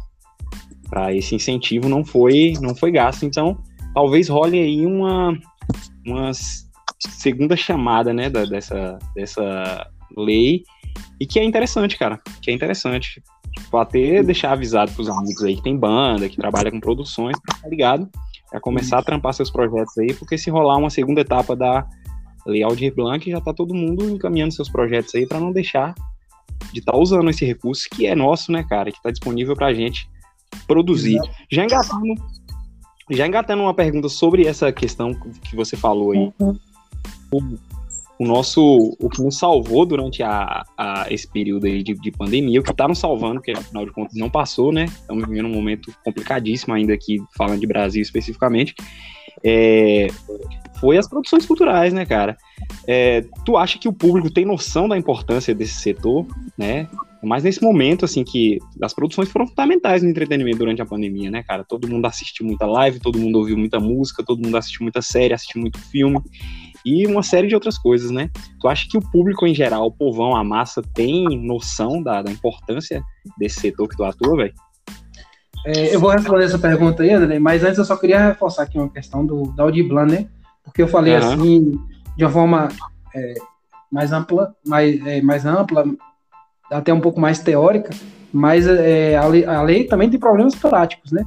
esse 1.14 1.36
incentivo 1.36 1.90
não 1.90 2.04
foi 2.04 2.54
não 2.62 2.76
foi 2.76 2.92
gasto. 2.92 3.26
Então, 3.26 3.58
talvez 3.94 4.30
role 4.30 4.60
aí 4.60 4.86
uma, 4.86 5.38
uma 6.06 6.32
segunda 7.00 7.56
chamada, 7.56 8.14
né, 8.14 8.30
da, 8.30 8.46
dessa, 8.46 8.98
dessa 9.16 9.90
lei 10.16 10.64
e 11.20 11.26
que 11.26 11.40
é 11.40 11.44
interessante, 11.44 11.98
cara, 11.98 12.20
que 12.42 12.52
é 12.52 12.54
interessante. 12.54 13.22
Tipo, 13.54 13.78
até 13.78 14.22
deixar 14.22 14.52
avisado 14.52 14.92
pros 14.92 15.10
amigos 15.10 15.44
aí 15.44 15.56
que 15.56 15.64
tem 15.64 15.78
banda, 15.78 16.30
que 16.30 16.38
trabalha 16.38 16.70
com 16.70 16.80
produções, 16.80 17.36
tá 17.62 17.68
ligado? 17.68 18.08
É 18.54 18.60
começar 18.60 19.00
a 19.00 19.04
trampar 19.04 19.34
seus 19.34 19.50
projetos 19.50 19.98
aí, 19.98 20.14
porque 20.14 20.38
se 20.38 20.50
rolar 20.50 20.78
uma 20.78 20.90
segunda 20.90 21.22
etapa 21.22 21.56
da 21.56 21.88
Lei 22.46 22.64
Aldir 22.64 22.94
Blanc, 22.96 23.30
já 23.30 23.42
tá 23.42 23.54
todo 23.54 23.74
mundo 23.74 24.10
encaminhando 24.10 24.54
seus 24.54 24.70
projetos 24.70 25.14
aí 25.16 25.26
para 25.26 25.40
não 25.40 25.52
deixar 25.52 25.96
de 26.72 26.80
estar 26.80 26.94
tá 26.94 26.98
usando 26.98 27.30
esse 27.30 27.46
recurso 27.46 27.88
que 27.92 28.06
é 28.06 28.16
nosso, 28.16 28.52
né, 28.52 28.64
cara, 28.64 28.92
que 28.92 29.02
tá 29.02 29.10
disponível 29.10 29.56
pra 29.56 29.74
gente 29.74 30.08
produzir. 30.66 31.20
Já 31.52 31.64
engatando, 31.64 32.16
já 33.12 33.28
engatando 33.28 33.64
uma 33.64 33.74
pergunta 33.74 34.10
sobre 34.10 34.48
essa 34.48 34.72
questão 34.72 35.14
que 35.14 35.56
você 35.56 35.76
falou 35.76 36.12
aí. 36.12 36.32
Uhum 36.40 36.58
o 38.20 38.26
nosso 38.26 38.96
o 39.00 39.10
que 39.10 39.22
nos 39.22 39.38
salvou 39.38 39.86
durante 39.86 40.24
a, 40.24 40.66
a 40.78 41.06
esse 41.10 41.28
período 41.28 41.68
aí 41.68 41.84
de, 41.84 41.94
de 41.94 42.12
pandemia, 42.12 42.60
o 42.60 42.64
que 42.64 42.72
está 42.72 42.88
nos 42.88 43.00
salvando, 43.00 43.42
que 43.42 43.52
afinal 43.52 43.86
de 43.86 43.92
contas 43.92 44.18
não 44.18 44.30
passou, 44.30 44.72
né? 44.72 44.86
Estamos 44.86 45.28
vivendo 45.28 45.46
um 45.46 45.54
momento 45.54 45.94
complicadíssimo 46.04 46.74
ainda 46.74 46.94
aqui, 46.94 47.22
falando 47.38 47.60
de 47.60 47.68
Brasil 47.68 48.02
especificamente, 48.02 48.74
é, 49.44 50.08
foi 50.80 50.98
as 50.98 51.08
produções 51.08 51.46
culturais, 51.46 51.94
né, 51.94 52.06
cara? 52.06 52.36
É, 52.88 53.24
tu 53.46 53.56
acha 53.56 53.78
que 53.78 53.88
o 53.88 53.94
público 53.94 54.32
tem 54.32 54.46
noção 54.46 54.90
da 54.90 54.98
importância 54.98 55.54
desse 55.54 55.76
setor, 55.76 56.26
né? 56.58 56.88
Mas 57.28 57.44
nesse 57.44 57.62
momento, 57.62 58.06
assim, 58.06 58.24
que 58.24 58.58
as 58.82 58.94
produções 58.94 59.30
foram 59.30 59.46
fundamentais 59.46 60.02
no 60.02 60.10
entretenimento 60.10 60.60
durante 60.60 60.82
a 60.82 60.86
pandemia, 60.86 61.30
né, 61.30 61.44
cara? 61.44 61.64
Todo 61.64 61.88
mundo 61.88 62.06
assistiu 62.06 62.46
muita 62.46 62.66
live, 62.66 63.00
todo 63.00 63.20
mundo 63.20 63.38
ouviu 63.38 63.58
muita 63.58 63.80
música, 63.80 64.24
todo 64.24 64.44
mundo 64.44 64.58
assistiu 64.58 64.84
muita 64.84 65.02
série, 65.02 65.34
assistiu 65.34 65.62
muito 65.62 65.78
filme 65.78 66.22
e 66.86 67.06
uma 67.06 67.22
série 67.22 67.48
de 67.48 67.54
outras 67.54 67.78
coisas, 67.78 68.12
né? 68.12 68.30
Tu 68.62 68.68
acha 68.68 68.88
que 68.90 68.98
o 68.98 69.02
público 69.02 69.46
em 69.46 69.54
geral, 69.54 69.88
o 69.88 69.92
povão, 69.92 70.36
a 70.36 70.44
massa, 70.44 70.82
tem 70.82 71.26
noção 71.38 72.02
da, 72.02 72.22
da 72.22 72.32
importância 72.32 73.04
desse 73.38 73.60
setor 73.60 73.90
que 73.90 73.98
tu 73.98 74.06
atua, 74.06 74.38
velho? 74.38 74.54
É, 75.66 75.94
eu 75.94 76.00
vou 76.00 76.12
responder 76.12 76.46
essa 76.46 76.58
pergunta 76.58 77.04
aí, 77.04 77.12
André, 77.12 77.40
mas 77.40 77.62
antes 77.62 77.78
eu 77.78 77.84
só 77.84 77.98
queria 77.98 78.30
reforçar 78.30 78.64
aqui 78.64 78.78
uma 78.78 78.90
questão 78.90 79.26
do, 79.26 79.52
da 79.52 79.64
Audiblan, 79.64 80.06
né? 80.06 80.30
Porque 80.64 80.82
eu 80.82 80.88
falei 80.88 81.14
uhum. 81.14 81.20
assim, 81.20 81.72
de 82.16 82.24
uma 82.24 82.32
forma 82.32 82.70
é, 83.14 83.34
mais 83.92 84.14
ampla, 84.14 84.56
mais, 84.66 85.06
é, 85.06 85.22
mais 85.22 85.46
ampla, 85.46 85.84
até 86.72 86.94
um 86.94 87.00
pouco 87.00 87.20
mais 87.20 87.40
teórica, 87.40 87.92
mas 88.32 88.68
é, 88.68 89.16
a, 89.16 89.26
lei, 89.26 89.46
a 89.46 89.62
lei 89.62 89.84
também 89.86 90.10
tem 90.10 90.20
problemas 90.20 90.56
práticos, 90.56 91.12
né? 91.12 91.24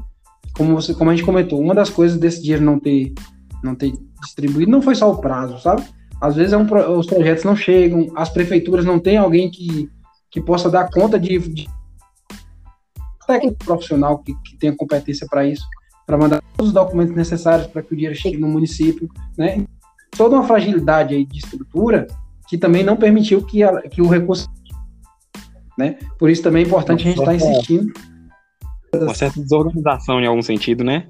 Como, 0.57 0.75
você, 0.75 0.93
como 0.95 1.11
a 1.11 1.15
gente 1.15 1.25
comentou, 1.25 1.61
uma 1.61 1.75
das 1.75 1.91
coisas 1.91 2.19
desse 2.19 2.43
dinheiro 2.43 2.65
não 2.65 2.79
ter, 2.79 3.13
não 3.63 3.75
ter 3.75 3.93
distribuído 4.23 4.71
não 4.71 4.83
foi 4.83 4.95
só 4.95 5.11
o 5.11 5.19
prazo, 5.19 5.59
sabe? 5.61 5.83
Às 6.21 6.37
vezes 6.37 6.53
é 6.53 6.57
um, 6.57 6.67
os 6.99 7.07
projetos 7.07 7.45
não 7.45 7.57
chegam, 7.57 8.13
as 8.15 8.29
prefeituras 8.29 8.85
não 8.85 8.99
têm 8.99 9.17
alguém 9.17 9.51
que, 9.51 9.89
que 10.31 10.41
possa 10.41 10.69
dar 10.69 10.91
conta 10.91 11.19
de, 11.19 11.39
de 11.39 11.69
técnico 13.27 13.65
profissional 13.65 14.19
que, 14.19 14.35
que 14.35 14.57
tenha 14.59 14.77
competência 14.77 15.27
para 15.31 15.47
isso, 15.47 15.65
para 16.07 16.19
mandar 16.19 16.43
todos 16.57 16.69
os 16.69 16.75
documentos 16.75 17.15
necessários 17.15 17.67
para 17.69 17.83
que 17.83 17.95
o 17.95 17.97
dinheiro 17.97 18.17
chegue 18.17 18.37
no 18.37 18.49
município, 18.49 19.09
né? 19.39 19.65
Toda 20.17 20.35
uma 20.35 20.45
fragilidade 20.45 21.15
aí 21.15 21.25
de 21.25 21.39
estrutura 21.39 22.07
que 22.49 22.59
também 22.59 22.83
não 22.83 22.97
permitiu 22.97 23.47
que, 23.47 23.63
a, 23.63 23.81
que 23.83 24.03
o 24.03 24.09
recurso, 24.09 24.49
né? 25.81 25.97
Por 26.19 26.31
isso 26.31 26.43
também 26.43 26.63
é 26.63 26.67
importante 26.67 27.01
a 27.01 27.11
gente 27.11 27.19
estar 27.19 27.31
tá 27.31 27.35
insistindo. 27.35 27.93
Uma 28.95 29.15
certa 29.15 29.41
desorganização 29.41 30.21
em 30.21 30.27
algum 30.27 30.43
sentido, 30.43 30.85
né? 30.85 31.07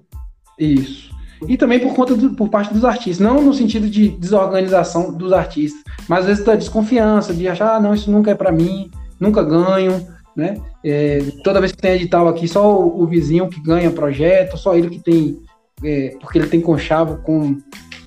Isso 0.58 1.10
e 1.48 1.56
também 1.56 1.80
por 1.80 1.94
conta 1.94 2.14
do, 2.14 2.34
por 2.34 2.48
parte 2.48 2.72
dos 2.72 2.84
artistas, 2.84 3.18
não 3.18 3.40
no 3.40 3.54
sentido 3.54 3.88
de 3.88 4.08
desorganização 4.08 5.12
dos 5.12 5.32
artistas, 5.32 5.82
mas 6.08 6.20
às 6.20 6.26
vezes 6.26 6.44
da 6.44 6.54
desconfiança, 6.54 7.32
de 7.32 7.48
achar, 7.48 7.76
ah, 7.76 7.80
não, 7.80 7.94
isso 7.94 8.10
nunca 8.10 8.30
é 8.30 8.34
para 8.34 8.52
mim, 8.52 8.90
nunca 9.18 9.42
ganho, 9.42 10.06
né? 10.36 10.56
É, 10.84 11.20
toda 11.42 11.60
vez 11.60 11.72
que 11.72 11.78
tem 11.78 11.92
edital 11.92 12.28
aqui, 12.28 12.46
só 12.46 12.78
o, 12.78 13.02
o, 13.02 13.06
vizinho 13.06 13.48
que 13.48 13.60
ganha 13.62 13.90
projeto, 13.90 14.56
só 14.56 14.74
ele 14.74 14.90
que 14.90 14.98
tem, 14.98 15.38
é, 15.82 16.14
porque 16.20 16.38
ele 16.38 16.46
tem 16.46 16.60
conchavo 16.60 17.18
com, 17.22 17.56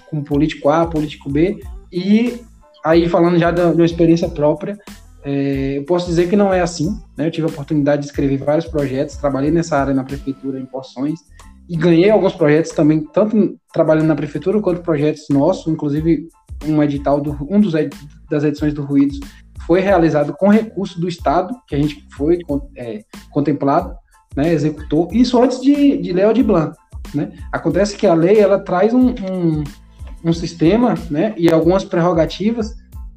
com 0.09 0.24
político 0.24 0.70
A, 0.70 0.86
político 0.86 1.30
B, 1.30 1.59
e 1.91 2.39
aí 2.86 3.07
falando 3.09 3.38
já 3.39 3.51
da, 3.51 3.72
de 3.72 3.78
uma 3.78 3.86
experiência 3.86 4.30
própria, 4.30 4.78
é, 5.24 5.78
eu 5.78 5.86
posso 5.86 6.05
dizer 6.07 6.30
que 6.30 6.36
não 6.36 6.53
é 6.53 6.61
assim, 6.61 6.99
né? 7.17 7.28
Eu 7.28 7.32
tive 7.32 7.47
a 7.47 7.49
oportunidade 7.49 8.01
de 8.01 8.07
escrever 8.07 8.38
vários 8.38 8.65
projetos, 8.65 9.15
trabalhei 9.15 9.51
nessa 9.51 9.78
área 9.78 9.93
na 9.93 10.03
prefeitura 10.03 10.59
em 10.59 10.65
Poções, 10.65 11.19
e 11.69 11.78
ganhei 11.78 12.09
alguns 12.09 12.34
projetos 12.34 12.71
também, 12.71 13.01
tanto 13.13 13.57
trabalhando 13.74 14.07
na 14.07 14.15
prefeitura 14.15 14.59
quanto 14.59 14.82
projetos 14.82 15.26
nossos, 15.30 15.71
inclusive 15.71 16.28
um 16.65 16.82
edital, 16.84 17.21
do, 17.21 17.38
um 17.49 17.59
dos 17.59 17.74
ed, 17.74 17.95
das 18.30 18.43
edições 18.43 18.74
do 18.74 18.84
Ruídos 18.84 19.19
foi 19.65 19.80
realizado 19.80 20.34
com 20.34 20.49
recurso 20.49 20.99
do 20.99 21.07
Estado, 21.07 21.53
que 21.67 21.76
a 21.76 21.78
gente 21.78 22.05
foi 22.15 22.39
é, 22.76 23.03
contemplado, 23.32 23.95
né, 24.36 24.51
executou, 24.51 25.07
isso 25.11 25.41
antes 25.41 25.61
de, 25.61 25.97
de 25.97 26.11
Léo 26.11 26.34
de 26.34 26.43
Blanc. 26.43 26.76
Né? 27.13 27.32
Acontece 27.51 27.95
que 27.95 28.07
a 28.07 28.13
lei 28.13 28.39
ela 28.39 28.59
traz 28.59 28.93
um, 28.93 29.09
um, 29.09 29.63
um 30.26 30.34
sistema 30.34 30.95
né, 31.09 31.34
e 31.38 31.49
algumas 31.49 31.86
prerrogativas 31.86 32.76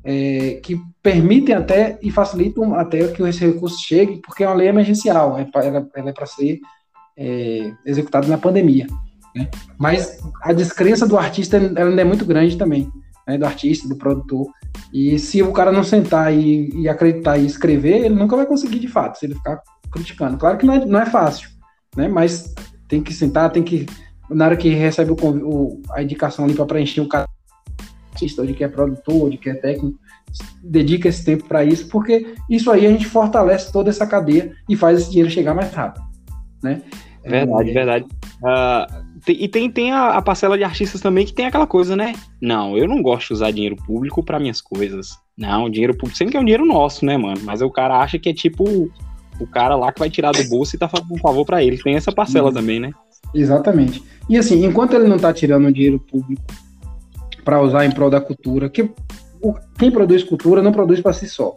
é, 0.08 0.60
que 0.62 0.80
permitem 1.02 1.52
até 1.52 1.98
e 2.00 2.12
facilitam 2.12 2.76
até 2.76 3.08
que 3.08 3.20
esse 3.24 3.44
recurso 3.44 3.76
chegue, 3.84 4.20
porque 4.24 4.44
é 4.44 4.46
uma 4.46 4.54
lei 4.54 4.68
emergencial, 4.68 5.36
é 5.36 5.48
ela, 5.52 5.88
ela 5.96 6.10
é 6.10 6.12
para 6.12 6.26
ser 6.26 6.60
é, 7.18 7.72
executada 7.84 8.28
na 8.28 8.38
pandemia. 8.38 8.86
Né? 9.34 9.48
Mas 9.76 10.20
a 10.42 10.52
descrença 10.52 11.08
do 11.08 11.18
artista 11.18 11.56
ela 11.56 12.00
é 12.00 12.04
muito 12.04 12.24
grande 12.24 12.56
também, 12.56 12.88
né? 13.26 13.36
do 13.36 13.44
artista, 13.44 13.88
do 13.88 13.96
produtor. 13.96 14.46
E 14.92 15.18
se 15.18 15.42
o 15.42 15.50
cara 15.50 15.72
não 15.72 15.82
sentar 15.82 16.32
e, 16.32 16.70
e, 16.72 16.88
acreditar 16.88 17.36
e 17.36 17.44
escrever, 17.44 18.04
ele 18.04 18.14
nunca 18.14 18.36
vai 18.36 18.46
conseguir 18.46 18.78
de 18.78 18.88
fato, 18.88 19.18
se 19.18 19.26
ele 19.26 19.34
ficar 19.34 19.60
criticando. 19.90 20.36
Claro 20.36 20.56
que 20.56 20.66
não 20.66 20.74
é, 20.74 20.86
não 20.86 21.00
é 21.00 21.06
fácil, 21.06 21.48
né? 21.96 22.06
mas 22.06 22.54
tem 22.86 23.02
que 23.02 23.12
sentar, 23.12 23.50
tem 23.50 23.64
que. 23.64 23.86
Na 24.30 24.44
hora 24.44 24.56
que 24.56 24.68
recebe 24.68 25.10
o, 25.10 25.16
o, 25.16 25.82
a 25.90 26.02
indicação 26.02 26.44
ali 26.44 26.54
para 26.54 26.66
preencher 26.66 27.00
o 27.00 27.08
cara 27.08 27.26
artista, 28.16 28.46
de 28.46 28.54
que 28.54 28.64
é 28.64 28.68
produtor, 28.68 29.30
de 29.30 29.36
que 29.36 29.50
é 29.50 29.54
técnico, 29.54 29.98
dedica 30.62 31.08
esse 31.08 31.24
tempo 31.24 31.44
para 31.44 31.64
isso, 31.64 31.88
porque 31.88 32.34
isso 32.48 32.70
aí 32.70 32.86
a 32.86 32.90
gente 32.90 33.06
fortalece 33.06 33.72
toda 33.72 33.90
essa 33.90 34.06
cadeia 34.06 34.52
e 34.68 34.74
faz 34.74 35.00
esse 35.00 35.10
dinheiro 35.10 35.30
chegar 35.30 35.54
mais 35.54 35.72
rápido, 35.72 36.04
né? 36.62 36.82
Verdade, 37.24 37.70
é... 37.70 37.72
verdade. 37.72 38.06
Uh, 38.36 39.20
tem, 39.24 39.42
e 39.42 39.48
tem, 39.48 39.70
tem 39.70 39.92
a, 39.92 40.10
a, 40.10 40.22
parcela 40.22 40.56
de 40.56 40.64
artistas 40.64 41.00
também 41.00 41.26
que 41.26 41.32
tem 41.32 41.46
aquela 41.46 41.66
coisa, 41.66 41.96
né? 41.96 42.14
Não, 42.40 42.76
eu 42.76 42.86
não 42.86 43.02
gosto 43.02 43.28
de 43.28 43.34
usar 43.34 43.50
dinheiro 43.50 43.76
público 43.76 44.22
para 44.22 44.38
minhas 44.38 44.60
coisas. 44.60 45.18
Não, 45.36 45.68
dinheiro 45.68 45.94
público 45.94 46.16
sempre 46.16 46.32
que 46.32 46.36
é 46.36 46.40
um 46.40 46.44
dinheiro 46.44 46.64
nosso, 46.64 47.04
né, 47.04 47.16
mano? 47.16 47.40
Mas 47.42 47.60
o 47.60 47.70
cara 47.70 47.98
acha 47.98 48.18
que 48.18 48.28
é 48.28 48.34
tipo 48.34 48.90
o 49.40 49.46
cara 49.46 49.74
lá 49.76 49.92
que 49.92 49.98
vai 49.98 50.08
tirar 50.08 50.32
do 50.32 50.48
bolso 50.48 50.76
e 50.76 50.78
tá 50.78 50.88
fazendo 50.88 51.12
um 51.12 51.18
favor 51.18 51.44
para 51.44 51.62
ele. 51.62 51.82
Tem 51.82 51.94
essa 51.94 52.12
parcela 52.12 52.52
também, 52.52 52.80
né? 52.80 52.90
Exatamente. 53.34 54.02
E 54.28 54.38
assim, 54.38 54.64
enquanto 54.64 54.94
ele 54.94 55.08
não 55.08 55.18
tá 55.18 55.32
tirando 55.32 55.70
dinheiro 55.72 55.98
público 55.98 56.42
para 57.46 57.62
usar 57.62 57.86
em 57.86 57.92
prol 57.92 58.10
da 58.10 58.20
cultura, 58.20 58.68
que 58.68 58.90
quem 59.78 59.88
produz 59.88 60.24
cultura 60.24 60.60
não 60.60 60.72
produz 60.72 61.00
para 61.00 61.12
si 61.12 61.28
só. 61.28 61.54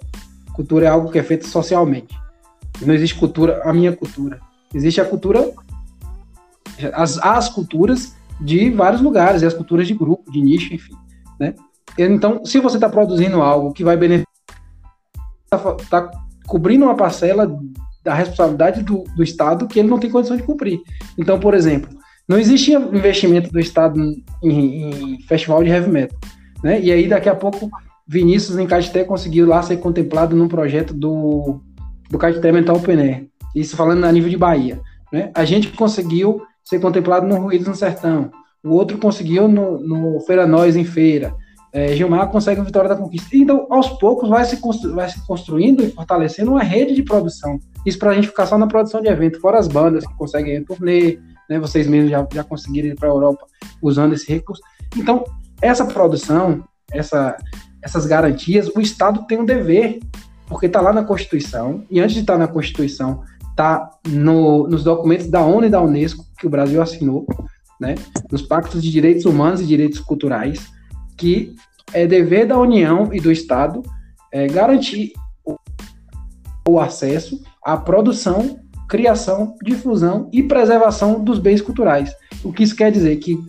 Cultura 0.54 0.86
é 0.86 0.90
algo 0.90 1.12
que 1.12 1.18
é 1.18 1.24
feito 1.24 1.48
socialmente. 1.48 2.16
Não 2.86 2.94
existe 2.94 3.18
cultura, 3.18 3.60
a 3.64 3.74
minha 3.74 3.92
cultura. 3.92 4.40
Existe 4.72 5.02
a 5.02 5.06
cultura 5.06 5.52
as, 6.94 7.18
as 7.18 7.50
culturas 7.50 8.16
de 8.40 8.70
vários 8.70 9.02
lugares, 9.02 9.42
e 9.42 9.48
as 9.48 9.54
culturas 9.54 9.88
de 9.88 9.96
grupo, 9.96 10.32
de 10.32 10.40
nicho, 10.40 10.72
enfim. 10.74 10.94
Né? 11.40 11.56
Então, 11.98 12.46
se 12.46 12.60
você 12.60 12.78
está 12.78 12.88
produzindo 12.88 13.42
algo 13.42 13.74
que 13.74 13.84
vai 13.84 13.98
beneficiar, 13.98 14.28
está 15.52 15.58
tá 15.90 16.12
cobrindo 16.46 16.86
uma 16.86 16.96
parcela 16.96 17.52
da 18.04 18.14
responsabilidade 18.14 18.84
do, 18.84 19.04
do 19.16 19.24
Estado 19.24 19.68
que 19.68 19.80
ele 19.80 19.90
não 19.90 20.00
tem 20.00 20.12
condição 20.12 20.38
de 20.38 20.44
cumprir. 20.44 20.80
Então, 21.18 21.40
por 21.40 21.56
exemplo, 21.56 21.99
não 22.30 22.38
existia 22.38 22.78
investimento 22.78 23.52
do 23.52 23.60
Estado 23.60 24.00
em, 24.44 25.16
em 25.16 25.22
festival 25.24 25.64
de 25.64 25.72
heavy 25.72 25.90
metal. 25.90 26.20
Né? 26.64 26.80
E 26.80 26.92
aí, 26.92 27.08
daqui 27.08 27.28
a 27.28 27.34
pouco, 27.34 27.72
Vinícius 28.08 28.60
em 28.60 28.68
Caeté 28.68 29.04
conseguiu 29.04 29.48
lá 29.48 29.64
ser 29.64 29.78
contemplado 29.78 30.36
num 30.36 30.48
projeto 30.48 30.94
do, 30.94 31.60
do 32.08 32.20
Caeté 32.20 32.52
Mental 32.52 32.80
Air. 32.88 33.28
Isso 33.56 33.76
falando 33.76 34.04
a 34.04 34.12
nível 34.12 34.30
de 34.30 34.38
Bahia. 34.38 34.80
Né? 35.12 35.32
A 35.34 35.44
gente 35.44 35.70
conseguiu 35.70 36.44
ser 36.64 36.80
contemplado 36.80 37.26
no 37.26 37.36
Ruídos 37.36 37.68
no 37.68 37.74
Sertão. 37.74 38.30
O 38.64 38.76
outro 38.76 39.00
conseguiu 39.00 39.48
no, 39.48 39.80
no 39.80 40.20
Feira 40.20 40.46
Nós 40.46 40.76
em 40.76 40.86
Feira. 40.86 41.34
É, 41.74 41.96
Gilmar 41.96 42.30
consegue 42.30 42.62
a 42.62 42.64
vitória 42.64 42.90
da 42.90 42.96
conquista. 42.96 43.36
Então, 43.36 43.66
aos 43.72 43.90
poucos, 43.90 44.30
vai 44.30 44.46
se, 44.46 44.60
vai 44.94 45.10
se 45.10 45.26
construindo 45.26 45.84
e 45.84 45.90
fortalecendo 45.90 46.52
uma 46.52 46.64
rede 46.64 46.94
de 46.94 47.02
produção. 47.02 47.60
Isso 47.86 47.98
para 47.98 48.12
a 48.12 48.14
gente 48.14 48.28
ficar 48.28 48.46
só 48.46 48.58
na 48.58 48.68
produção 48.68 49.02
de 49.02 49.08
evento, 49.08 49.40
fora 49.40 49.58
as 49.58 49.68
bandas 49.68 50.06
que 50.06 50.14
conseguem 50.16 50.56
ir 50.56 50.66
turnê, 50.66 51.18
né, 51.50 51.60
vocês 51.60 51.88
mesmos 51.88 52.12
já, 52.12 52.28
já 52.32 52.44
conseguiram 52.44 52.90
ir 52.90 52.96
para 52.96 53.10
a 53.10 53.12
Europa 53.12 53.46
usando 53.82 54.14
esse 54.14 54.32
recurso. 54.32 54.62
Então, 54.96 55.24
essa 55.62 55.86
produção, 55.86 56.64
essa, 56.92 57.36
essas 57.82 58.06
garantias, 58.06 58.70
o 58.76 58.80
Estado 58.80 59.26
tem 59.26 59.40
um 59.40 59.46
dever, 59.46 60.00
porque 60.48 60.68
está 60.68 60.80
lá 60.80 60.94
na 60.94 61.04
Constituição, 61.04 61.84
e 61.90 62.00
antes 62.00 62.14
de 62.14 62.22
estar 62.22 62.34
tá 62.34 62.40
na 62.40 62.48
Constituição, 62.48 63.24
está 63.50 63.90
no, 64.08 64.68
nos 64.68 64.84
documentos 64.84 65.28
da 65.28 65.42
ONU 65.42 65.66
e 65.66 65.70
da 65.70 65.82
Unesco 65.82 66.26
que 66.38 66.48
o 66.48 66.50
Brasil 66.50 66.82
assinou, 66.82 67.26
né, 67.80 67.96
nos 68.32 68.42
pactos 68.42 68.82
de 68.82 68.92
direitos 68.92 69.26
humanos 69.26 69.62
e 69.62 69.66
direitos 69.66 70.00
culturais, 70.00 70.68
que 71.18 71.56
é 71.94 72.06
dever 72.06 72.48
da 72.48 72.58
União 72.58 73.14
e 73.14 73.20
do 73.20 73.32
Estado 73.32 73.82
é, 74.32 74.48
garantir 74.48 75.12
o, 75.44 75.56
o 76.68 76.80
acesso 76.80 77.42
à 77.64 77.76
produção, 77.76 78.60
criação, 78.90 79.56
difusão 79.64 80.28
e 80.34 80.42
preservação 80.42 81.24
dos 81.24 81.38
bens 81.38 81.62
culturais. 81.62 82.14
O 82.44 82.52
que 82.52 82.64
isso 82.64 82.76
quer 82.76 82.92
dizer 82.92 83.16
que 83.18 83.40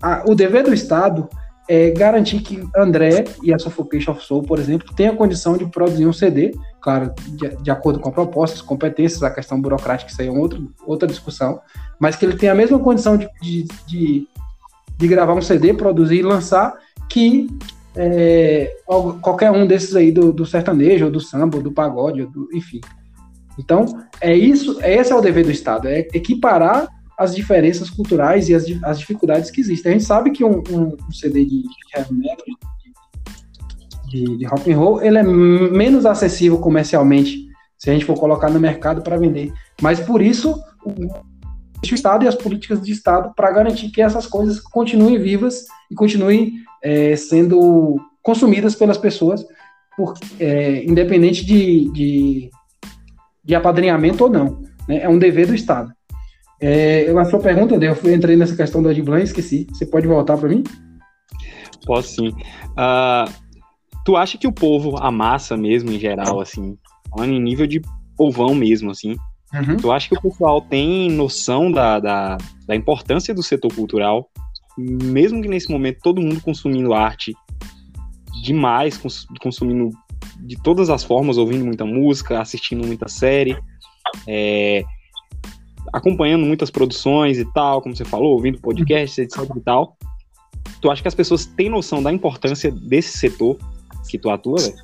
a, 0.00 0.22
o 0.26 0.34
dever 0.34 0.62
do 0.62 0.72
Estado 0.72 1.28
é 1.68 1.90
garantir 1.90 2.40
que 2.40 2.62
André 2.76 3.24
e 3.42 3.52
a 3.52 3.58
Suffocation 3.58 4.12
of 4.12 4.24
Soul, 4.24 4.42
por 4.42 4.58
exemplo, 4.58 4.94
tenham 4.94 5.16
condição 5.16 5.56
de 5.56 5.66
produzir 5.66 6.06
um 6.06 6.12
CD, 6.12 6.56
claro, 6.80 7.12
de, 7.28 7.56
de 7.62 7.70
acordo 7.70 7.98
com 7.98 8.08
a 8.08 8.12
proposta, 8.12 8.56
as 8.56 8.62
competências, 8.62 9.22
a 9.22 9.30
questão 9.30 9.60
burocrática, 9.60 10.10
isso 10.10 10.20
aí 10.20 10.28
é 10.28 10.30
outra, 10.30 10.60
outra 10.86 11.08
discussão, 11.08 11.60
mas 11.98 12.16
que 12.16 12.24
ele 12.24 12.36
tenha 12.36 12.52
a 12.52 12.54
mesma 12.54 12.78
condição 12.78 13.16
de, 13.16 13.28
de, 13.40 13.66
de, 13.86 14.28
de 14.96 15.08
gravar 15.08 15.34
um 15.34 15.42
CD, 15.42 15.74
produzir 15.74 16.16
e 16.16 16.22
lançar, 16.22 16.74
que 17.08 17.48
é, 17.96 18.76
qualquer 19.20 19.50
um 19.50 19.66
desses 19.66 19.94
aí 19.94 20.10
do, 20.10 20.32
do 20.32 20.46
sertanejo, 20.46 21.06
ou 21.06 21.10
do 21.10 21.20
samba, 21.20 21.56
ou 21.58 21.62
do 21.62 21.72
pagode, 21.72 22.22
ou 22.22 22.28
do, 22.28 22.48
enfim. 22.52 22.80
Então, 23.58 23.86
é 24.20 24.34
isso, 24.34 24.80
esse 24.82 25.12
é 25.12 25.14
o 25.14 25.20
dever 25.20 25.44
do 25.44 25.50
Estado, 25.50 25.88
é 25.88 26.00
equiparar 26.14 26.88
as 27.18 27.34
diferenças 27.34 27.90
culturais 27.90 28.48
e 28.48 28.54
as, 28.54 28.64
as 28.82 28.98
dificuldades 28.98 29.50
que 29.50 29.60
existem. 29.60 29.90
A 29.90 29.92
gente 29.94 30.06
sabe 30.06 30.30
que 30.30 30.44
um, 30.44 30.62
um, 30.70 30.96
um 31.08 31.12
CD 31.12 31.44
de 31.44 31.64
heavy 31.94 32.14
metal, 32.14 32.46
de, 34.08 34.36
de 34.38 34.44
rock 34.44 34.72
and 34.72 34.76
roll, 34.76 35.02
ele 35.02 35.18
é 35.18 35.22
menos 35.22 36.04
acessível 36.04 36.58
comercialmente 36.58 37.48
se 37.78 37.90
a 37.90 37.92
gente 37.92 38.04
for 38.04 38.18
colocar 38.18 38.48
no 38.48 38.60
mercado 38.60 39.02
para 39.02 39.16
vender. 39.16 39.52
Mas 39.80 39.98
por 39.98 40.22
isso 40.22 40.54
o, 40.84 41.32
Estado 41.82 42.24
e 42.24 42.28
as 42.28 42.36
políticas 42.36 42.80
de 42.80 42.92
Estado 42.92 43.32
para 43.34 43.50
garantir 43.50 43.90
que 43.90 44.00
essas 44.00 44.24
coisas 44.24 44.60
continuem 44.60 45.18
vivas 45.18 45.64
e 45.90 45.94
continuem 45.96 46.52
é, 46.80 47.16
sendo 47.16 47.96
consumidas 48.22 48.76
pelas 48.76 48.96
pessoas, 48.96 49.44
por, 49.96 50.14
é, 50.38 50.84
independente 50.84 51.44
de, 51.44 51.90
de, 51.90 52.50
de 53.44 53.54
apadrinhamento 53.54 54.24
ou 54.24 54.30
não. 54.30 54.62
Né? 54.88 55.02
É 55.02 55.08
um 55.08 55.18
dever 55.18 55.46
do 55.46 55.54
Estado. 55.54 55.92
É, 56.60 57.10
a 57.10 57.24
sua 57.24 57.40
pergunta, 57.40 57.74
eu 57.74 58.14
entrei 58.14 58.36
nessa 58.36 58.56
questão 58.56 58.82
do 58.82 58.88
Adblan 58.88 59.20
e 59.20 59.24
esqueci. 59.24 59.66
Você 59.70 59.84
pode 59.84 60.06
voltar 60.06 60.36
para 60.36 60.48
mim? 60.48 60.62
Posso 61.84 62.14
sim. 62.14 62.28
Uh, 62.28 63.32
tu 64.04 64.16
acha 64.16 64.38
que 64.38 64.46
o 64.46 64.52
povo, 64.52 64.96
a 64.98 65.10
massa 65.10 65.56
mesmo, 65.56 65.90
em 65.90 65.98
geral, 65.98 66.40
assim, 66.40 66.76
em 67.18 67.40
nível 67.40 67.66
de 67.66 67.82
povão 68.16 68.54
mesmo, 68.54 68.90
assim, 68.90 69.16
uhum. 69.52 69.76
tu 69.76 69.90
acha 69.90 70.08
que 70.08 70.16
o 70.16 70.20
pessoal 70.20 70.60
tem 70.60 71.10
noção 71.10 71.72
da, 71.72 71.98
da, 71.98 72.38
da 72.66 72.76
importância 72.76 73.34
do 73.34 73.42
setor 73.42 73.74
cultural, 73.74 74.30
mesmo 74.78 75.42
que 75.42 75.48
nesse 75.48 75.70
momento 75.70 75.98
todo 76.02 76.20
mundo 76.20 76.40
consumindo 76.40 76.94
arte 76.94 77.34
demais, 78.42 78.96
cons 78.96 79.26
consumindo 79.40 79.90
de 80.42 80.60
todas 80.60 80.90
as 80.90 81.04
formas, 81.04 81.38
ouvindo 81.38 81.64
muita 81.64 81.84
música, 81.84 82.40
assistindo 82.40 82.86
muita 82.86 83.08
série, 83.08 83.56
é, 84.26 84.82
acompanhando 85.92 86.44
muitas 86.44 86.70
produções 86.70 87.38
e 87.38 87.44
tal, 87.52 87.80
como 87.80 87.96
você 87.96 88.04
falou, 88.04 88.34
ouvindo 88.34 88.60
podcasts, 88.60 89.18
etc 89.18 89.48
e 89.56 89.60
tal. 89.60 89.96
Tu 90.80 90.90
acha 90.90 91.00
que 91.00 91.08
as 91.08 91.14
pessoas 91.14 91.46
têm 91.46 91.68
noção 91.68 92.02
da 92.02 92.12
importância 92.12 92.70
desse 92.70 93.16
setor 93.16 93.56
que 94.08 94.18
tu 94.18 94.30
atua, 94.30 94.60
velho? 94.60 94.76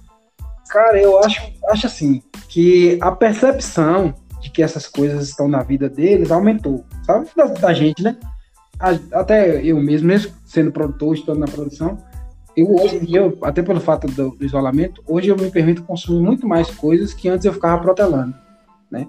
Cara, 0.71 1.01
eu 1.01 1.19
acho, 1.25 1.41
acho 1.71 1.87
assim, 1.87 2.23
que 2.49 2.99
a 3.01 3.11
percepção 3.11 4.15
de 4.41 4.51
que 4.51 4.63
essas 4.63 4.87
coisas 4.87 5.29
estão 5.29 5.49
na 5.49 5.63
vida 5.63 5.89
deles 5.89 6.31
aumentou, 6.31 6.85
sabe? 7.05 7.29
Da, 7.37 7.47
da 7.47 7.73
gente, 7.73 8.03
né? 8.03 8.17
A, 8.79 8.91
até 9.19 9.61
eu 9.65 9.81
mesmo, 9.81 10.07
mesmo 10.07 10.33
sendo 10.45 10.71
produtor, 10.71 11.15
estando 11.15 11.41
na 11.41 11.47
produção, 11.47 11.99
eu 12.61 12.75
hoje 12.75 13.01
eu, 13.15 13.39
até 13.43 13.63
pelo 13.63 13.81
fato 13.81 14.07
do, 14.07 14.31
do, 14.31 14.45
isolamento, 14.45 15.03
hoje 15.07 15.29
eu 15.29 15.37
me 15.37 15.51
permito 15.51 15.83
consumir 15.85 16.21
muito 16.21 16.47
mais 16.47 16.71
coisas 16.71 17.15
que 17.15 17.29
antes 17.29 17.45
eu 17.45 17.53
ficava 17.53 17.81
protelando, 17.81 18.35
né? 18.91 19.07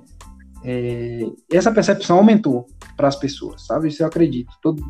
é, 0.63 1.25
essa 1.51 1.71
percepção 1.71 2.17
aumentou 2.17 2.65
para 2.97 3.07
as 3.07 3.15
pessoas, 3.15 3.65
sabe? 3.65 3.87
Isso 3.87 4.03
eu 4.03 4.07
acredito. 4.07 4.51
Todo... 4.61 4.83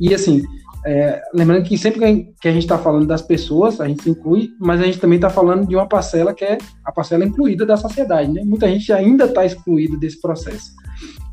E 0.00 0.12
assim, 0.12 0.42
é, 0.84 1.22
lembrando 1.32 1.64
que 1.64 1.78
sempre 1.78 2.34
que 2.40 2.48
a 2.48 2.52
gente 2.52 2.64
está 2.64 2.78
falando 2.78 3.06
das 3.06 3.22
pessoas, 3.22 3.80
a 3.80 3.88
gente 3.88 4.02
se 4.02 4.10
inclui, 4.10 4.50
mas 4.58 4.80
a 4.80 4.84
gente 4.84 4.98
também 4.98 5.16
está 5.16 5.30
falando 5.30 5.66
de 5.66 5.74
uma 5.74 5.88
parcela 5.88 6.34
que 6.34 6.44
é 6.44 6.58
a 6.84 6.92
parcela 6.92 7.24
incluída 7.24 7.64
da 7.64 7.76
sociedade, 7.76 8.30
né? 8.30 8.42
Muita 8.44 8.68
gente 8.68 8.92
ainda 8.92 9.24
está 9.24 9.44
excluída 9.44 9.96
desse 9.96 10.20
processo. 10.20 10.72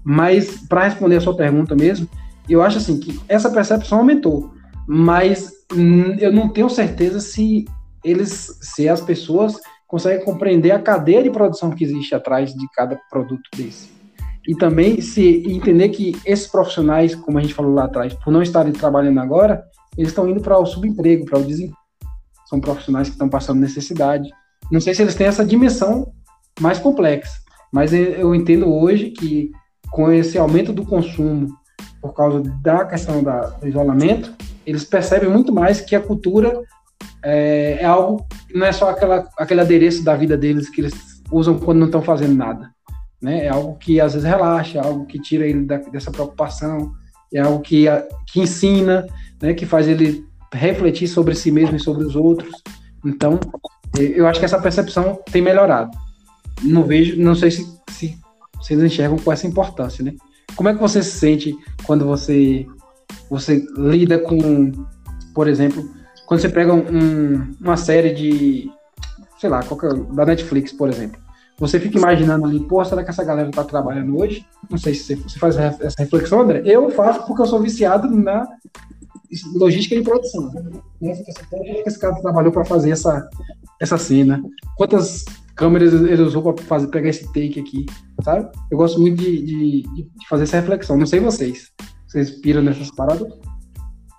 Mas, 0.04 0.68
para 0.68 0.86
responder 0.86 1.18
a 1.18 1.22
sua 1.22 1.36
pergunta 1.36 1.76
mesmo, 1.76 2.08
eu 2.50 2.62
acho 2.62 2.78
assim 2.78 3.00
que 3.00 3.20
essa 3.28 3.52
percepção 3.52 4.00
aumentou, 4.00 4.52
mas 4.88 5.52
eu 6.19 6.32
não 6.32 6.49
tenho 6.49 6.69
certeza 6.69 7.19
se 7.19 7.65
eles, 8.03 8.57
se 8.61 8.89
as 8.89 9.01
pessoas 9.01 9.59
consegue 9.88 10.24
compreender 10.24 10.72
a 10.72 10.82
cadeia 10.82 11.22
de 11.22 11.30
produção 11.30 11.72
que 11.72 11.84
existe 11.84 12.15
atrás 12.15 12.53
de 12.53 12.65
cada 12.74 12.99
produto 13.09 13.49
desse. 13.55 13.89
E 14.47 14.55
também 14.55 15.01
se 15.01 15.43
entender 15.47 15.89
que 15.89 16.15
esses 16.26 16.47
profissionais, 16.47 17.13
como 17.13 17.38
a 17.38 17.41
gente 17.41 17.53
falou 17.53 17.74
lá 17.74 17.86
atrás, 17.86 18.13
por 18.13 18.32
não 18.32 18.41
estarem 18.41 18.72
trabalhando 18.72 19.19
agora, 19.19 19.63
eles 19.97 20.09
estão 20.09 20.28
indo 20.28 20.41
para 20.41 20.57
o 20.57 20.65
subemprego, 20.65 21.26
para 21.26 21.39
o 21.39 21.43
desemprego. 21.43 21.78
são 22.49 22.59
profissionais 22.59 23.07
que 23.07 23.13
estão 23.13 23.30
passando 23.30 23.59
necessidade. 23.59 24.30
Não 24.72 24.80
sei 24.80 24.95
se 24.95 25.01
eles 25.01 25.15
têm 25.15 25.28
essa 25.28 25.45
dimensão 25.45 26.11
mais 26.59 26.80
complexa, 26.80 27.32
mas 27.72 27.93
eu 27.93 28.34
entendo 28.34 28.74
hoje 28.74 29.11
que 29.11 29.51
com 29.91 30.11
esse 30.11 30.38
aumento 30.38 30.74
do 30.74 30.86
consumo 30.86 31.47
por 32.01 32.13
causa 32.13 32.41
da 32.61 32.86
questão 32.86 33.22
da, 33.22 33.41
do 33.41 33.67
isolamento, 33.67 34.34
eles 34.66 34.84
percebem 34.84 35.30
muito 35.30 35.53
mais 35.53 35.82
que 35.82 35.95
a 35.95 35.99
cultura 35.99 36.62
é, 37.24 37.78
é 37.82 37.86
algo 37.86 38.26
não 38.53 38.66
é 38.66 38.72
só 38.72 38.89
aquela, 38.89 39.28
aquele 39.38 39.62
adereço 39.62 40.03
da 40.03 40.16
vida 40.16 40.38
deles 40.38 40.70
que 40.70 40.82
eles 40.82 40.93
usam 41.32 41.57
quando 41.57 41.80
não 41.80 41.86
estão 41.86 42.01
fazendo 42.01 42.36
nada. 42.36 42.72
Né? 43.22 43.45
É 43.45 43.49
algo 43.49 43.76
que 43.78 44.01
às 44.01 44.14
vezes 44.14 44.28
relaxa, 44.28 44.80
é 44.80 44.82
algo 44.82 45.05
que 45.05 45.20
tira 45.20 45.47
ele 45.47 45.66
da, 45.66 45.78
dessa 45.78 46.12
preocupação, 46.12 46.93
é 47.34 47.39
algo 47.39 47.62
que, 47.62 47.86
que 48.28 48.41
ensina, 48.41 49.05
né? 49.41 49.53
que 49.53 49.66
faz 49.66 49.88
ele 49.88 50.26
refletir 50.53 51.07
sobre 51.07 51.36
si 51.36 51.51
mesmo 51.51 51.76
e 51.76 51.80
sobre 51.80 52.03
os 52.03 52.16
outros. 52.16 52.51
Então, 53.05 53.39
eu 53.97 54.28
acho 54.28 54.39
que 54.39 54.45
essa 54.45 54.59
percepção 54.59 55.20
tem 55.32 55.41
melhorado. 55.41 55.91
Não 56.62 56.84
vejo, 56.84 57.22
não 57.22 57.36
sei 57.36 57.51
se, 57.51 57.66
se 57.89 58.18
vocês 58.55 58.82
enxergam 58.82 59.18
com 59.18 59.32
essa 59.32 59.47
importância, 59.47 60.03
né? 60.03 60.14
Como 60.55 60.68
é 60.70 60.74
que 60.74 60.80
você 60.80 61.01
se 61.01 61.18
sente 61.18 61.55
quando 61.86 62.05
você 62.05 62.68
você 63.30 63.66
lida 63.76 64.20
com, 64.20 64.72
por 65.34 65.47
exemplo, 65.47 65.89
quando 66.26 66.41
você 66.41 66.49
pega 66.49 66.74
um, 66.74 67.55
uma 67.59 67.78
série 67.78 68.14
de, 68.14 68.72
sei 69.39 69.49
lá, 69.49 69.64
qualquer, 69.64 69.93
da 69.93 70.26
Netflix, 70.26 70.72
por 70.72 70.89
exemplo, 70.89 71.20
você 71.62 71.80
fica 71.80 71.97
imaginando 71.97 72.45
ali, 72.45 72.59
pô, 72.59 72.84
será 72.84 73.03
que 73.03 73.12
essa 73.12 73.24
galera 73.24 73.51
tá 73.51 73.64
trabalhando 73.64 74.18
hoje? 74.18 74.45
Não 74.70 74.78
sei 74.78 74.95
se 74.95 75.16
você 75.16 75.38
faz 75.38 75.57
essa 75.57 76.01
reflexão, 76.01 76.41
André. 76.41 76.64
Eu 76.66 76.89
faço 76.89 77.26
porque 77.28 77.41
eu 77.41 77.45
sou 77.45 77.62
viciado 77.62 78.09
na 78.09 78.47
logística 79.53 79.95
de 79.95 80.01
produção. 80.01 80.51
Né? 80.99 81.14
que 81.24 81.84
esse 81.86 81.99
cara 81.99 82.20
trabalhou 82.22 82.51
para 82.51 82.66
fazer 82.66 82.89
essa, 82.89 83.30
essa 83.80 83.97
cena? 83.97 84.41
Quantas 84.76 85.24
câmeras 85.55 85.93
ele 85.93 86.22
usou 86.24 86.41
para 86.41 86.64
fazer, 86.64 86.88
pegar 86.88 87.09
esse 87.09 87.26
take 87.28 87.59
aqui, 87.59 87.86
sabe? 88.24 88.49
Eu 88.72 88.78
gosto 88.78 88.99
muito 88.99 89.22
de, 89.22 89.45
de, 89.45 89.82
de 89.84 90.28
fazer 90.28 90.43
essa 90.43 90.59
reflexão. 90.59 90.97
Não 90.97 91.05
sei 91.05 91.20
vocês. 91.20 91.72
Vocês 92.12 92.30
piram 92.30 92.62
nessas 92.62 92.91
paradas? 92.91 93.32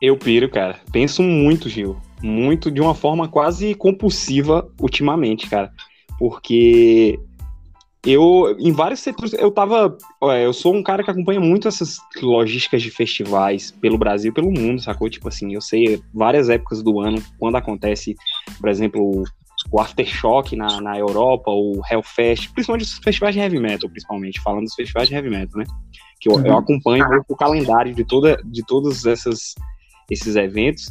Eu 0.01 0.17
piro, 0.17 0.49
cara. 0.49 0.81
Penso 0.91 1.23
muito, 1.23 1.69
Gil. 1.69 2.01
Muito, 2.23 2.71
de 2.71 2.81
uma 2.81 2.95
forma 2.95 3.29
quase 3.29 3.75
compulsiva 3.75 4.67
ultimamente, 4.81 5.47
cara. 5.47 5.71
Porque 6.19 7.21
eu, 8.03 8.57
em 8.59 8.73
vários 8.73 9.01
setores, 9.01 9.35
eu 9.35 9.51
tava. 9.51 9.95
Eu 10.43 10.55
sou 10.55 10.75
um 10.75 10.83
cara 10.83 11.05
que 11.05 11.11
acompanha 11.11 11.39
muito 11.39 11.69
essas 11.69 11.99
logísticas 12.23 12.81
de 12.81 12.91
festivais 12.91 13.73
pelo 13.73 13.99
Brasil 13.99 14.33
pelo 14.33 14.51
mundo, 14.51 14.81
sacou? 14.81 15.11
Tipo 15.11 15.29
assim, 15.29 15.53
eu 15.53 15.61
sei 15.61 16.03
várias 16.15 16.49
épocas 16.49 16.83
do 16.83 16.99
ano, 16.99 17.23
quando 17.39 17.57
acontece, 17.57 18.17
por 18.59 18.71
exemplo, 18.71 19.23
o 19.71 19.81
Aftershock 19.81 20.57
na, 20.57 20.81
na 20.81 20.99
Europa, 20.99 21.51
o 21.51 21.81
Hellfest, 21.89 22.53
principalmente 22.53 22.85
os 22.85 22.99
festivais 22.99 23.35
de 23.35 23.41
heavy 23.41 23.59
metal, 23.59 23.89
principalmente, 23.89 24.41
falando 24.41 24.65
dos 24.65 24.75
festivais 24.75 25.09
de 25.09 25.15
heavy 25.15 25.31
metal, 25.31 25.59
né? 25.61 25.65
Que 26.21 26.29
eu, 26.29 26.35
uhum. 26.35 26.47
eu 26.47 26.57
acompanho 26.57 27.05
o 27.29 27.37
calendário 27.37 27.95
de, 27.95 28.05
toda, 28.05 28.41
de 28.45 28.65
todos 28.65 29.07
essas, 29.07 29.55
esses 30.11 30.37
eventos. 30.37 30.91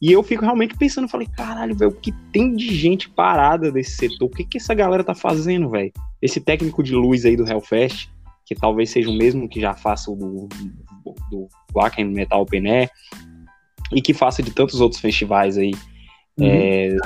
E 0.00 0.12
eu 0.12 0.22
fico 0.22 0.44
realmente 0.44 0.76
pensando, 0.76 1.08
falei, 1.08 1.26
caralho, 1.26 1.74
velho, 1.74 1.90
o 1.90 1.94
que 1.94 2.12
tem 2.32 2.54
de 2.54 2.72
gente 2.74 3.08
parada 3.10 3.72
desse 3.72 3.96
setor? 3.96 4.26
O 4.26 4.30
que 4.30 4.44
que 4.44 4.58
essa 4.58 4.74
galera 4.74 5.02
tá 5.02 5.14
fazendo, 5.14 5.68
velho? 5.68 5.92
Esse 6.22 6.40
técnico 6.40 6.82
de 6.82 6.94
luz 6.94 7.24
aí 7.24 7.36
do 7.36 7.46
Hellfest, 7.48 8.08
que 8.46 8.54
talvez 8.54 8.90
seja 8.90 9.10
o 9.10 9.16
mesmo 9.16 9.48
que 9.48 9.60
já 9.60 9.74
faça 9.74 10.10
o 10.10 10.16
do, 10.16 10.48
do, 11.04 11.14
do 11.30 11.48
Black 11.72 12.00
and 12.00 12.10
Metal 12.10 12.46
Air, 12.52 12.90
e 13.92 14.00
que 14.00 14.14
faça 14.14 14.42
de 14.42 14.52
tantos 14.52 14.80
outros 14.80 15.00
festivais 15.00 15.58
aí 15.58 15.72
uhum. 16.38 16.46
é, 16.46 16.96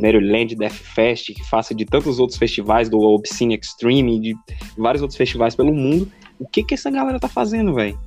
Maryland 0.00 0.54
Death 0.54 0.72
Fest, 0.72 1.32
que 1.34 1.44
faça 1.44 1.74
de 1.74 1.84
tantos 1.84 2.18
outros 2.18 2.38
festivais, 2.38 2.88
do 2.88 2.98
Obscene 2.98 3.58
Extreme, 3.60 4.20
de 4.20 4.34
vários 4.76 5.02
outros 5.02 5.16
festivais 5.16 5.54
pelo 5.54 5.72
mundo. 5.72 6.10
O 6.38 6.48
que 6.48 6.62
que 6.62 6.74
essa 6.74 6.90
galera 6.90 7.18
tá 7.20 7.28
fazendo, 7.28 7.74
velho? 7.74 7.98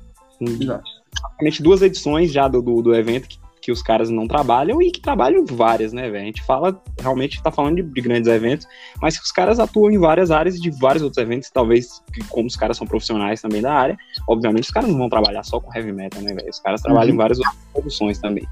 Praticamente 1.10 1.62
duas 1.62 1.82
edições 1.82 2.32
já 2.32 2.46
do, 2.46 2.62
do, 2.62 2.82
do 2.82 2.94
evento 2.94 3.28
que, 3.28 3.38
que, 3.68 3.72
os 3.72 3.82
caras 3.82 4.08
não 4.08 4.26
trabalham 4.26 4.80
e 4.80 4.90
que 4.90 5.00
trabalham 5.00 5.44
várias, 5.44 5.92
né, 5.92 6.08
velho? 6.08 6.22
A 6.22 6.26
gente 6.26 6.42
fala, 6.42 6.80
realmente 6.98 7.42
tá 7.42 7.50
falando 7.50 7.76
de, 7.76 7.82
de, 7.82 8.00
grandes 8.00 8.28
eventos, 8.28 8.66
mas 9.00 9.18
que 9.18 9.24
os 9.24 9.30
caras 9.30 9.60
atuam 9.60 9.90
em 9.90 9.98
várias 9.98 10.30
áreas 10.30 10.58
de 10.58 10.70
vários 10.70 11.02
outros 11.02 11.22
eventos, 11.22 11.50
talvez, 11.50 12.02
como 12.30 12.46
os 12.46 12.56
caras 12.56 12.78
são 12.78 12.86
profissionais 12.86 13.42
também 13.42 13.60
da 13.60 13.72
área, 13.72 13.96
obviamente 14.26 14.64
os 14.64 14.70
caras 14.70 14.88
não 14.88 14.96
vão 14.96 15.10
trabalhar 15.10 15.42
só 15.42 15.60
com 15.60 15.74
heavy 15.76 15.92
metal, 15.92 16.22
né, 16.22 16.32
velho? 16.32 16.48
Os 16.48 16.60
caras 16.60 16.80
trabalham 16.80 17.08
uhum. 17.08 17.14
em 17.14 17.18
várias 17.18 17.38
outras 17.38 17.56
produções 17.72 18.18
também. 18.18 18.46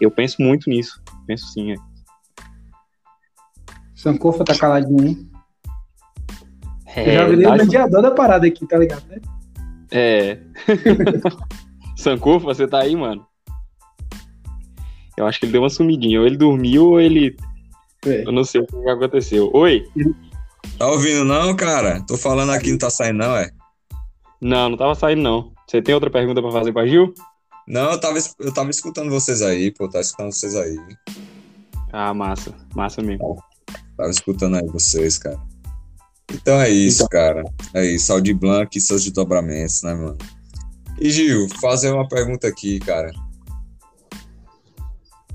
Eu 0.00 0.10
penso 0.10 0.40
muito 0.40 0.70
nisso. 0.70 1.02
Penso 1.26 1.46
sim, 1.48 1.72
é. 1.72 1.76
Sankofa 3.94 4.44
tá 4.44 4.56
caladinho, 4.56 5.06
hein? 5.06 5.30
É, 6.94 7.10
Eu 7.10 7.12
já 7.12 7.28
virei 7.28 7.46
o 7.46 7.52
mediador 7.56 8.02
da 8.02 8.10
parada 8.10 8.46
aqui, 8.46 8.66
tá 8.66 8.78
ligado, 8.78 9.04
né? 9.08 9.20
É. 9.90 10.38
Sankofa, 11.96 12.46
você 12.46 12.66
tá 12.66 12.80
aí, 12.80 12.96
mano? 12.96 13.26
Eu 15.22 15.26
acho 15.28 15.38
que 15.38 15.46
ele 15.46 15.52
deu 15.52 15.62
uma 15.62 15.70
sumidinha. 15.70 16.20
Ou 16.20 16.26
ele 16.26 16.36
dormiu 16.36 16.90
ou 16.90 17.00
ele. 17.00 17.36
É. 18.04 18.24
Eu 18.26 18.32
não 18.32 18.44
sei 18.44 18.60
o 18.60 18.66
que 18.66 18.90
aconteceu. 18.90 19.50
Oi? 19.54 19.86
Tá 20.78 20.88
ouvindo, 20.88 21.24
não, 21.24 21.54
cara? 21.54 22.00
Tô 22.06 22.16
falando 22.16 22.50
aqui, 22.50 22.70
não 22.70 22.78
tá 22.78 22.90
saindo, 22.90 23.18
não, 23.18 23.36
é? 23.36 23.50
Não, 24.40 24.70
não 24.70 24.76
tava 24.76 24.94
saindo, 24.94 25.22
não. 25.22 25.52
Você 25.66 25.80
tem 25.80 25.94
outra 25.94 26.10
pergunta 26.10 26.42
pra 26.42 26.50
fazer 26.50 26.72
pra 26.72 26.86
Gil? 26.86 27.14
Não, 27.66 27.92
eu 27.92 28.00
tava, 28.00 28.18
eu 28.40 28.52
tava 28.52 28.70
escutando 28.70 29.08
vocês 29.08 29.40
aí, 29.40 29.70
pô, 29.70 29.88
tava 29.88 30.02
escutando 30.02 30.32
vocês 30.32 30.56
aí. 30.56 30.76
Ah, 31.92 32.12
massa, 32.12 32.52
massa 32.74 33.00
mesmo. 33.00 33.42
Tava 33.96 34.10
escutando 34.10 34.56
aí 34.56 34.66
vocês, 34.66 35.18
cara. 35.18 35.38
Então 36.32 36.60
é 36.60 36.68
isso, 36.68 37.04
então... 37.04 37.08
cara. 37.08 37.44
É 37.74 37.84
isso, 37.86 38.06
Saudi 38.06 38.34
Blanc 38.34 38.76
e 38.76 38.80
seus 38.80 39.04
desdobramentos, 39.04 39.82
né, 39.82 39.94
mano? 39.94 40.18
E 40.98 41.10
Gil, 41.10 41.48
fazer 41.60 41.92
uma 41.92 42.08
pergunta 42.08 42.48
aqui, 42.48 42.80
cara. 42.80 43.12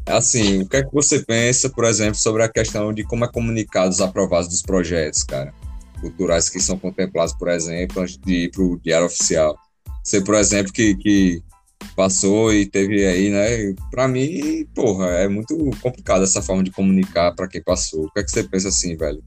Assim, 0.08 0.62
o 0.62 0.68
que 0.68 0.78
é 0.78 0.84
que 0.84 0.94
você 0.94 1.20
pensa, 1.20 1.70
por 1.70 1.84
exemplo, 1.84 2.16
sobre 2.16 2.42
a 2.42 2.50
questão 2.50 2.94
de 2.94 3.04
como 3.04 3.26
é 3.26 3.28
comunicado 3.28 3.90
os 3.90 4.00
aprovados 4.00 4.48
dos 4.48 4.62
projetos, 4.62 5.24
cara? 5.24 5.54
Culturais 6.00 6.50
que 6.50 6.62
são 6.62 6.78
contemplados, 6.78 7.34
por 7.34 7.50
exemplo, 7.50 8.02
antes 8.02 8.18
de 8.18 8.46
ir 8.46 8.52
pro 8.52 8.80
diário 8.82 9.06
oficial. 9.06 9.58
Você, 10.02 10.22
por 10.22 10.36
exemplo, 10.36 10.72
que, 10.72 10.96
que 10.96 11.42
passou 11.94 12.54
e 12.54 12.66
teve 12.66 13.06
aí, 13.06 13.30
né? 13.30 13.76
Para 13.92 14.08
mim, 14.08 14.66
porra, 14.74 15.08
é 15.08 15.28
muito 15.28 15.58
complicado 15.82 16.24
essa 16.24 16.42
forma 16.42 16.64
de 16.64 16.72
comunicar 16.72 17.36
para 17.36 17.48
quem 17.48 17.62
passou. 17.62 18.06
O 18.06 18.12
que 18.12 18.22
é 18.22 18.24
que 18.24 18.32
você 18.32 18.44
pensa 18.44 18.70
assim, 18.70 18.96
velho? 18.96 19.22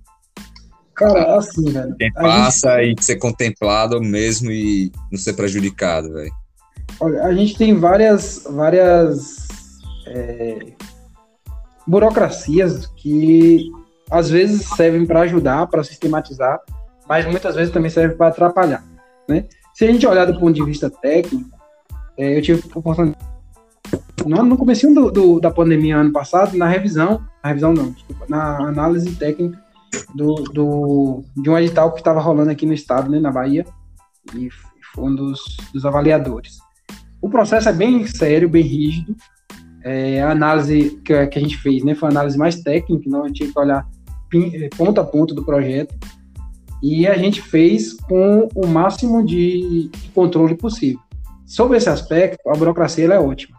Cara, 0.95 1.37
assim, 1.37 1.71
velho. 1.71 1.95
Quem 1.99 2.11
passa 2.13 2.83
gente... 2.83 3.01
e 3.01 3.05
ser 3.05 3.17
contemplado 3.17 4.01
mesmo 4.01 4.51
e 4.51 4.91
não 5.13 5.19
ser 5.19 5.35
prejudicado, 5.35 6.13
velho. 6.13 6.33
Olha, 6.99 7.23
a 7.25 7.35
gente 7.35 7.59
tem 7.59 7.75
várias, 7.75 8.45
várias 8.49 9.50
é, 10.11 10.73
burocracias 11.87 12.87
que 12.87 13.71
às 14.11 14.29
vezes 14.29 14.67
servem 14.77 15.07
para 15.07 15.21
ajudar, 15.21 15.67
para 15.69 15.85
sistematizar, 15.85 16.61
mas 17.09 17.27
muitas 17.27 17.55
vezes 17.55 17.73
também 17.73 17.91
servem 17.91 18.17
para 18.17 18.29
atrapalhar, 18.29 18.85
né? 19.29 19.47
Se 19.75 19.85
a 19.85 19.93
gente 19.93 20.07
olhar 20.07 20.27
do 20.27 20.39
ponto 20.39 20.53
de 20.53 20.65
vista 20.65 20.91
técnico, 20.91 21.49
é, 22.19 22.37
eu 22.37 22.43
tive 22.43 22.63
oportunidade 22.75 23.31
no, 24.27 24.43
no 24.43 24.57
começo 24.57 24.93
do, 24.93 25.11
do, 25.11 25.41
da 25.41 25.51
pandemia 25.51 25.97
ano 25.97 26.13
passado, 26.13 26.57
na 26.57 26.69
revisão, 26.69 27.25
na 27.43 27.49
revisão 27.49 27.73
não, 27.73 27.91
desculpa, 27.93 28.27
na 28.29 28.59
análise 28.59 29.15
técnica 29.17 29.59
do, 30.15 30.35
do, 30.53 31.25
de 31.37 31.51
um 31.51 31.59
edital 31.59 31.93
que 31.93 32.01
estava 32.01 32.21
rolando 32.21 32.51
aqui 32.51 32.67
no 32.67 32.73
estado, 32.73 33.11
né, 33.11 33.19
na 33.19 33.31
Bahia, 33.31 33.65
e 34.35 34.49
foi 34.93 35.05
um 35.05 35.15
dos, 35.15 35.41
dos 35.73 35.85
avaliadores. 35.85 36.59
O 37.21 37.29
processo 37.29 37.69
é 37.69 37.73
bem 37.73 38.07
sério, 38.07 38.49
bem 38.49 38.63
rígido. 38.63 39.17
É, 39.83 40.21
a 40.23 40.31
análise 40.31 41.01
que, 41.05 41.27
que, 41.27 41.39
a 41.39 41.43
gente 41.43 41.57
fez 41.57 41.83
né, 41.83 41.95
foi 41.95 42.09
uma 42.09 42.21
análise 42.21 42.37
mais 42.37 42.61
técnica, 42.61 43.09
não 43.09 43.25
a 43.25 43.27
gente 43.29 43.37
tinha 43.39 43.53
que 43.53 43.59
olhar 43.59 43.87
é, 44.35 44.69
ponto 44.77 45.01
a 45.01 45.05
ponto 45.05 45.35
do 45.35 45.45
projeto. 45.45 45.95
E 46.83 47.07
a 47.07 47.17
gente 47.17 47.43
fez 47.43 47.93
com 47.93 48.49
o 48.55 48.67
máximo 48.67 49.25
de 49.25 49.91
controle 50.15 50.57
possível. 50.57 51.01
Sobre 51.47 51.77
esse 51.77 51.91
aspecto, 51.91 52.49
a 52.49 52.57
burocracia 52.57 53.07
é 53.07 53.19
ótima, 53.19 53.57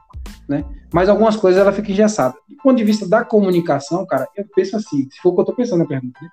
né? 0.48 0.66
Mas 0.92 1.08
algumas 1.08 1.36
coisas 1.36 1.62
ela 1.62 1.72
fica 1.72 1.92
engessada. 1.92 2.34
Do 2.50 2.58
ponto 2.58 2.78
de 2.78 2.84
vista 2.84 3.08
da 3.08 3.24
comunicação, 3.24 4.06
cara, 4.06 4.28
eu 4.36 4.46
penso 4.56 4.76
assim, 4.76 5.08
se 5.12 5.22
for 5.22 5.30
o 5.30 5.34
que 5.34 5.40
eu 5.40 5.44
estou 5.44 5.56
pensando 5.56 5.80
na 5.80 5.86
pergunta, 5.86 6.20
né? 6.22 6.30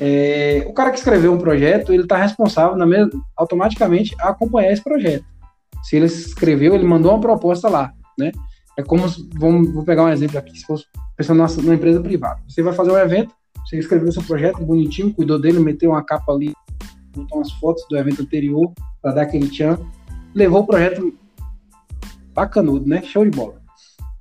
É, 0.00 0.66
o 0.68 0.72
cara 0.72 0.90
que 0.90 0.98
escreveu 0.98 1.32
um 1.32 1.38
projeto, 1.38 1.92
ele 1.92 2.02
está 2.02 2.16
responsável 2.16 2.76
na 2.76 2.84
mesma, 2.84 3.10
automaticamente 3.36 4.14
a 4.20 4.30
acompanhar 4.30 4.72
esse 4.72 4.82
projeto. 4.82 5.24
Se 5.82 5.96
ele 5.96 6.06
escreveu, 6.06 6.74
ele 6.74 6.84
mandou 6.84 7.12
uma 7.12 7.20
proposta 7.20 7.68
lá, 7.68 7.92
né? 8.18 8.32
É 8.78 8.82
como, 8.82 9.02
vamos, 9.34 9.72
vou 9.72 9.82
pegar 9.82 10.04
um 10.04 10.08
exemplo 10.08 10.38
aqui, 10.38 10.56
se 10.56 10.64
fosse 10.64 10.84
pensando 11.16 11.44
numa 11.62 11.74
empresa 11.74 12.00
privada. 12.00 12.40
Você 12.48 12.62
vai 12.62 12.72
fazer 12.72 12.92
um 12.92 12.96
evento, 12.96 13.34
você 13.66 13.76
escreveu 13.76 14.12
seu 14.12 14.22
projeto 14.22 14.64
bonitinho, 14.64 15.12
cuidou 15.12 15.38
dele, 15.38 15.58
meteu 15.58 15.90
uma 15.90 16.04
capa 16.04 16.32
ali, 16.32 16.54
botou 17.12 17.38
umas 17.38 17.50
fotos 17.52 17.84
do 17.90 17.96
evento 17.96 18.22
anterior 18.22 18.72
para 19.02 19.12
dar 19.12 19.22
aquele 19.22 19.48
tchan 19.48 19.78
levou 20.34 20.60
o 20.60 20.66
projeto 20.66 21.12
bacanudo, 22.32 22.86
né? 22.86 23.02
Show 23.02 23.24
de 23.24 23.36
bola. 23.36 23.60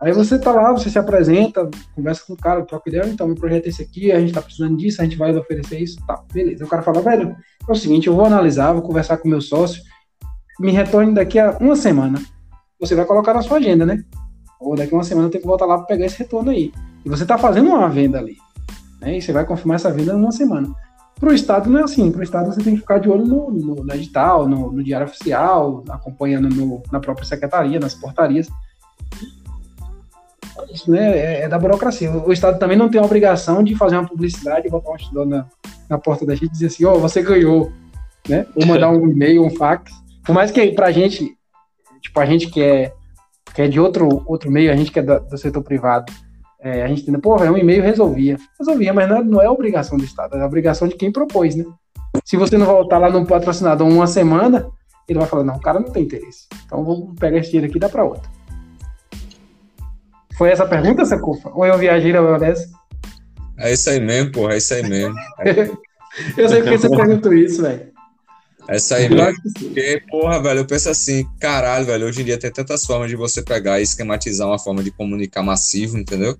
Aí 0.02 0.12
você 0.12 0.40
tá 0.40 0.52
lá, 0.52 0.72
você 0.72 0.90
se 0.90 1.00
apresenta, 1.00 1.70
conversa 1.96 2.24
com 2.26 2.34
o 2.34 2.38
cara, 2.38 2.64
troca 2.66 2.90
ideia, 2.90 3.08
então, 3.08 3.28
meu 3.28 3.36
projeto 3.36 3.66
é 3.66 3.70
esse 3.70 3.82
aqui, 3.82 4.12
a 4.12 4.20
gente 4.20 4.34
tá 4.34 4.42
precisando 4.42 4.78
disso, 4.78 5.02
a 5.02 5.04
gente 5.04 5.18
vai 5.18 5.36
oferecer 5.36 5.80
isso, 5.80 5.98
tá, 6.06 6.24
beleza. 6.32 6.66
O 6.66 6.68
cara 6.68 6.84
fala, 6.84 7.02
velho, 7.02 7.36
é 7.68 7.72
o 7.72 7.76
seguinte, 7.76 8.08
eu 8.08 8.16
vou 8.16 8.26
analisar, 8.26 8.74
vou 8.74 8.84
conversar 8.84 9.18
com 9.18 9.28
o 9.28 9.32
meu 9.32 9.42
sócio, 9.42 9.82
me 10.60 10.72
retorne 10.72 11.14
daqui 11.14 11.40
a 11.40 11.58
uma 11.60 11.76
semana. 11.76 12.20
Você 12.80 12.94
vai 12.94 13.06
colocar 13.06 13.34
na 13.34 13.42
sua 13.42 13.58
agenda, 13.58 13.86
né? 13.86 14.04
Ou 14.60 14.76
daqui 14.76 14.94
uma 14.94 15.04
semana 15.04 15.28
eu 15.28 15.32
tenho 15.32 15.42
que 15.42 15.48
voltar 15.48 15.66
lá 15.66 15.78
para 15.78 15.86
pegar 15.86 16.06
esse 16.06 16.20
retorno 16.20 16.52
aí. 16.52 16.72
E 17.06 17.10
você 17.10 17.26
tá 17.26 17.38
fazendo 17.38 17.70
uma 17.70 17.90
venda 17.90 18.18
ali. 18.18 18.38
Né? 19.00 19.18
E 19.18 19.22
você 19.22 19.32
vai 19.32 19.46
confirmar 19.46 19.76
essa 19.76 19.92
venda 19.92 20.14
em 20.14 20.16
uma 20.16 20.32
semana. 20.32 20.74
Para 21.20 21.30
o 21.30 21.34
Estado 21.34 21.70
não 21.70 21.80
é 21.80 21.84
assim. 21.84 22.12
Para 22.12 22.22
o 22.22 22.24
Estado 22.24 22.54
você 22.54 22.62
tem 22.62 22.76
que 22.76 22.82
ficar 22.82 23.00
de 23.00 23.10
olho 23.10 23.26
no, 23.26 23.52
no, 23.52 23.76
no 23.84 23.94
edital, 23.94 24.48
no, 24.48 24.72
no, 24.72 24.84
diário 24.84 25.08
oficial, 25.08 25.84
acompanhando 25.90 26.50
no, 26.50 26.84
na 26.92 27.00
própria 27.00 27.26
secretaria, 27.26 27.80
nas 27.80 27.96
portarias. 27.96 28.48
Isso 30.72 30.92
né, 30.92 31.18
é, 31.18 31.42
é, 31.44 31.48
da 31.48 31.58
burocracia. 31.58 32.12
O, 32.12 32.32
Estado 32.32 32.60
também 32.60 32.78
não 32.78 32.90
tem 32.90 33.00
a 33.00 33.06
obrigação 33.06 33.64
de 33.64 33.76
fazer 33.76 33.96
uma 33.96 34.08
publicidade, 34.08 34.70
botar 34.70 34.92
um 34.92 34.96
estudou 34.96 35.26
na, 35.26 35.46
na 35.90 35.98
porta 35.98 36.26
da 36.26 36.36
gente 36.36 36.48
e 36.48 36.52
dizer 36.52 36.68
assim, 36.68 36.86
ó, 36.86 36.96
oh, 36.96 37.00
você 37.00 37.22
ganhou, 37.22 37.72
né? 38.28 38.46
Ou 38.56 38.66
mandar 38.66 38.90
um 38.90 39.10
e-mail, 39.10 39.44
um 39.44 39.50
fax. 39.50 39.92
Por 40.24 40.34
mais 40.34 40.52
que 40.52 40.72
para 40.72 40.88
a 40.88 40.92
gente, 40.92 41.36
tipo, 42.02 42.20
a 42.20 42.26
gente 42.26 42.48
que 42.48 42.62
é, 42.62 42.94
que 43.58 43.64
é 43.64 43.68
de 43.68 43.80
outro, 43.80 44.22
outro 44.28 44.52
meio, 44.52 44.72
a 44.72 44.76
gente 44.76 44.92
que 44.92 45.00
é 45.00 45.02
do, 45.02 45.20
do 45.20 45.36
setor 45.36 45.64
privado, 45.64 46.14
é, 46.62 46.84
a 46.84 46.88
gente 46.88 47.02
entende, 47.02 47.18
pô, 47.18 47.38
é 47.38 47.50
um 47.50 47.58
e-mail 47.58 47.82
resolvia. 47.82 48.38
Resolvia, 48.60 48.94
mas 48.94 49.10
não 49.10 49.18
é, 49.18 49.24
não 49.24 49.42
é 49.42 49.50
obrigação 49.50 49.98
do 49.98 50.04
Estado, 50.04 50.38
é 50.38 50.46
obrigação 50.46 50.88
de 50.88 50.94
quem 50.94 51.12
propôs, 51.12 51.56
né? 51.56 51.66
Se 52.24 52.38
você 52.38 52.56
não 52.56 52.68
voltar 52.68 53.00
lá 53.00 53.10
no 53.10 53.26
patrocinador 53.26 53.88
uma 53.88 54.06
semana, 54.06 54.68
ele 55.10 55.18
vai 55.18 55.28
falar, 55.28 55.44
não, 55.44 55.56
o 55.56 55.60
cara 55.60 55.80
não 55.80 55.90
tem 55.90 56.04
interesse. 56.04 56.46
Então 56.68 56.86
vamos 56.86 57.20
pegar 57.20 57.40
esse 57.40 57.50
dinheiro 57.50 57.68
aqui 57.68 57.78
e 57.78 57.80
dar 57.80 57.90
para 57.90 58.04
outro. 58.04 58.30
Foi 60.38 60.52
essa 60.52 60.64
a 60.64 60.68
pergunta, 60.68 61.04
Sacufa? 61.04 61.50
Ou 61.56 61.66
eu 61.66 61.80
viajei 61.80 62.14
na 62.14 62.22
maionese? 62.22 62.72
É 63.58 63.74
isso 63.74 63.90
aí 63.90 64.00
mesmo, 64.00 64.34
porra, 64.34 64.54
é 64.54 64.58
isso 64.58 64.72
aí 64.72 64.88
mesmo. 64.88 65.16
eu 66.38 66.48
sei 66.48 66.62
porque 66.62 66.78
você 66.78 66.90
perguntou 66.96 67.34
isso, 67.34 67.64
velho. 67.64 67.92
É 68.70 68.78
isso 68.78 68.94
aí. 68.94 69.10
Porque, 69.54 70.04
porra, 70.10 70.42
velho, 70.42 70.60
eu 70.60 70.66
penso 70.66 70.90
assim, 70.90 71.26
caralho, 71.40 71.86
velho, 71.86 72.06
hoje 72.06 72.22
em 72.22 72.26
dia 72.26 72.38
tem 72.38 72.52
tantas 72.52 72.86
formas 72.86 73.10
de 73.10 73.16
você 73.16 73.42
pegar 73.42 73.80
e 73.80 73.84
esquematizar 73.84 74.48
uma 74.48 74.60
forma 74.60 74.84
de 74.84 74.92
comunicar 74.92 75.42
massivo, 75.42 75.98
entendeu? 75.98 76.38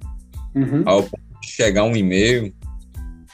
Uhum. 0.54 0.84
Ao 0.86 1.04
ponto 1.04 1.22
de 1.42 1.48
chegar 1.48 1.84
um 1.84 1.96
e-mail, 1.96 2.54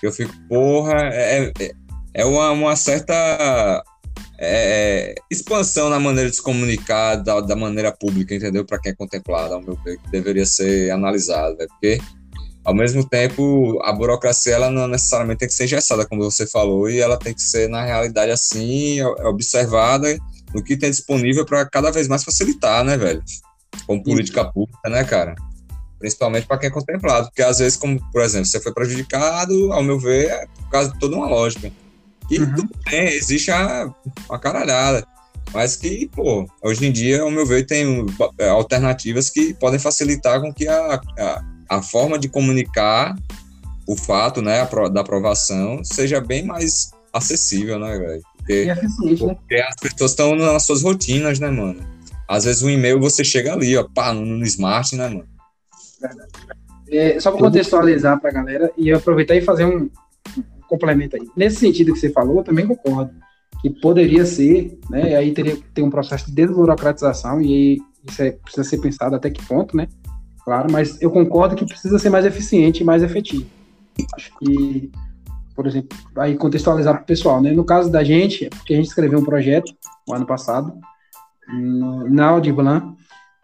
eu 0.02 0.12
fico, 0.12 0.34
porra, 0.48 1.10
é, 1.12 1.52
é, 1.60 1.72
é 2.14 2.26
uma, 2.26 2.52
uma 2.52 2.76
certa 2.76 3.84
é, 4.39 5.16
expansão 5.32 5.89
na 5.89 6.00
maneira 6.00 6.30
de 6.30 6.36
se 6.36 6.44
comunicar 6.44 7.16
da, 7.16 7.39
da 7.39 7.56
maneira 7.56 7.91
pública, 7.91 8.36
entendeu? 8.36 8.66
Para 8.66 8.80
quem 8.80 8.91
é 8.91 8.96
contemplado, 8.96 9.54
ao 9.54 9.62
meu 9.62 9.76
ver, 9.84 9.98
que 9.98 10.12
deveria 10.12 10.46
ser 10.46 10.91
analisado, 10.91 11.56
né? 11.58 11.66
porque 11.68 11.98
ao 12.64 12.74
mesmo 12.74 13.07
tempo 13.07 13.80
a 13.84 13.91
burocracia 13.91 14.53
ela 14.53 14.70
não 14.70 14.88
necessariamente 14.88 15.39
tem 15.39 15.47
que 15.47 15.53
ser 15.53 15.66
engessada, 15.66 16.05
como 16.05 16.24
você 16.24 16.47
falou, 16.47 16.89
e 16.89 16.99
ela 16.99 17.18
tem 17.18 17.34
que 17.34 17.41
ser 17.41 17.70
na 17.70 17.84
realidade 17.84 18.32
assim 18.32 19.01
observada 19.01 20.18
no 20.53 20.64
que 20.64 20.78
tem 20.78 20.89
disponível 20.89 21.45
para 21.45 21.66
cada 21.66 21.91
vez 21.91 22.07
mais 22.07 22.24
facilitar, 22.24 22.84
né, 22.84 22.95
velho? 22.95 23.24
Como 23.88 24.03
política 24.03 24.45
pública, 24.45 24.89
né, 24.89 25.03
cara? 25.03 25.36
Principalmente 25.99 26.45
para 26.45 26.57
quem 26.57 26.68
é 26.68 26.72
contemplado, 26.72 27.28
porque 27.28 27.41
às 27.41 27.59
vezes, 27.59 27.78
como 27.78 27.99
por 28.11 28.22
exemplo, 28.22 28.45
você 28.45 28.59
foi 28.59 28.74
prejudicado, 28.74 29.74
ao 29.74 29.84
meu 29.84 29.99
ver, 29.99 30.30
é 30.30 30.45
por 30.45 30.70
causa 30.70 30.91
de 30.91 30.99
toda 30.99 31.16
uma 31.16 31.28
lógica. 31.28 31.72
E 32.30 32.39
uhum. 32.39 32.55
tudo 32.55 32.70
bem, 32.89 33.07
existe 33.07 33.51
a, 33.51 33.93
uma 34.30 34.39
caralhada. 34.39 35.05
Mas 35.53 35.76
que, 35.76 36.07
pô, 36.07 36.47
hoje 36.64 36.86
em 36.86 36.91
dia, 36.91 37.22
ao 37.22 37.32
meu 37.32 37.45
ver, 37.45 37.66
tem 37.66 38.05
é, 38.38 38.49
alternativas 38.49 39.30
que 39.30 39.53
podem 39.53 39.80
facilitar 39.80 40.39
com 40.39 40.53
que 40.53 40.68
a, 40.68 41.01
a, 41.20 41.43
a 41.76 41.82
forma 41.82 42.17
de 42.17 42.28
comunicar 42.28 43.15
o 43.88 43.95
fato, 43.95 44.41
né, 44.41 44.67
da 44.91 45.01
aprovação 45.01 45.84
seja 45.84 46.21
bem 46.21 46.45
mais 46.45 46.91
acessível, 47.11 47.80
né, 47.80 47.97
velho? 47.97 48.21
Porque, 48.38 48.65
né? 48.65 48.76
porque 49.36 49.55
as 49.55 49.76
pessoas 49.76 50.11
estão 50.11 50.36
nas 50.36 50.63
suas 50.63 50.82
rotinas, 50.82 51.39
né, 51.39 51.49
mano? 51.49 51.82
Às 52.28 52.45
vezes 52.45 52.61
o 52.61 52.69
e-mail 52.69 52.99
você 52.99 53.24
chega 53.24 53.53
ali, 53.53 53.76
ó, 53.78 53.86
pá, 53.93 54.13
no, 54.13 54.26
no 54.26 54.45
smart, 54.45 54.95
né, 54.95 55.09
mano? 55.09 55.28
Verdade. 56.01 56.32
É, 56.89 57.19
só 57.19 57.32
para 57.32 57.39
contextualizar 57.39 58.19
para 58.19 58.30
a 58.30 58.34
galera 58.34 58.71
e 58.78 58.91
aproveitar 58.91 59.36
e 59.36 59.41
fazer 59.41 59.65
um, 59.65 59.89
complemento 60.67 61.15
aí. 61.15 61.28
Nesse 61.36 61.57
sentido 61.57 61.93
que 61.93 61.99
você 61.99 62.09
falou, 62.09 62.38
eu 62.38 62.43
também 62.43 62.65
concordo 62.65 63.13
que 63.61 63.69
poderia 63.69 64.26
ser, 64.26 64.78
né? 64.89 65.15
Aí 65.15 65.32
teria 65.34 65.55
que 65.55 65.63
ter 65.74 65.82
um 65.84 65.89
processo 65.89 66.26
de 66.26 66.34
desburocratização 66.34 67.41
e 67.41 67.45
aí 67.45 67.82
isso 68.09 68.21
é, 68.21 68.32
precisa 68.32 68.63
ser 68.63 68.80
pensado 68.80 69.15
até 69.15 69.30
que 69.30 69.45
ponto, 69.45 69.78
né? 69.78 69.88
Claro, 70.44 70.72
mas 70.72 71.02
eu 71.02 71.10
concordo 71.10 71.56
que 71.56 71.66
precisa 71.66 71.98
ser 71.98 72.10
mais 72.10 72.26
eficiente 72.26 72.82
e 72.82 72.86
mais 72.86 73.02
efetivo. 73.02 73.46
Acho 74.16 74.38
que, 74.38 74.91
por 75.56 75.66
exemplo, 75.66 75.98
aí 76.18 76.36
contextualizar 76.36 76.96
para 76.96 77.04
o 77.04 77.06
pessoal, 77.06 77.41
né? 77.41 77.52
No 77.52 77.64
caso 77.64 77.91
da 77.91 78.04
gente, 78.04 78.46
é 78.46 78.50
porque 78.50 78.74
a 78.74 78.78
gente 78.78 78.88
escreveu 78.88 79.20
um 79.20 79.26
projeto 79.26 79.74
no 80.08 80.16
ano 80.16 80.26
passado, 80.26 80.74
no, 81.48 82.10
na 82.10 82.28
Audiblan, 82.28 82.96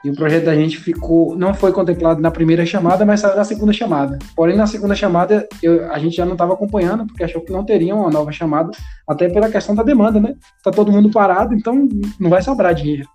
e 0.04 0.10
o 0.10 0.16
projeto 0.16 0.46
da 0.46 0.56
gente 0.56 0.78
ficou, 0.78 1.36
não 1.36 1.54
foi 1.54 1.74
contemplado 1.74 2.22
na 2.22 2.32
primeira 2.32 2.66
chamada, 2.66 3.06
mas 3.06 3.20
saiu 3.20 3.36
na 3.36 3.44
segunda 3.44 3.74
chamada. 3.74 4.18
Porém, 4.34 4.56
na 4.56 4.66
segunda 4.66 4.96
chamada, 4.96 5.48
eu, 5.62 5.92
a 5.92 6.00
gente 6.00 6.16
já 6.16 6.26
não 6.26 6.34
estava 6.34 6.54
acompanhando, 6.54 7.06
porque 7.06 7.24
achou 7.24 7.42
que 7.42 7.52
não 7.52 7.66
teria 7.66 7.94
uma 7.94 8.10
nova 8.10 8.32
chamada, 8.32 8.72
até 9.08 9.28
pela 9.28 9.50
questão 9.50 9.76
da 9.76 9.84
demanda, 9.84 10.20
né? 10.20 10.36
Tá 10.64 10.72
todo 10.72 10.92
mundo 10.92 11.12
parado, 11.12 11.54
então 11.54 11.88
não 12.18 12.30
vai 12.30 12.42
sobrar 12.42 12.74
dinheiro. 12.74 13.08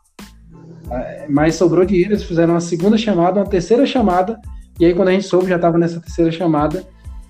É, 0.90 1.26
mas 1.28 1.54
sobrou 1.54 1.84
dinheiro, 1.84 2.12
eles 2.12 2.24
fizeram 2.24 2.54
uma 2.54 2.60
segunda 2.60 2.96
chamada, 2.96 3.40
uma 3.40 3.48
terceira 3.48 3.86
chamada, 3.86 4.38
e 4.78 4.84
aí 4.84 4.94
quando 4.94 5.08
a 5.08 5.12
gente 5.12 5.26
soube, 5.26 5.48
já 5.48 5.56
estava 5.56 5.78
nessa 5.78 6.00
terceira 6.00 6.30
chamada, 6.30 6.84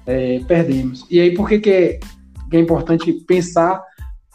é, 0.06 0.40
perdemos. 0.46 1.06
E 1.10 1.20
aí 1.20 1.34
por 1.34 1.48
que, 1.48 1.58
que, 1.58 1.70
é, 1.70 1.98
que 2.50 2.56
é 2.56 2.60
importante 2.60 3.12
pensar 3.26 3.82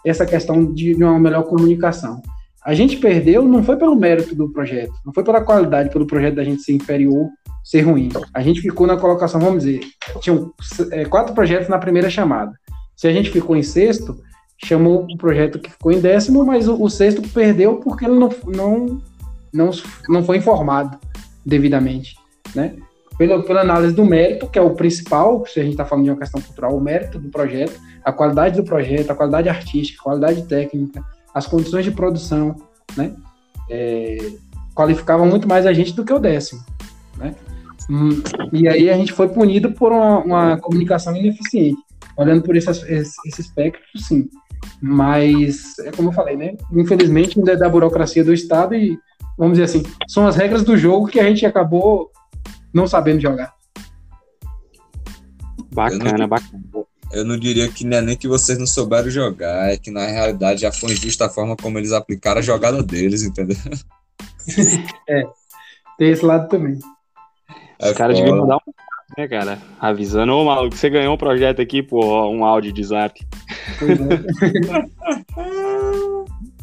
essa 0.05 0.25
questão 0.25 0.73
de 0.73 0.95
uma 0.95 1.19
melhor 1.19 1.43
comunicação? 1.43 2.21
A 2.65 2.73
gente 2.73 2.97
perdeu 2.97 3.47
não 3.47 3.63
foi 3.63 3.77
pelo 3.77 3.95
mérito 3.95 4.35
do 4.35 4.49
projeto, 4.49 4.93
não 5.05 5.13
foi 5.13 5.23
pela 5.23 5.41
qualidade, 5.41 5.89
pelo 5.89 6.05
projeto 6.05 6.35
da 6.35 6.43
gente 6.43 6.61
ser 6.61 6.73
inferior, 6.73 7.27
ser 7.63 7.81
ruim. 7.81 8.09
A 8.33 8.41
gente 8.41 8.61
ficou 8.61 8.85
na 8.85 8.97
colocação, 8.97 9.39
vamos 9.39 9.63
dizer, 9.63 9.81
tinham 10.19 10.51
é, 10.91 11.05
quatro 11.05 11.33
projetos 11.33 11.69
na 11.69 11.77
primeira 11.77 12.09
chamada. 12.09 12.51
Se 12.95 13.07
a 13.07 13.13
gente 13.13 13.31
ficou 13.31 13.55
em 13.55 13.63
sexto, 13.63 14.17
chamou 14.63 15.05
o 15.09 15.17
projeto 15.17 15.59
que 15.59 15.69
ficou 15.69 15.91
em 15.91 16.01
décimo, 16.01 16.45
mas 16.45 16.67
o, 16.67 16.81
o 16.81 16.89
sexto 16.89 17.21
perdeu 17.29 17.77
porque 17.77 18.05
ele 18.05 18.19
não, 18.19 18.29
não, 18.45 19.01
não, 19.53 19.71
não 20.07 20.23
foi 20.23 20.37
informado 20.37 20.97
devidamente, 21.45 22.15
né? 22.55 22.75
Pela, 23.17 23.43
pela 23.43 23.61
análise 23.61 23.93
do 23.93 24.05
mérito, 24.05 24.47
que 24.47 24.57
é 24.57 24.61
o 24.61 24.75
principal, 24.75 25.45
se 25.45 25.59
a 25.59 25.63
gente 25.63 25.73
está 25.73 25.83
falando 25.83 26.05
de 26.05 26.11
uma 26.11 26.19
questão 26.19 26.39
cultural, 26.39 26.75
o 26.75 26.79
mérito 26.79 27.19
do 27.19 27.29
projeto, 27.29 27.77
a 28.03 28.13
qualidade 28.13 28.55
do 28.55 28.63
projeto, 28.63 29.11
a 29.11 29.15
qualidade 29.15 29.49
artística, 29.49 29.99
a 29.99 30.03
qualidade 30.03 30.43
técnica, 30.43 31.03
as 31.33 31.45
condições 31.45 31.83
de 31.83 31.91
produção, 31.91 32.55
né? 32.95 33.13
É, 33.69 34.17
qualificavam 34.73 35.27
muito 35.27 35.47
mais 35.47 35.65
a 35.65 35.73
gente 35.73 35.93
do 35.93 36.05
que 36.05 36.13
o 36.13 36.19
décimo, 36.19 36.63
né? 37.17 37.35
Hum, 37.89 38.21
e 38.53 38.67
aí 38.67 38.89
a 38.89 38.95
gente 38.95 39.11
foi 39.11 39.27
punido 39.27 39.71
por 39.71 39.91
uma, 39.91 40.19
uma 40.19 40.57
comunicação 40.57 41.15
ineficiente. 41.15 41.81
Olhando 42.15 42.41
por 42.41 42.55
esse, 42.55 42.69
esse, 42.69 43.15
esse 43.25 43.41
espectro, 43.41 43.81
sim. 43.97 44.29
Mas, 44.81 45.77
é 45.79 45.91
como 45.91 46.09
eu 46.09 46.13
falei, 46.13 46.37
né? 46.37 46.55
Infelizmente, 46.71 47.37
ainda 47.37 47.53
é 47.53 47.57
da 47.57 47.69
burocracia 47.69 48.23
do 48.23 48.33
Estado 48.33 48.75
e, 48.75 48.97
vamos 49.39 49.57
dizer 49.57 49.63
assim, 49.63 49.83
são 50.07 50.27
as 50.27 50.35
regras 50.35 50.63
do 50.63 50.77
jogo 50.77 51.07
que 51.07 51.19
a 51.19 51.23
gente 51.23 51.45
acabou 51.45 52.11
não 52.73 52.85
sabendo 52.85 53.21
jogar. 53.21 53.53
Bacana, 55.71 56.27
bacana 56.27 56.61
eu 57.11 57.25
não 57.25 57.37
diria 57.37 57.67
que 57.69 57.85
não 57.85 57.97
é 57.97 58.01
nem 58.01 58.17
que 58.17 58.27
vocês 58.27 58.57
não 58.57 58.67
souberam 58.67 59.09
jogar, 59.09 59.71
é 59.71 59.77
que 59.77 59.89
na 59.89 60.05
realidade 60.05 60.61
já 60.61 60.71
foi 60.71 60.91
injusta 60.91 61.25
a 61.25 61.29
forma 61.29 61.55
como 61.55 61.77
eles 61.79 61.91
aplicaram 61.91 62.39
a 62.39 62.43
jogada 62.43 62.83
deles, 62.83 63.23
entendeu? 63.23 63.57
É, 65.07 65.23
tem 65.97 66.09
esse 66.09 66.25
lado 66.25 66.49
também. 66.49 66.79
É 67.79 67.91
Os 67.91 67.97
caras 67.97 68.17
deviam 68.17 68.37
mandar 68.37 68.55
um 68.55 68.59
né, 69.17 69.27
cara? 69.27 69.59
Avisando, 69.79 70.33
ô 70.33 70.43
maluco, 70.43 70.75
você 70.75 70.89
ganhou 70.89 71.13
um 71.13 71.17
projeto 71.17 71.61
aqui, 71.61 71.83
pô, 71.83 72.27
um 72.29 72.43
áudio 72.43 72.73
de 72.73 72.83
zap. 72.83 73.19
É. 75.37 75.59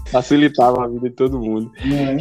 Facilitava 0.07 0.85
a 0.85 0.89
vida 0.89 1.09
de 1.09 1.15
todo 1.15 1.39
mundo. 1.39 1.71
É. 1.85 2.17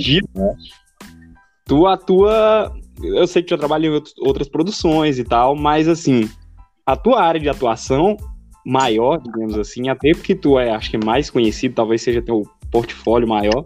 Tu 1.65 1.87
atua. 1.87 2.73
Eu 3.01 3.27
sei 3.27 3.41
que 3.41 3.49
tu 3.49 3.57
trabalha 3.57 3.87
em 3.87 4.03
outras 4.19 4.47
produções 4.47 5.19
e 5.19 5.23
tal, 5.23 5.55
mas 5.55 5.87
assim, 5.87 6.29
a 6.85 6.95
tua 6.95 7.21
área 7.21 7.39
de 7.39 7.49
atuação 7.49 8.15
maior, 8.65 9.21
digamos 9.21 9.57
assim, 9.57 9.89
até 9.89 10.11
porque 10.13 10.33
tu 10.33 10.57
é, 10.57 10.71
acho 10.71 10.89
que 10.89 10.97
mais 10.97 11.29
conhecido, 11.29 11.75
talvez 11.75 12.01
seja 12.01 12.21
teu 12.21 12.43
portfólio 12.71 13.27
maior, 13.27 13.65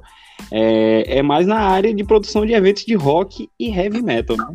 é, 0.52 1.20
é 1.20 1.22
mais 1.22 1.48
na 1.48 1.60
área 1.60 1.94
de 1.94 2.04
produção 2.04 2.46
de 2.46 2.54
eventos 2.54 2.86
de 2.86 2.96
rock 2.96 3.50
e 3.60 3.70
heavy 3.70 4.02
metal, 4.02 4.36
né? 4.36 4.48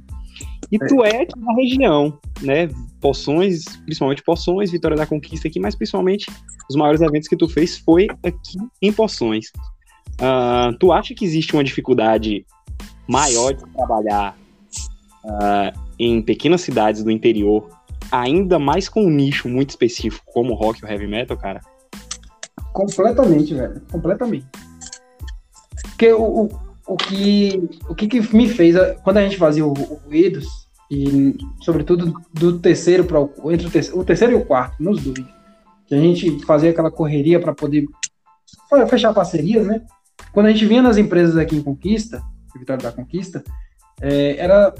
E 0.74 0.78
tu 0.88 1.04
é 1.04 1.22
aqui 1.22 1.38
na 1.38 1.54
região, 1.54 2.18
né? 2.42 2.68
Poções, 3.00 3.62
principalmente 3.84 4.24
Poções, 4.24 4.72
Vitória 4.72 4.96
da 4.96 5.06
Conquista 5.06 5.46
aqui, 5.46 5.60
mas 5.60 5.76
principalmente 5.76 6.28
os 6.68 6.74
maiores 6.74 7.00
eventos 7.00 7.28
que 7.28 7.36
tu 7.36 7.48
fez 7.48 7.78
foi 7.78 8.08
aqui 8.24 8.58
em 8.82 8.92
Poções. 8.92 9.52
Uh, 10.14 10.76
tu 10.80 10.90
acha 10.90 11.14
que 11.14 11.24
existe 11.24 11.54
uma 11.54 11.62
dificuldade 11.62 12.44
maior 13.06 13.54
de 13.54 13.64
trabalhar 13.72 14.36
uh, 15.24 15.80
em 15.96 16.20
pequenas 16.20 16.62
cidades 16.62 17.04
do 17.04 17.10
interior, 17.12 17.68
ainda 18.10 18.58
mais 18.58 18.88
com 18.88 19.04
um 19.04 19.10
nicho 19.10 19.48
muito 19.48 19.70
específico 19.70 20.24
como 20.32 20.54
o 20.54 20.56
rock 20.56 20.84
ou 20.84 20.90
heavy 20.90 21.06
metal, 21.06 21.36
cara? 21.36 21.60
Completamente, 22.72 23.54
velho. 23.54 23.80
Completamente. 23.92 24.46
Porque 25.82 26.12
o, 26.12 26.46
o, 26.46 26.48
o, 26.84 26.96
que, 26.96 27.70
o 27.88 27.94
que, 27.94 28.08
que 28.08 28.36
me 28.36 28.48
fez, 28.48 28.74
quando 29.04 29.18
a 29.18 29.22
gente 29.22 29.36
fazia 29.36 29.64
o, 29.64 29.70
o 29.70 30.00
Ruídos, 30.04 30.63
e 30.90 31.36
sobretudo 31.60 32.14
do 32.32 32.58
terceiro 32.58 33.04
para 33.04 33.20
o, 33.20 33.52
entre 33.52 33.66
o 33.66 33.70
terceiro, 33.70 34.00
o 34.00 34.04
terceiro 34.04 34.32
e 34.32 34.36
o 34.36 34.44
quarto, 34.44 34.82
nos 34.82 35.02
dois, 35.02 35.24
que 35.86 35.94
a 35.94 35.98
gente 35.98 36.44
fazia 36.44 36.70
aquela 36.70 36.90
correria 36.90 37.40
para 37.40 37.54
poder 37.54 37.86
fechar 38.88 39.12
parcerias, 39.12 39.66
né? 39.66 39.82
Quando 40.32 40.46
a 40.46 40.50
gente 40.50 40.66
vinha 40.66 40.82
nas 40.82 40.96
empresas 40.96 41.36
aqui 41.36 41.56
em 41.56 41.62
Conquista, 41.62 42.22
Vitória 42.56 42.82
da 42.82 42.92
Conquista, 42.92 43.42
é, 44.00 44.36
era 44.36 44.74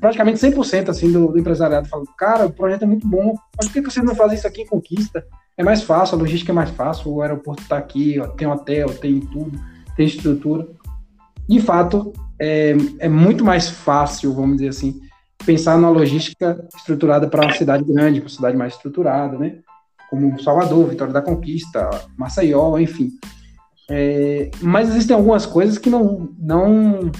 praticamente 0.00 0.38
100% 0.38 0.88
assim 0.88 1.10
do, 1.10 1.28
do, 1.28 1.38
empresariado 1.38 1.88
falando, 1.88 2.08
cara, 2.16 2.46
o 2.46 2.52
projeto 2.52 2.82
é 2.82 2.86
muito 2.86 3.06
bom, 3.06 3.34
mas 3.56 3.66
por 3.66 3.72
que, 3.72 3.80
vocês 3.80 4.04
não 4.04 4.14
fazem 4.14 4.36
isso 4.36 4.46
aqui 4.46 4.62
em 4.62 4.66
Conquista? 4.66 5.24
É 5.56 5.64
mais 5.64 5.82
fácil, 5.82 6.16
a 6.16 6.20
logística 6.20 6.52
é 6.52 6.54
mais 6.54 6.70
fácil, 6.70 7.12
o 7.12 7.22
aeroporto 7.22 7.62
está 7.62 7.76
aqui, 7.76 8.18
ó, 8.20 8.28
tem 8.28 8.46
hotel, 8.46 8.88
tem 8.94 9.20
tudo, 9.20 9.58
tem 9.96 10.06
estrutura. 10.06 10.68
De 11.48 11.60
fato, 11.60 12.12
é, 12.40 12.76
é 13.00 13.08
muito 13.08 13.44
mais 13.44 13.68
fácil, 13.68 14.32
vamos 14.34 14.58
dizer 14.58 14.68
assim, 14.68 15.00
pensar 15.44 15.78
na 15.78 15.88
logística 15.88 16.66
estruturada 16.76 17.28
para 17.28 17.46
uma 17.46 17.54
cidade 17.54 17.84
grande, 17.84 18.20
para 18.20 18.28
uma 18.28 18.36
cidade 18.36 18.56
mais 18.56 18.74
estruturada, 18.74 19.38
né? 19.38 19.58
Como 20.10 20.40
Salvador, 20.42 20.88
Vitória 20.88 21.12
da 21.12 21.22
Conquista, 21.22 21.88
Maceió, 22.16 22.78
enfim. 22.78 23.10
É, 23.90 24.50
mas 24.60 24.88
existem 24.88 25.16
algumas 25.16 25.46
coisas 25.46 25.78
que 25.78 25.88
não, 25.88 26.28
não, 26.38 27.10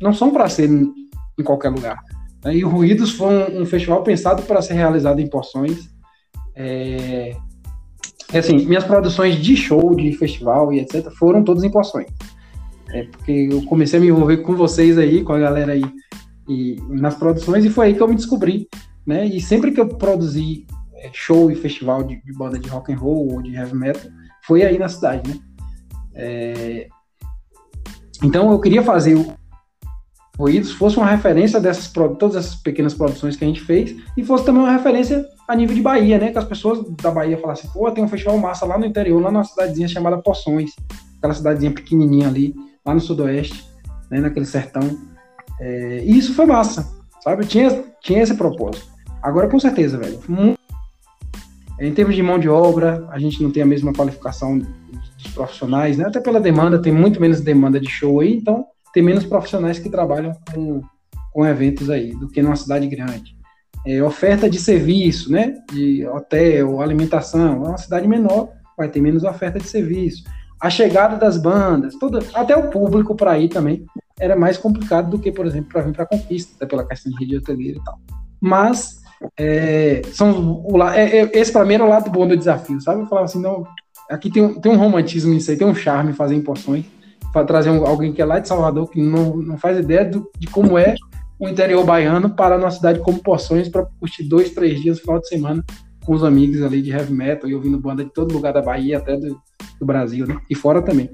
não 0.00 0.12
são 0.12 0.30
para 0.30 0.48
ser 0.48 0.70
em 0.70 1.44
qualquer 1.44 1.70
lugar. 1.70 1.98
Né? 2.44 2.56
E 2.56 2.64
o 2.64 2.68
Ruídos 2.68 3.12
foi 3.12 3.34
um, 3.34 3.62
um 3.62 3.66
festival 3.66 4.02
pensado 4.02 4.42
para 4.42 4.62
ser 4.62 4.74
realizado 4.74 5.20
em 5.20 5.28
porções. 5.28 5.90
É, 6.54 7.36
assim, 8.38 8.66
minhas 8.66 8.84
produções 8.84 9.36
de 9.36 9.56
show, 9.56 9.94
de 9.94 10.12
festival 10.12 10.72
e 10.72 10.80
etc. 10.80 11.10
foram 11.18 11.42
todas 11.42 11.64
em 11.64 11.70
porções. 11.70 12.08
É 12.92 13.04
porque 13.04 13.48
eu 13.50 13.62
comecei 13.62 13.98
a 13.98 14.02
me 14.02 14.08
envolver 14.08 14.38
com 14.38 14.54
vocês 14.54 14.98
aí, 14.98 15.22
com 15.22 15.32
a 15.32 15.38
galera 15.38 15.72
aí, 15.72 15.84
e, 16.50 16.76
nas 16.88 17.14
produções, 17.14 17.64
e 17.64 17.70
foi 17.70 17.86
aí 17.86 17.94
que 17.94 18.02
eu 18.02 18.08
me 18.08 18.16
descobri. 18.16 18.68
Né? 19.06 19.26
E 19.26 19.40
sempre 19.40 19.72
que 19.72 19.80
eu 19.80 19.88
produzi 19.88 20.66
é, 20.94 21.10
show 21.12 21.50
e 21.50 21.54
festival 21.54 22.02
de, 22.02 22.22
de 22.22 22.32
banda 22.32 22.58
de 22.58 22.68
rock 22.68 22.92
and 22.92 22.98
roll 22.98 23.32
ou 23.32 23.42
de 23.42 23.54
heavy 23.54 23.74
metal, 23.74 24.10
foi 24.46 24.62
aí 24.62 24.78
na 24.78 24.88
cidade, 24.88 25.30
né? 25.30 25.38
É... 26.14 26.88
Então 28.22 28.50
eu 28.50 28.60
queria 28.60 28.82
fazer 28.82 29.14
o 29.14 29.32
Ruídos 30.40 30.72
fosse 30.72 30.96
uma 30.96 31.04
referência 31.04 31.60
dessas 31.60 31.92
todas 31.92 32.34
essas 32.34 32.54
pequenas 32.54 32.94
produções 32.94 33.36
que 33.36 33.44
a 33.44 33.46
gente 33.46 33.60
fez 33.60 33.94
e 34.16 34.24
fosse 34.24 34.42
também 34.42 34.62
uma 34.62 34.72
referência 34.72 35.22
a 35.46 35.54
nível 35.54 35.74
de 35.74 35.82
Bahia, 35.82 36.18
né? 36.18 36.32
Que 36.32 36.38
as 36.38 36.46
pessoas 36.46 36.82
da 37.02 37.10
Bahia 37.10 37.36
falassem, 37.36 37.68
pô, 37.70 37.90
tem 37.90 38.02
um 38.02 38.08
festival 38.08 38.38
massa 38.38 38.64
lá 38.64 38.78
no 38.78 38.86
interior, 38.86 39.20
lá 39.20 39.30
numa 39.30 39.44
cidadezinha 39.44 39.86
chamada 39.86 40.16
Poções, 40.16 40.70
aquela 41.18 41.34
cidadezinha 41.34 41.70
pequenininha 41.72 42.26
ali, 42.26 42.54
lá 42.86 42.94
no 42.94 43.00
sudoeste, 43.00 43.66
né? 44.10 44.18
Naquele 44.18 44.46
sertão. 44.46 44.98
É... 45.60 46.02
e 46.04 46.18
isso 46.18 46.34
foi 46.34 46.46
massa, 46.46 46.88
sabe? 47.22 47.46
Tinha, 47.46 47.84
tinha 48.00 48.22
esse 48.22 48.34
propósito. 48.34 48.88
Agora, 49.22 49.48
com 49.48 49.58
certeza, 49.58 49.98
velho. 49.98 50.18
Em 51.78 51.92
termos 51.92 52.14
de 52.14 52.22
mão 52.22 52.38
de 52.38 52.48
obra, 52.48 53.06
a 53.10 53.18
gente 53.18 53.42
não 53.42 53.50
tem 53.50 53.62
a 53.62 53.66
mesma 53.66 53.92
qualificação 53.92 54.58
dos 54.58 55.32
profissionais, 55.34 55.96
né? 55.96 56.06
Até 56.06 56.20
pela 56.20 56.40
demanda, 56.40 56.80
tem 56.80 56.92
muito 56.92 57.20
menos 57.20 57.40
demanda 57.40 57.80
de 57.80 57.90
show 57.90 58.20
aí, 58.20 58.34
então 58.34 58.66
tem 58.92 59.02
menos 59.02 59.24
profissionais 59.24 59.78
que 59.78 59.88
trabalham 59.88 60.32
com, 60.52 60.82
com 61.32 61.46
eventos 61.46 61.88
aí 61.88 62.14
do 62.14 62.28
que 62.28 62.42
numa 62.42 62.56
cidade 62.56 62.86
grande. 62.86 63.36
É, 63.86 64.02
oferta 64.02 64.48
de 64.48 64.58
serviço, 64.58 65.30
né? 65.32 65.54
De 65.72 66.06
hotel, 66.06 66.80
alimentação, 66.80 67.64
é 67.64 67.68
uma 67.68 67.78
cidade 67.78 68.06
menor, 68.06 68.48
vai 68.76 68.88
ter 68.88 69.00
menos 69.00 69.24
oferta 69.24 69.58
de 69.58 69.66
serviço. 69.66 70.24
A 70.60 70.68
chegada 70.68 71.16
das 71.16 71.38
bandas, 71.38 71.94
toda, 71.94 72.18
até 72.34 72.54
o 72.54 72.68
público 72.68 73.14
para 73.14 73.38
ir 73.38 73.48
também 73.48 73.86
era 74.20 74.36
mais 74.36 74.56
complicado 74.56 75.10
do 75.10 75.18
que, 75.18 75.32
por 75.32 75.46
exemplo, 75.46 75.70
para 75.72 75.82
vir 75.82 75.92
para 75.92 76.04
a 76.04 76.06
Conquista, 76.06 76.52
até 76.56 76.66
pela 76.66 76.86
questão 76.86 77.10
de 77.10 77.18
rede 77.18 77.36
hoteleira 77.38 77.78
e 77.78 77.84
tal. 77.84 77.98
Mas 78.40 79.00
é, 79.36 80.02
são 80.12 80.62
o, 80.64 80.82
é, 80.88 81.20
é, 81.20 81.30
esse 81.32 81.50
para 81.52 81.64
mim 81.64 81.74
era 81.74 81.84
o 81.84 81.88
lado 81.88 82.10
bom 82.10 82.26
do 82.26 82.36
desafio, 82.36 82.80
sabe? 82.80 83.02
Eu 83.02 83.06
falava 83.06 83.24
assim, 83.24 83.40
não, 83.40 83.64
aqui 84.08 84.30
tem, 84.30 84.42
um, 84.42 84.60
tem 84.60 84.70
um 84.70 84.76
romantismo 84.76 85.32
nisso 85.32 85.50
aí, 85.50 85.56
tem 85.56 85.66
um 85.66 85.74
charme 85.74 86.12
fazer 86.12 86.34
em 86.34 86.42
porções, 86.42 86.84
para 87.32 87.44
trazer 87.44 87.70
um, 87.70 87.86
alguém 87.86 88.12
que 88.12 88.22
é 88.22 88.24
lá 88.24 88.38
de 88.38 88.48
Salvador, 88.48 88.88
que 88.88 89.00
não, 89.00 89.36
não 89.36 89.58
faz 89.58 89.78
ideia 89.78 90.04
do, 90.04 90.30
de 90.38 90.46
como 90.46 90.78
é 90.78 90.94
o 91.38 91.48
interior 91.48 91.84
baiano, 91.84 92.30
parar 92.30 92.58
numa 92.58 92.70
cidade 92.70 93.00
como 93.00 93.22
Porções 93.22 93.68
para 93.68 93.86
curtir 93.98 94.24
dois, 94.24 94.50
três 94.50 94.80
dias 94.80 94.98
no 94.98 95.02
final 95.02 95.20
de 95.20 95.28
semana 95.28 95.64
com 96.04 96.14
os 96.14 96.24
amigos 96.24 96.62
ali 96.62 96.82
de 96.82 96.90
heavy 96.90 97.12
metal 97.12 97.48
e 97.48 97.54
ouvindo 97.54 97.78
banda 97.78 98.04
de 98.04 98.12
todo 98.12 98.32
lugar 98.32 98.52
da 98.52 98.60
Bahia, 98.60 98.98
até 98.98 99.16
do, 99.16 99.40
do 99.78 99.86
Brasil, 99.86 100.26
né? 100.26 100.38
E 100.50 100.54
fora 100.54 100.82
também. 100.82 101.10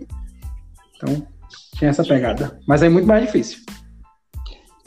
Então, 0.97 1.27
tinha 1.77 1.91
essa 1.91 2.05
pegada. 2.05 2.59
Mas 2.67 2.83
é 2.83 2.89
muito 2.89 3.07
mais 3.07 3.25
difícil. 3.25 3.59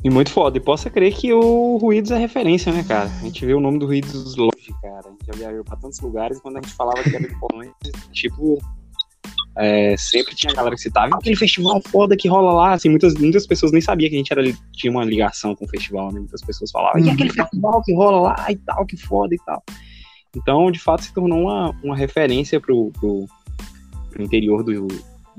E 0.03 0.09
muito 0.09 0.31
foda. 0.31 0.57
E 0.57 0.61
possa 0.61 0.89
crer 0.89 1.13
que 1.13 1.33
o 1.33 1.77
Ruídos 1.77 2.11
é 2.11 2.17
referência, 2.17 2.71
né, 2.71 2.83
cara? 2.87 3.09
A 3.09 3.23
gente 3.23 3.45
vê 3.45 3.53
o 3.53 3.59
nome 3.59 3.79
do 3.79 3.85
Ruídos 3.85 4.35
longe, 4.35 4.73
cara. 4.81 5.07
A 5.07 5.09
gente 5.11 5.25
já 5.27 5.33
viajou 5.33 5.63
pra 5.63 5.75
tantos 5.75 5.99
lugares 5.99 6.39
quando 6.39 6.57
a 6.57 6.61
gente 6.61 6.73
falava 6.73 7.03
que 7.03 7.15
era 7.15 7.27
de 7.27 7.35
Porções, 7.37 7.71
tipo, 8.13 8.57
é, 9.57 9.97
sempre 9.97 10.33
tinha 10.35 10.53
galera 10.53 10.73
que 10.73 10.81
citava 10.81 11.15
aquele 11.15 11.35
festival 11.35 11.81
foda 11.81 12.15
que 12.15 12.29
rola 12.29 12.53
lá, 12.53 12.73
assim, 12.73 12.87
muitas, 12.87 13.13
muitas 13.15 13.45
pessoas 13.45 13.73
nem 13.73 13.81
sabiam 13.81 14.09
que 14.09 14.15
a 14.15 14.17
gente 14.17 14.31
era, 14.31 14.41
tinha 14.71 14.89
uma 14.89 15.03
ligação 15.03 15.53
com 15.53 15.65
o 15.65 15.67
festival, 15.67 16.13
né? 16.13 16.19
Muitas 16.19 16.41
pessoas 16.41 16.71
falavam, 16.71 17.01
e 17.01 17.03
uhum. 17.03 17.11
aquele 17.11 17.33
festival 17.33 17.83
que 17.83 17.93
rola 17.93 18.21
lá 18.21 18.45
e 18.49 18.55
tal, 18.55 18.85
que 18.85 18.95
foda 18.95 19.35
e 19.35 19.39
tal. 19.45 19.61
Então, 20.35 20.71
de 20.71 20.79
fato, 20.79 21.03
se 21.03 21.13
tornou 21.13 21.41
uma, 21.41 21.75
uma 21.83 21.95
referência 21.95 22.59
pro, 22.61 22.91
pro, 22.91 23.25
pro 24.11 24.23
interior 24.23 24.63
do, 24.63 24.87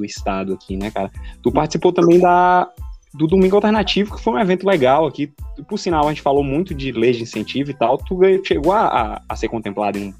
do 0.01 0.05
estado 0.05 0.55
aqui, 0.55 0.77
né, 0.77 0.91
cara? 0.91 1.11
Tu 1.43 1.53
participou 1.53 1.93
também 1.93 2.19
da, 2.19 2.69
do 3.15 3.27
Domingo 3.27 3.57
Alternativo, 3.57 4.17
que 4.17 4.23
foi 4.23 4.35
um 4.35 4.39
evento 4.39 4.67
legal 4.67 5.07
aqui. 5.07 5.33
Por 5.69 5.79
sinal, 5.79 6.07
a 6.07 6.09
gente 6.09 6.23
falou 6.23 6.43
muito 6.43 6.75
de 6.75 6.91
leis 6.93 7.17
de 7.17 7.23
incentivo 7.23 7.71
e 7.71 7.75
tal. 7.75 7.99
Tu 7.99 8.19
chegou 8.45 8.73
a, 8.73 8.87
a, 8.87 9.23
a 9.29 9.37
ser 9.37 9.49
contemplado 9.49 9.99
em, 9.99 10.15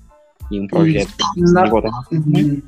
em 0.53 0.61
um 0.61 0.67
projeto 0.67 1.13
Isso. 1.37 1.55
Na... 1.55 1.65
Uhum. 1.65 2.63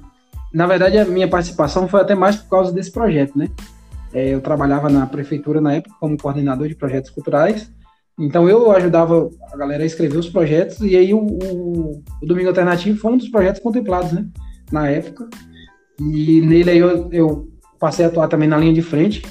Na 0.52 0.66
verdade, 0.66 0.98
a 0.98 1.04
minha 1.04 1.28
participação 1.28 1.88
foi 1.88 2.00
até 2.00 2.14
mais 2.14 2.36
por 2.36 2.48
causa 2.48 2.72
desse 2.72 2.90
projeto, 2.90 3.36
né? 3.38 3.48
É, 4.12 4.28
eu 4.28 4.40
trabalhava 4.42 4.90
na 4.90 5.06
prefeitura 5.06 5.60
na 5.60 5.74
época 5.74 5.94
como 5.98 6.18
coordenador 6.18 6.68
de 6.68 6.74
projetos 6.74 7.10
culturais, 7.10 7.72
então 8.18 8.46
eu 8.46 8.70
ajudava 8.70 9.30
a 9.50 9.56
galera 9.56 9.82
a 9.82 9.86
escrever 9.86 10.18
os 10.18 10.28
projetos, 10.28 10.78
e 10.80 10.94
aí 10.94 11.14
o, 11.14 11.20
o, 11.20 12.02
o 12.20 12.26
Domingo 12.26 12.48
Alternativo 12.48 12.98
foi 12.98 13.12
um 13.12 13.16
dos 13.16 13.30
projetos 13.30 13.62
contemplados, 13.62 14.12
né? 14.12 14.26
Na 14.70 14.90
época. 14.90 15.30
E 15.98 16.40
nele 16.40 16.70
aí 16.70 16.78
eu, 16.78 17.08
eu 17.12 17.48
passei 17.78 18.04
a 18.04 18.08
atuar 18.08 18.28
também 18.28 18.48
na 18.48 18.58
linha 18.58 18.72
de 18.72 18.82
frente, 18.82 19.22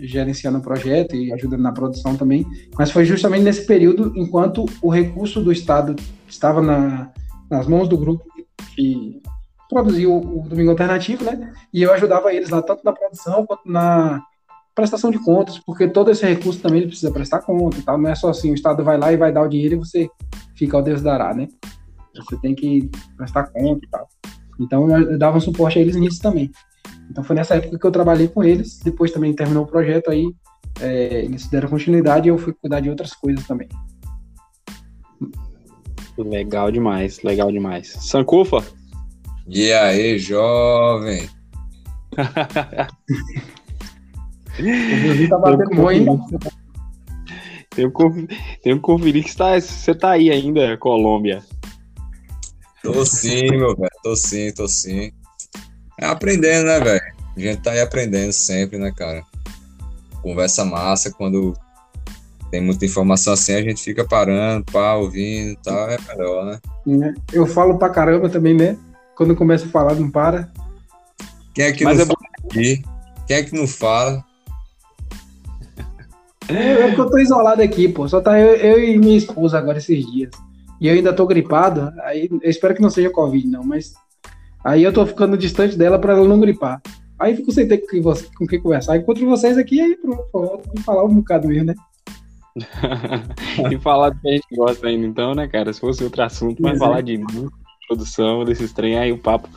gerenciando 0.00 0.58
o 0.58 0.62
projeto 0.62 1.14
e 1.14 1.32
ajudando 1.32 1.60
na 1.60 1.72
produção 1.72 2.16
também, 2.16 2.46
mas 2.76 2.90
foi 2.90 3.04
justamente 3.04 3.42
nesse 3.42 3.66
período, 3.66 4.12
enquanto 4.16 4.64
o 4.80 4.88
recurso 4.88 5.42
do 5.42 5.52
Estado 5.52 5.94
estava 6.26 6.62
na, 6.62 7.12
nas 7.50 7.66
mãos 7.66 7.88
do 7.88 7.98
grupo 7.98 8.24
que 8.74 9.20
produzia 9.68 10.08
o, 10.08 10.40
o, 10.40 10.48
Domingo 10.48 10.70
Alternativo, 10.70 11.24
né? 11.24 11.52
E 11.72 11.82
eu 11.82 11.92
ajudava 11.92 12.32
eles 12.32 12.50
lá, 12.50 12.62
tanto 12.62 12.84
na 12.84 12.92
produção 12.92 13.44
quanto 13.46 13.70
na 13.70 14.22
prestação 14.74 15.10
de 15.10 15.18
contas, 15.18 15.58
porque 15.58 15.88
todo 15.88 16.10
esse 16.10 16.26
recurso 16.26 16.60
também 16.60 16.78
ele 16.78 16.88
precisa 16.88 17.12
prestar 17.12 17.42
conta 17.42 17.78
e 17.78 17.82
tal. 17.82 17.98
Não 17.98 18.10
é 18.10 18.14
só 18.14 18.30
assim, 18.30 18.50
o 18.50 18.54
Estado 18.54 18.82
vai 18.82 18.98
lá 18.98 19.12
e 19.12 19.16
vai 19.16 19.32
dar 19.32 19.42
o 19.42 19.48
dinheiro 19.48 19.74
e 19.74 19.78
você 19.78 20.08
fica 20.56 20.76
ao 20.76 20.82
Deus 20.82 21.02
dará, 21.02 21.34
né? 21.34 21.48
Você 22.16 22.36
tem 22.38 22.54
que 22.54 22.90
prestar 23.16 23.44
conta 23.44 23.84
e 23.84 23.88
tal. 23.88 24.08
Então 24.60 24.88
eu 24.96 25.18
dava 25.18 25.38
um 25.38 25.40
suporte 25.40 25.78
a 25.78 25.82
eles 25.82 25.96
nisso 25.96 26.20
também. 26.20 26.50
Então 27.10 27.22
foi 27.24 27.36
nessa 27.36 27.56
época 27.56 27.78
que 27.78 27.86
eu 27.86 27.92
trabalhei 27.92 28.28
com 28.28 28.42
eles. 28.42 28.78
Depois 28.80 29.12
também 29.12 29.34
terminou 29.34 29.64
o 29.64 29.66
projeto 29.66 30.10
aí, 30.10 30.26
é, 30.80 31.24
eles 31.24 31.48
deram 31.48 31.68
continuidade 31.68 32.28
e 32.28 32.30
eu 32.30 32.38
fui 32.38 32.52
cuidar 32.52 32.80
de 32.80 32.90
outras 32.90 33.12
coisas 33.14 33.46
também. 33.46 33.68
Legal 36.16 36.70
demais, 36.70 37.22
legal 37.22 37.50
demais. 37.50 37.88
Sankufa, 37.88 38.62
e 39.46 39.70
aí, 39.72 40.18
jovem? 40.18 41.28
o 44.58 45.28
tá 45.28 45.38
batendo 45.38 45.74
muito. 45.74 46.38
Tenho 47.74 47.92
que 48.76 48.80
conferir 48.80 49.24
que 49.24 49.36
tá, 49.36 49.60
você 49.60 49.94
tá 49.94 50.12
aí 50.12 50.30
ainda, 50.30 50.78
Colômbia. 50.78 51.42
Tô 52.84 53.04
sim, 53.06 53.50
meu 53.50 53.74
velho. 53.74 53.90
Tô 54.02 54.14
sim, 54.14 54.52
tô 54.52 54.68
sim. 54.68 55.10
É 55.98 56.04
aprendendo, 56.04 56.66
né, 56.66 56.78
velho? 56.80 57.02
A 57.34 57.40
gente 57.40 57.62
tá 57.62 57.70
aí 57.70 57.80
aprendendo 57.80 58.32
sempre, 58.32 58.78
né, 58.78 58.92
cara? 58.94 59.24
Conversa 60.22 60.64
massa, 60.66 61.10
quando 61.10 61.54
tem 62.50 62.60
muita 62.60 62.84
informação 62.84 63.32
assim, 63.32 63.54
a 63.54 63.62
gente 63.62 63.82
fica 63.82 64.04
parando, 64.06 64.64
pá, 64.70 64.94
ouvindo 64.94 65.52
e 65.52 65.56
tal, 65.56 65.88
é 65.88 65.98
melhor, 66.06 66.60
né? 66.86 67.14
Eu 67.32 67.46
falo 67.46 67.78
pra 67.78 67.88
caramba 67.88 68.28
também, 68.28 68.54
né? 68.54 68.76
Quando 69.16 69.34
começa 69.34 69.64
a 69.64 69.70
falar, 69.70 69.94
não 69.94 70.10
para. 70.10 70.52
Quem 71.54 71.64
é 71.64 71.72
que 71.72 71.84
Mas 71.84 71.96
não 71.96 72.04
é 72.04 72.06
fala 72.06 72.18
aqui? 72.44 72.82
Quem 73.26 73.36
é 73.36 73.42
que 73.42 73.54
não 73.56 73.66
fala? 73.66 74.24
É 76.48 76.86
porque 76.88 77.00
eu 77.00 77.10
tô 77.10 77.18
isolado 77.18 77.62
aqui, 77.62 77.88
pô. 77.88 78.06
Só 78.06 78.20
tá 78.20 78.38
eu, 78.38 78.54
eu, 78.56 78.84
e 78.84 78.98
minha 78.98 79.16
esposa 79.16 79.58
agora 79.58 79.78
esses 79.78 80.04
dias. 80.06 80.30
E 80.84 80.88
eu 80.88 80.92
ainda 80.92 81.14
tô 81.14 81.26
gripado. 81.26 81.90
Aí 82.02 82.28
eu 82.30 82.50
espero 82.50 82.74
que 82.74 82.82
não 82.82 82.90
seja 82.90 83.08
Covid, 83.08 83.48
não, 83.48 83.64
mas. 83.64 83.94
Aí 84.62 84.82
eu 84.82 84.92
tô 84.92 85.06
ficando 85.06 85.34
distante 85.34 85.78
dela 85.78 85.98
pra 85.98 86.12
ela 86.12 86.28
não 86.28 86.38
gripar. 86.38 86.82
Aí 87.18 87.34
fico 87.34 87.50
sem 87.52 87.66
ter 87.66 87.78
com, 87.78 88.02
você, 88.02 88.28
com 88.36 88.46
quem 88.46 88.60
conversar. 88.60 88.98
Encontro 88.98 89.24
vocês 89.24 89.56
aqui, 89.56 89.80
aí 89.80 89.96
pronto, 89.96 90.28
pô, 90.30 90.60
falar 90.84 91.04
um 91.04 91.14
bocado 91.14 91.48
mesmo, 91.48 91.64
né? 91.64 91.74
e 93.72 93.78
falar 93.78 94.10
do 94.10 94.20
que 94.20 94.28
a 94.28 94.32
gente 94.32 94.46
gosta 94.54 94.86
ainda, 94.86 95.06
então, 95.06 95.34
né, 95.34 95.48
cara? 95.48 95.72
Se 95.72 95.80
fosse 95.80 96.04
outro 96.04 96.22
assunto, 96.22 96.60
mas 96.60 96.78
falar 96.78 97.00
de 97.00 97.18
produção, 97.88 98.44
desses 98.44 98.70
trem, 98.74 98.98
aí 98.98 99.10
o 99.10 99.16
papo 99.16 99.48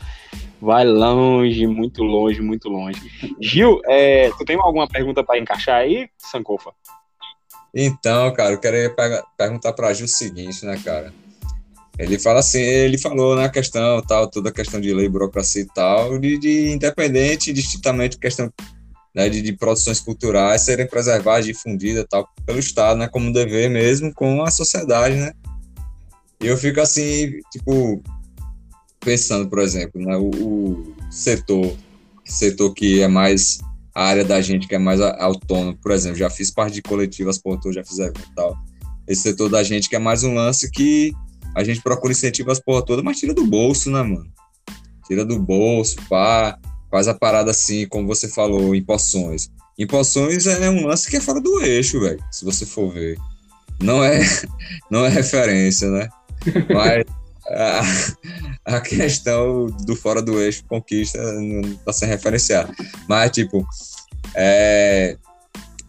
vai 0.61 0.85
longe, 0.85 1.67
muito 1.67 2.03
longe, 2.03 2.41
muito 2.41 2.69
longe. 2.69 3.01
Gil, 3.41 3.81
é, 3.85 4.29
tu 4.37 4.45
tem 4.45 4.55
alguma 4.55 4.87
pergunta 4.87 5.25
para 5.25 5.37
encaixar 5.37 5.81
aí, 5.81 6.07
Sankofa? 6.17 6.71
Então, 7.73 8.33
cara, 8.33 8.53
eu 8.53 8.59
queria 8.59 8.93
perguntar 9.37 9.73
para 9.73 9.93
Gil 9.93 10.05
o 10.05 10.09
seguinte, 10.09 10.65
né, 10.65 10.79
cara? 10.83 11.13
Ele 11.97 12.19
fala 12.19 12.39
assim, 12.39 12.59
ele 12.59 12.97
falou 12.97 13.35
na 13.35 13.49
questão, 13.49 14.01
tal, 14.01 14.27
toda 14.27 14.49
a 14.49 14.53
questão 14.53 14.79
de 14.79 14.93
lei, 14.93 15.09
burocracia 15.09 15.63
e 15.63 15.65
tal, 15.65 16.19
de, 16.19 16.37
de 16.37 16.69
independente, 16.69 17.51
distintamente 17.51 18.19
questão 18.19 18.51
né, 19.15 19.27
de, 19.29 19.41
de, 19.41 19.53
produções 19.53 19.99
culturais 19.99 20.61
serem 20.61 20.85
preservadas, 20.85 21.45
difundidas 21.45 22.05
tal, 22.07 22.29
pelo 22.45 22.59
Estado, 22.59 22.99
né, 22.99 23.07
como 23.07 23.33
dever 23.33 23.67
mesmo 23.67 24.13
com 24.13 24.43
a 24.43 24.51
sociedade, 24.51 25.15
né? 25.15 25.33
E 26.39 26.45
eu 26.45 26.55
fico 26.55 26.79
assim, 26.79 27.39
tipo, 27.51 27.99
pensando, 28.99 29.49
por 29.49 29.57
exemplo, 29.57 29.99
né, 29.99 30.15
o, 30.15 30.29
o 30.29 30.95
setor, 31.09 31.75
setor 32.23 32.71
que 32.75 33.01
é 33.01 33.07
mais 33.07 33.57
a 33.97 34.03
área 34.03 34.23
da 34.23 34.39
gente 34.39 34.67
que 34.67 34.75
é 34.75 34.77
mais 34.77 35.01
autônomo, 35.01 35.75
por 35.75 35.91
exemplo, 35.91 36.19
já 36.19 36.29
fiz 36.29 36.51
parte 36.51 36.75
de 36.75 36.83
coletivas, 36.83 37.39
portou, 37.39 37.73
já 37.73 37.83
fiz 37.83 37.97
evento 37.97 38.29
e 38.31 38.35
tal. 38.35 38.55
Esse 39.07 39.23
setor 39.23 39.49
da 39.49 39.63
gente 39.63 39.89
que 39.89 39.95
é 39.95 39.99
mais 39.99 40.23
um 40.23 40.35
lance 40.35 40.69
que 40.69 41.11
a 41.55 41.63
gente 41.63 41.81
procura 41.81 42.13
incentivar 42.13 42.51
as 42.51 42.59
porra 42.59 42.85
toda, 42.85 43.01
mas 43.01 43.17
tira 43.17 43.33
do 43.33 43.47
bolso, 43.47 43.89
né, 43.89 44.03
mano? 44.03 44.31
Tira 45.07 45.25
do 45.25 45.39
bolso, 45.39 45.95
pá, 46.07 46.59
faz 46.91 47.07
a 47.07 47.15
parada 47.15 47.49
assim, 47.49 47.87
como 47.87 48.05
você 48.05 48.27
falou, 48.27 48.75
em 48.75 48.83
poções. 48.83 49.49
Em 49.79 49.87
poções 49.87 50.45
é 50.45 50.69
um 50.69 50.85
lance 50.85 51.09
que 51.09 51.17
é 51.17 51.19
fora 51.19 51.41
do 51.41 51.59
eixo, 51.61 51.99
velho, 51.99 52.23
se 52.31 52.45
você 52.45 52.67
for 52.67 52.93
ver. 52.93 53.17
Não 53.81 54.03
é, 54.03 54.19
não 54.91 55.05
é 55.05 55.09
referência, 55.09 55.89
né? 55.89 56.07
Mas 56.71 57.03
a, 57.49 57.81
a 58.67 58.81
questão 58.81 59.67
do 59.85 59.95
fora 59.95 60.21
do 60.21 60.41
eixo 60.41 60.63
conquista 60.65 61.19
não 61.33 61.73
tá 61.77 61.93
sem 61.93 62.07
referenciar. 62.07 62.69
Mas, 63.07 63.31
tipo, 63.31 63.65
é, 64.35 65.17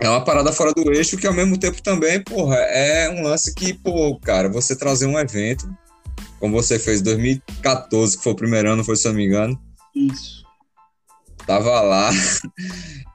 é 0.01 0.09
uma 0.09 0.24
parada 0.24 0.53
fora 0.53 0.72
do 0.72 0.93
eixo 0.93 1.16
que 1.16 1.26
ao 1.26 1.35
mesmo 1.35 1.59
tempo 1.59 1.83
também, 1.83 2.22
porra, 2.22 2.57
é 2.57 3.11
um 3.11 3.22
lance 3.22 3.53
que, 3.53 3.74
pô, 3.74 4.18
cara, 4.20 4.49
você 4.49 4.76
trazer 4.76 5.07
um 5.07 5.18
evento, 5.18 5.68
como 6.39 6.55
você 6.55 6.79
fez 6.79 7.01
em 7.01 7.05
2014, 7.05 8.16
que 8.16 8.22
foi 8.22 8.33
o 8.33 8.37
primeiro 8.37 8.70
ano, 8.70 8.85
foi, 8.85 8.95
se 8.95 9.09
eu 9.09 9.12
não 9.12 9.18
me 9.18 9.26
engano. 9.26 9.61
Isso. 9.95 10.45
Tava 11.47 11.81
lá. 11.81 12.11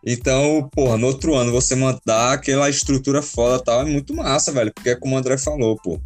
Então, 0.05 0.69
porra, 0.73 0.97
no 0.97 1.07
outro 1.07 1.33
ano 1.33 1.49
você 1.49 1.75
mandar 1.75 2.33
aquela 2.33 2.69
estrutura 2.69 3.21
foda 3.21 3.63
tal, 3.63 3.83
é 3.83 3.85
muito 3.85 4.13
massa, 4.13 4.51
velho. 4.51 4.73
Porque 4.73 4.89
é 4.89 4.95
como 4.95 5.15
o 5.15 5.17
André 5.17 5.37
falou, 5.37 5.77
pô. 5.77 5.97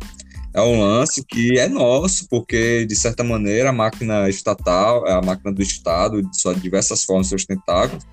É 0.57 0.61
um 0.61 0.79
lance 0.79 1.23
que 1.23 1.59
é 1.59 1.69
nosso, 1.69 2.27
porque, 2.27 2.83
de 2.87 2.95
certa 2.95 3.23
maneira, 3.23 3.69
a 3.69 3.71
máquina 3.71 4.27
estatal, 4.27 5.07
a 5.07 5.21
máquina 5.21 5.53
do 5.53 5.61
Estado, 5.61 6.19
de 6.19 6.59
diversas 6.59 7.03
formas 7.03 7.27
sustentáveis, 7.27 8.03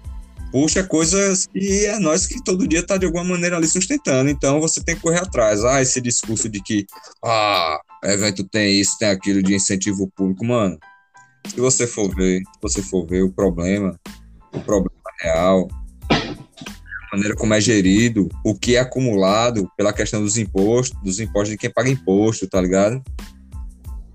puxa 0.53 0.85
coisas 0.85 1.47
que 1.47 1.87
é 1.87 1.99
nós 1.99 2.27
que 2.27 2.45
todo 2.45 2.69
dia 2.69 2.81
está 2.81 2.99
de 2.99 3.07
alguma 3.07 3.25
maneira 3.25 3.57
ali 3.57 3.67
sustentando. 3.67 4.29
Então 4.29 4.61
você 4.61 4.85
tem 4.85 4.95
que 4.95 5.01
correr 5.01 5.21
atrás. 5.21 5.65
Ah, 5.65 5.81
esse 5.81 6.03
discurso 6.03 6.47
de 6.47 6.63
que 6.63 6.85
ah, 7.25 7.81
evento 8.05 8.45
tem 8.45 8.79
isso, 8.79 8.99
tem 8.99 9.09
aquilo 9.09 9.43
de 9.43 9.55
incentivo 9.55 10.07
público, 10.15 10.45
mano. 10.45 10.79
Se 11.49 11.59
você 11.59 11.87
for 11.87 12.15
ver, 12.15 12.41
se 12.41 12.61
você 12.61 12.83
for 12.83 13.07
ver 13.07 13.23
o 13.23 13.33
problema, 13.33 13.99
o 14.53 14.61
problema 14.61 15.01
real, 15.23 15.67
maneira 17.15 17.37
como 17.37 17.55
é 17.55 17.61
gerido, 17.61 18.29
o 18.45 18.55
que 18.55 18.77
é 18.77 18.81
acumulado 18.81 19.71
pela 19.77 19.93
questão 19.93 20.21
dos 20.21 20.37
impostos, 20.37 21.01
dos 21.03 21.21
impostos 21.21 21.51
de 21.51 21.57
quem 21.57 21.71
paga 21.71 21.89
imposto, 21.89 22.47
tá 22.49 22.61
ligado? 22.61 23.03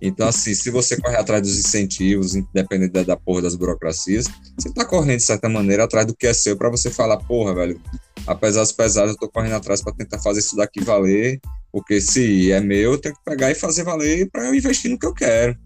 Então, 0.02 0.28
assim, 0.28 0.54
se 0.54 0.70
você 0.70 1.00
correr 1.00 1.18
atrás 1.18 1.41
dos 1.41 1.58
incentivos, 1.58 2.36
independente 2.36 2.91
da, 2.91 3.04
da 3.04 3.18
porra 3.18 3.41
das 3.41 3.56
burocracias, 3.56 4.28
você 4.58 4.72
tá 4.74 4.86
correndo, 4.86 5.18
de 5.18 5.24
certa 5.24 5.50
maneira, 5.50 5.84
atrás 5.84 6.06
do 6.06 6.16
que 6.16 6.28
é 6.28 6.34
seu 6.34 6.56
para 6.56 6.70
você 6.70 6.89
falar, 6.89 7.18
porra, 7.18 7.54
velho, 7.54 7.82
apesar 8.26 8.62
dos 8.62 8.72
pesados, 8.72 9.12
eu 9.12 9.18
tô 9.18 9.30
correndo 9.30 9.56
atrás 9.56 9.82
para 9.82 9.93
tentar 9.93 10.20
fazer 10.20 10.39
isso 10.39 10.56
daqui 10.56 10.82
valer, 10.82 11.39
porque 11.72 12.00
se 12.00 12.52
é 12.52 12.62
meu, 12.62 12.93
eu 12.93 12.97
tenho 12.97 13.16
que 13.16 13.22
pegar 13.26 13.52
e 13.52 13.56
fazer 13.56 13.84
valer 13.84 14.30
para 14.32 14.45
eu 14.45 14.56
investir 14.56 14.89
no 14.89 14.97
que 14.97 15.06
eu 15.06 15.14
quero, 15.14 15.58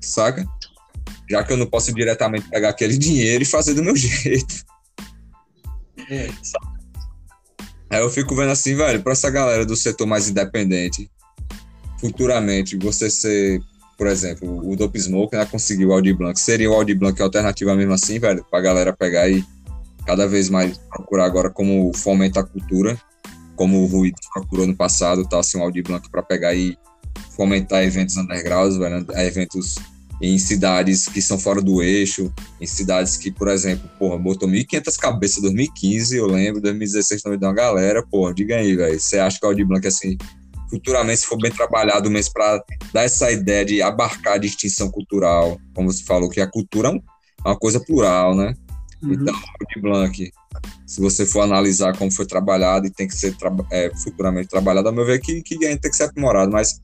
saca? 0.00 0.46
Já 1.28 1.44
que 1.44 1.52
eu 1.52 1.56
não 1.56 1.66
posso 1.66 1.92
diretamente 1.92 2.48
pegar 2.48 2.70
aquele 2.70 2.96
dinheiro 2.96 3.42
e 3.42 3.46
fazer 3.46 3.74
do 3.74 3.84
meu 3.84 3.94
jeito. 3.96 4.64
É. 6.10 6.28
Aí 7.90 8.00
eu 8.00 8.10
fico 8.10 8.34
vendo 8.34 8.50
assim, 8.50 8.74
velho, 8.74 9.02
para 9.02 9.12
essa 9.12 9.30
galera 9.30 9.64
do 9.64 9.76
setor 9.76 10.06
mais 10.06 10.28
independente, 10.28 11.10
futuramente 12.00 12.76
você 12.76 13.08
ser, 13.08 13.60
por 13.96 14.06
exemplo, 14.06 14.68
o 14.68 14.76
Dope 14.76 15.00
Smoke, 15.00 15.36
né, 15.36 15.46
conseguiu 15.46 15.90
o 15.90 15.92
Audi 15.92 16.12
Blanc, 16.12 16.38
seria 16.38 16.70
o 16.70 16.74
Audi 16.74 16.94
Blanc 16.94 17.20
alternativa 17.22 17.74
mesmo 17.74 17.92
assim, 17.92 18.18
velho, 18.18 18.44
pra 18.50 18.60
galera 18.60 18.92
pegar 18.92 19.28
e 19.28 19.44
cada 20.04 20.26
vez 20.26 20.50
mais 20.50 20.78
procurar 20.90 21.26
agora 21.26 21.50
como 21.50 21.92
fomenta 21.94 22.40
a 22.40 22.44
cultura, 22.44 23.00
como 23.54 23.82
o 23.82 23.86
Rui 23.86 24.12
procurou 24.32 24.66
no 24.66 24.76
passado, 24.76 25.26
tá, 25.28 25.38
assim, 25.38 25.58
o 25.58 25.62
Audi 25.62 25.82
Blanc 25.82 26.08
para 26.10 26.22
pegar 26.22 26.54
e 26.54 26.76
fomentar 27.36 27.82
eventos 27.82 28.16
undergrounds, 28.16 28.76
velho, 28.76 29.06
eventos 29.14 29.76
em 30.20 30.38
cidades 30.38 31.06
que 31.06 31.20
são 31.20 31.38
fora 31.38 31.60
do 31.60 31.82
eixo, 31.82 32.32
em 32.60 32.66
cidades 32.66 33.16
que, 33.16 33.30
por 33.30 33.48
exemplo, 33.48 33.88
porra, 33.98 34.18
botou 34.18 34.48
1.500 34.48 34.96
cabeças 34.98 35.38
em 35.38 35.42
2015, 35.42 36.16
eu 36.16 36.26
lembro, 36.26 36.60
2016 36.60 37.22
também 37.22 37.38
deu 37.38 37.48
uma 37.48 37.54
galera, 37.54 38.02
porra, 38.02 38.32
diga 38.32 38.56
aí, 38.56 38.74
velho, 38.74 38.98
você 38.98 39.18
acha 39.18 39.38
que 39.38 39.44
o 39.44 39.48
Audi 39.48 39.64
Blanc, 39.64 39.86
assim, 39.86 40.16
futuramente, 40.70 41.20
se 41.20 41.26
for 41.26 41.38
bem 41.38 41.50
trabalhado 41.50 42.10
mesmo, 42.10 42.32
para 42.32 42.62
dar 42.92 43.04
essa 43.04 43.30
ideia 43.30 43.64
de 43.64 43.82
abarcar 43.82 44.34
a 44.34 44.38
distinção 44.38 44.90
cultural, 44.90 45.60
como 45.74 45.92
você 45.92 46.02
falou, 46.02 46.28
que 46.28 46.40
a 46.40 46.50
cultura 46.50 46.88
é, 46.88 46.92
é 46.92 47.48
uma 47.48 47.58
coisa 47.58 47.78
plural, 47.80 48.34
né? 48.34 48.54
Uhum. 49.02 49.12
Então, 49.12 49.34
de 49.74 49.80
Blanc, 49.80 50.32
se 50.86 51.00
você 51.00 51.26
for 51.26 51.42
analisar 51.42 51.96
como 51.96 52.10
foi 52.10 52.26
trabalhado 52.26 52.86
e 52.86 52.90
tem 52.90 53.06
que 53.06 53.14
ser 53.14 53.36
tra 53.36 53.52
é, 53.70 53.90
futuramente 53.96 54.48
trabalhado, 54.48 54.88
ao 54.88 54.94
meu 54.94 55.04
ver, 55.04 55.20
que, 55.20 55.42
que 55.42 55.58
tem 55.58 55.78
que 55.78 55.96
ser 55.96 56.04
aprimorado, 56.04 56.50
mas, 56.50 56.80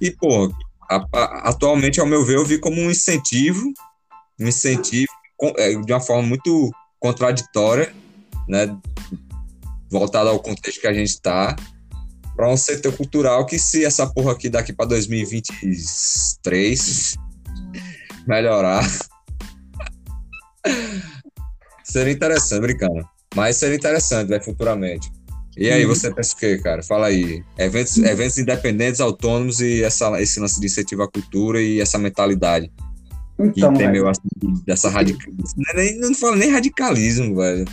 e, 0.00 0.10
pô, 0.10 0.46
a, 0.46 0.48
a, 0.48 0.73
atualmente, 0.88 2.00
ao 2.00 2.06
meu 2.06 2.24
ver, 2.24 2.36
eu 2.36 2.44
vi 2.44 2.58
como 2.58 2.80
um 2.80 2.90
incentivo, 2.90 3.72
um 4.40 4.48
incentivo 4.48 5.12
é, 5.56 5.74
de 5.74 5.92
uma 5.92 6.00
forma 6.00 6.22
muito 6.22 6.70
contraditória, 6.98 7.94
né, 8.48 8.74
voltada 9.90 10.30
ao 10.30 10.40
contexto 10.40 10.80
que 10.80 10.86
a 10.86 10.92
gente 10.92 11.10
está, 11.10 11.54
para 12.34 12.48
um 12.48 12.56
setor 12.56 12.96
cultural 12.96 13.44
que 13.46 13.58
se 13.58 13.84
essa 13.84 14.06
porra 14.06 14.32
aqui 14.32 14.48
daqui 14.48 14.72
para 14.72 14.86
2023 14.86 17.16
melhorar 18.26 18.82
seria 21.84 22.12
interessante, 22.12 22.62
brincando. 22.62 23.06
Mas 23.34 23.56
seria 23.56 23.76
interessante, 23.76 24.30
né, 24.30 24.40
futuramente. 24.40 25.12
E 25.56 25.70
aí, 25.70 25.84
você 25.84 26.12
pensa 26.12 26.34
o 26.34 26.38
quê, 26.38 26.58
cara? 26.58 26.82
Fala 26.82 27.06
aí. 27.06 27.42
Eventos, 27.56 27.96
eventos 27.98 28.38
independentes, 28.38 29.00
autônomos 29.00 29.60
e 29.60 29.84
essa, 29.84 30.20
esse 30.20 30.40
lance 30.40 30.58
de 30.58 30.66
incentivo 30.66 31.02
à 31.02 31.08
cultura 31.08 31.62
e 31.62 31.80
essa 31.80 31.96
mentalidade. 31.98 32.72
Então, 33.38 33.72
que 33.72 33.78
tem 33.78 33.90
meio 33.90 34.08
assim, 34.08 34.22
dessa 34.66 34.88
radicalismo. 34.88 35.62
Não, 35.74 35.80
é 35.80 35.92
não 35.94 36.14
falo 36.14 36.36
nem 36.36 36.50
radicalismo, 36.50 37.36
velho. 37.36 37.64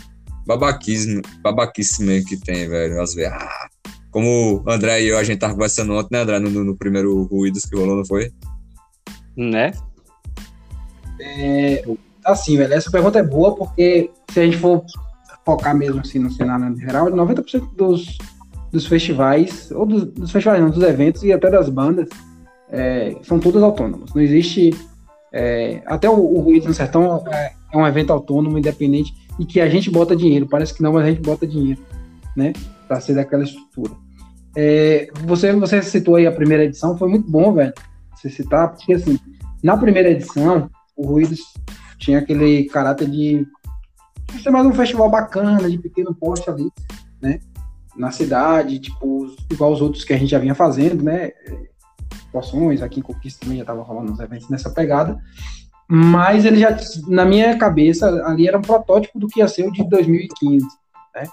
Babaquismo, 0.46 1.22
babaquice 1.42 2.04
mesmo 2.04 2.28
que 2.28 2.38
tem, 2.38 2.68
velho. 2.68 3.02
Às 3.02 3.14
vezes, 3.14 3.32
ah, 3.32 3.68
como 4.12 4.64
o 4.66 4.70
André 4.70 5.04
e 5.04 5.08
eu, 5.08 5.18
a 5.18 5.24
gente 5.24 5.40
tava 5.40 5.54
conversando 5.54 5.94
ontem, 5.94 6.10
né, 6.12 6.20
André, 6.20 6.40
no, 6.40 6.50
no 6.50 6.76
primeiro 6.76 7.24
Ruídos 7.24 7.66
que 7.66 7.76
rolou, 7.76 7.96
não 7.96 8.06
foi? 8.06 8.32
Né? 9.38 9.72
É, 11.20 11.84
assim, 12.26 12.58
velho, 12.58 12.74
essa 12.74 12.92
pergunta 12.92 13.20
é 13.20 13.24
boa 13.24 13.56
porque 13.56 14.10
se 14.32 14.40
a 14.40 14.44
gente 14.44 14.58
for 14.58 14.84
focar 15.46 15.76
mesmo 15.76 16.02
assim 16.02 16.20
no 16.20 16.32
cenário 16.32 16.76
geral, 16.78 17.08
90% 17.08 17.76
dos, 17.76 18.18
dos 18.72 18.86
festivais, 18.86 19.72
ou 19.72 19.86
dos, 19.86 20.06
dos, 20.06 20.32
festivais 20.32 20.62
não, 20.62 20.70
dos 20.70 20.84
eventos 20.84 21.24
e 21.24 21.34
até 21.34 21.50
das 21.50 21.70
bandas, 21.70 22.08
é, 22.70 23.16
são 23.24 23.39
todas 23.39 23.62
autônomas. 23.62 24.14
Não 24.14 24.22
existe. 24.22 24.72
É, 25.34 25.82
até 25.86 26.10
o, 26.10 26.16
o 26.16 26.52
no 26.52 26.74
Sertão 26.74 27.24
é, 27.28 27.54
é, 27.72 27.78
um 27.78 27.88
evento 27.88 28.12
autônomo, 28.12 28.58
independente, 28.58 29.14
e 29.39 29.46
que 29.46 29.62
a 29.62 29.70
gente 29.70 29.89
bota 29.89 30.16
dinheiro. 30.16 30.48
Parece 30.48 30.74
que 30.74 30.84
não, 30.84 30.94
mas 30.94 31.06
a 31.06 31.10
gente 31.10 31.22
bota 31.22 31.48
dinheiro, 31.48 31.82
né? 32.36 32.54
Para 32.88 33.00
ser 33.00 33.16
daquela 33.16 33.44
estrutura. 33.44 33.94
É, 34.56 35.08
você, 35.24 35.54
você 35.54 35.82
citou 35.82 36.16
aí 36.16 36.28
a 36.28 36.32
primeira 36.32 36.66
edição, 36.66 36.98
foi 36.98 37.08
muito 37.10 37.30
bom, 37.30 37.54
velho, 37.54 37.74
você 38.14 38.30
citar, 38.30 38.70
porque 38.70 38.94
assim, 38.94 39.18
na 39.64 39.78
primeira 39.78 40.10
edição, 40.10 40.70
o 40.96 41.06
Ruídos 41.06 41.39
tinha 41.98 42.20
aquele 42.20 42.66
caráter 42.66 43.10
de 43.10 43.46
ser 44.40 44.50
mais 44.50 44.66
um 44.66 44.74
festival 44.74 45.10
bacana, 45.10 45.70
de 45.70 45.78
pequeno 45.78 46.14
porte 46.14 46.50
ali, 46.50 46.72
né? 47.22 47.40
na 47.96 48.12
cidade, 48.12 48.80
tipo, 48.80 49.36
igual 49.52 49.72
os 49.72 49.82
outros 49.82 50.04
que 50.04 50.14
a 50.14 50.18
gente 50.18 50.30
já 50.30 50.40
vinha 50.40 50.56
fazendo, 50.56 51.04
né? 51.04 51.32
Poções, 52.32 52.82
aqui 52.82 53.00
em 53.00 53.04
Conquista 53.04 53.42
também 53.42 53.58
já 53.58 53.66
tava 53.66 53.82
rolando 53.84 54.12
uns 54.12 54.20
eventos 54.20 54.50
nessa 54.50 54.70
pegada. 54.70 55.20
Mas 55.90 56.46
ele 56.46 56.58
já, 56.58 56.76
na 57.08 57.26
minha 57.26 57.58
cabeça, 57.58 58.26
ali 58.26 58.48
era 58.48 58.58
um 58.58 58.62
protótipo 58.62 59.20
do 59.20 59.28
que 59.28 59.40
ia 59.40 59.48
ser 59.48 59.68
o 59.68 59.72
de 59.72 59.88
2015, 59.90 60.66
né? 61.14 61.24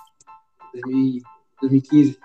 2015. 1.61 2.18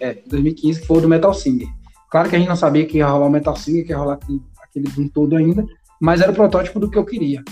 É, 0.00 0.14
2015, 0.26 0.80
que 0.80 0.86
foi 0.86 0.98
o 0.98 1.00
do 1.02 1.08
Metal 1.08 1.32
Singer. 1.32 1.68
Claro 2.10 2.28
que 2.28 2.34
a 2.34 2.38
gente 2.38 2.48
não 2.48 2.56
sabia 2.56 2.86
que 2.86 2.98
ia 2.98 3.06
rolar 3.06 3.26
o 3.26 3.30
Metal 3.30 3.54
Singer, 3.54 3.84
que 3.84 3.92
ia 3.92 3.98
rolar 3.98 4.14
aquele, 4.14 4.42
aquele 4.88 5.08
todo 5.10 5.36
ainda, 5.36 5.64
mas 6.00 6.20
era 6.20 6.32
o 6.32 6.34
protótipo 6.34 6.80
do 6.80 6.90
que 6.90 6.98
eu 6.98 7.04
queria. 7.04 7.44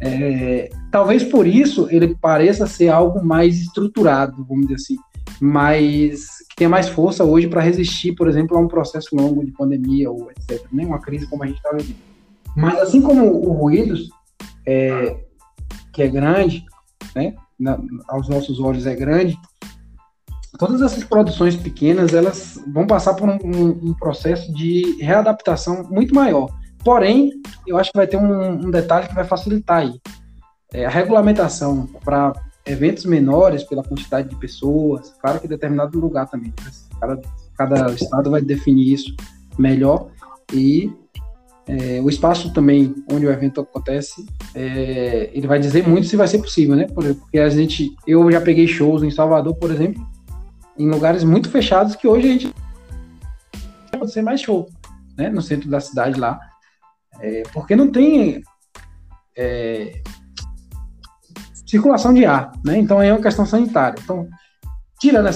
É, 0.00 0.70
talvez 0.90 1.24
por 1.24 1.46
isso 1.46 1.88
ele 1.90 2.14
pareça 2.14 2.66
ser 2.66 2.88
algo 2.88 3.24
mais 3.24 3.56
estruturado, 3.56 4.44
vamos 4.44 4.66
dizer 4.66 4.76
assim, 4.76 4.96
mais 5.40 6.38
que 6.48 6.56
tenha 6.56 6.70
mais 6.70 6.88
força 6.88 7.24
hoje 7.24 7.48
para 7.48 7.60
resistir, 7.60 8.12
por 8.12 8.28
exemplo, 8.28 8.56
a 8.56 8.60
um 8.60 8.68
processo 8.68 9.14
longo 9.14 9.44
de 9.44 9.52
pandemia 9.52 10.10
ou 10.10 10.30
etc. 10.30 10.64
Né? 10.72 10.84
uma 10.84 11.00
crise 11.00 11.28
como 11.28 11.42
a 11.42 11.46
gente 11.46 11.56
está 11.56 11.70
vivendo. 11.72 11.96
Mas 12.56 12.78
assim 12.80 13.00
como 13.00 13.26
o 13.26 13.52
Ruídos, 13.52 14.08
é, 14.66 15.16
que 15.92 16.02
é 16.02 16.08
grande, 16.08 16.64
né, 17.14 17.34
na, 17.58 17.78
aos 18.08 18.28
nossos 18.28 18.58
olhos 18.60 18.86
é 18.86 18.94
grande, 18.94 19.38
todas 20.58 20.82
essas 20.82 21.04
produções 21.04 21.56
pequenas 21.56 22.14
elas 22.14 22.60
vão 22.72 22.86
passar 22.86 23.14
por 23.14 23.28
um, 23.28 23.38
um, 23.44 23.90
um 23.90 23.94
processo 23.94 24.52
de 24.52 24.96
readaptação 25.00 25.84
muito 25.90 26.14
maior. 26.14 26.48
Porém, 26.84 27.32
eu 27.66 27.76
acho 27.76 27.90
que 27.90 27.98
vai 27.98 28.06
ter 28.06 28.16
um, 28.16 28.66
um 28.66 28.70
detalhe 28.70 29.08
que 29.08 29.14
vai 29.14 29.24
facilitar 29.24 29.78
aí. 29.78 30.00
É, 30.72 30.84
a 30.84 30.90
regulamentação 30.90 31.86
para 32.04 32.32
eventos 32.66 33.04
menores, 33.04 33.64
pela 33.64 33.82
quantidade 33.82 34.28
de 34.28 34.36
pessoas, 34.36 35.14
claro 35.20 35.40
que 35.40 35.48
determinado 35.48 35.98
lugar 35.98 36.28
também. 36.28 36.52
Né? 36.64 36.70
Cada, 37.00 37.20
cada 37.56 37.92
estado 37.92 38.30
vai 38.30 38.42
definir 38.42 38.92
isso 38.92 39.14
melhor. 39.58 40.08
E 40.52 40.92
é, 41.68 42.00
o 42.00 42.08
espaço 42.08 42.52
também 42.52 42.94
onde 43.12 43.26
o 43.26 43.30
evento 43.30 43.60
acontece, 43.60 44.24
é, 44.54 45.30
ele 45.34 45.46
vai 45.46 45.58
dizer 45.58 45.86
muito 45.86 46.06
se 46.06 46.16
vai 46.16 46.26
ser 46.26 46.38
possível, 46.38 46.74
né? 46.74 46.86
Porque 46.86 47.38
a 47.38 47.48
gente, 47.50 47.94
eu 48.06 48.30
já 48.32 48.40
peguei 48.40 48.66
shows 48.66 49.02
em 49.02 49.10
Salvador, 49.10 49.54
por 49.54 49.70
exemplo, 49.70 50.02
em 50.78 50.88
lugares 50.88 51.22
muito 51.24 51.50
fechados 51.50 51.94
que 51.94 52.08
hoje 52.08 52.26
a 52.26 52.32
gente 52.32 52.54
pode 53.98 54.12
ser 54.12 54.22
mais 54.22 54.40
show, 54.40 54.66
né? 55.16 55.28
No 55.28 55.42
centro 55.42 55.68
da 55.68 55.78
cidade 55.78 56.18
lá. 56.18 56.40
É, 57.20 57.42
porque 57.52 57.74
não 57.74 57.90
tem 57.90 58.42
é, 59.36 60.00
circulação 61.66 62.14
de 62.14 62.24
ar, 62.24 62.52
né? 62.64 62.78
Então 62.78 63.00
é 63.00 63.12
uma 63.12 63.22
questão 63.22 63.44
sanitária. 63.44 64.00
Então, 64.02 64.26
tirando 64.98 65.28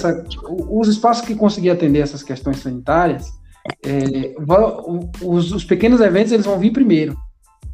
os 0.69 0.87
espaços 0.87 1.25
que 1.25 1.35
conseguir 1.35 1.69
atender 1.69 1.99
essas 1.99 2.23
questões 2.23 2.59
sanitárias, 2.59 3.31
é, 3.85 4.35
os, 5.21 5.51
os, 5.51 5.63
pequenos 5.63 6.01
eventos 6.01 6.31
eles 6.31 6.45
vão 6.45 6.59
vir 6.59 6.71
primeiro, 6.71 7.17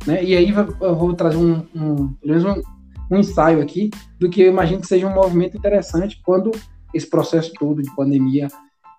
né? 0.06 0.24
E 0.24 0.36
aí 0.36 0.50
eu 0.50 0.96
vou 0.96 1.14
trazer 1.14 1.38
um, 1.38 1.66
um, 1.74 2.16
um, 2.24 2.62
um 3.12 3.18
ensaio 3.18 3.62
aqui 3.62 3.90
do 4.20 4.30
que 4.30 4.42
eu 4.42 4.50
imagino 4.50 4.82
que 4.82 4.88
seja 4.88 5.08
um 5.08 5.14
movimento 5.14 5.58
interessante 5.58 6.22
quando 6.24 6.52
esse 6.94 7.08
processo 7.08 7.52
todo 7.54 7.82
de 7.82 7.96
pandemia 7.96 8.48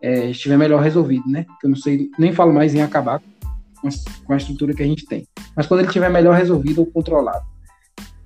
é, 0.02 0.30
estiver 0.30 0.56
melhor 0.56 0.82
resolvido, 0.82 1.28
né? 1.28 1.44
Que 1.60 1.66
eu 1.66 1.70
não 1.70 1.76
sei, 1.76 2.10
nem 2.18 2.32
falo 2.32 2.52
mais 2.52 2.74
em 2.74 2.82
acabar 2.82 3.22
com 4.24 4.32
a 4.32 4.36
estrutura 4.36 4.74
que 4.74 4.82
a 4.82 4.86
gente 4.86 5.06
tem. 5.06 5.26
Mas 5.56 5.66
quando 5.66 5.80
ele 5.80 5.88
estiver 5.88 6.10
melhor 6.10 6.36
resolvido 6.36 6.80
ou 6.80 6.86
controlado, 6.86 7.44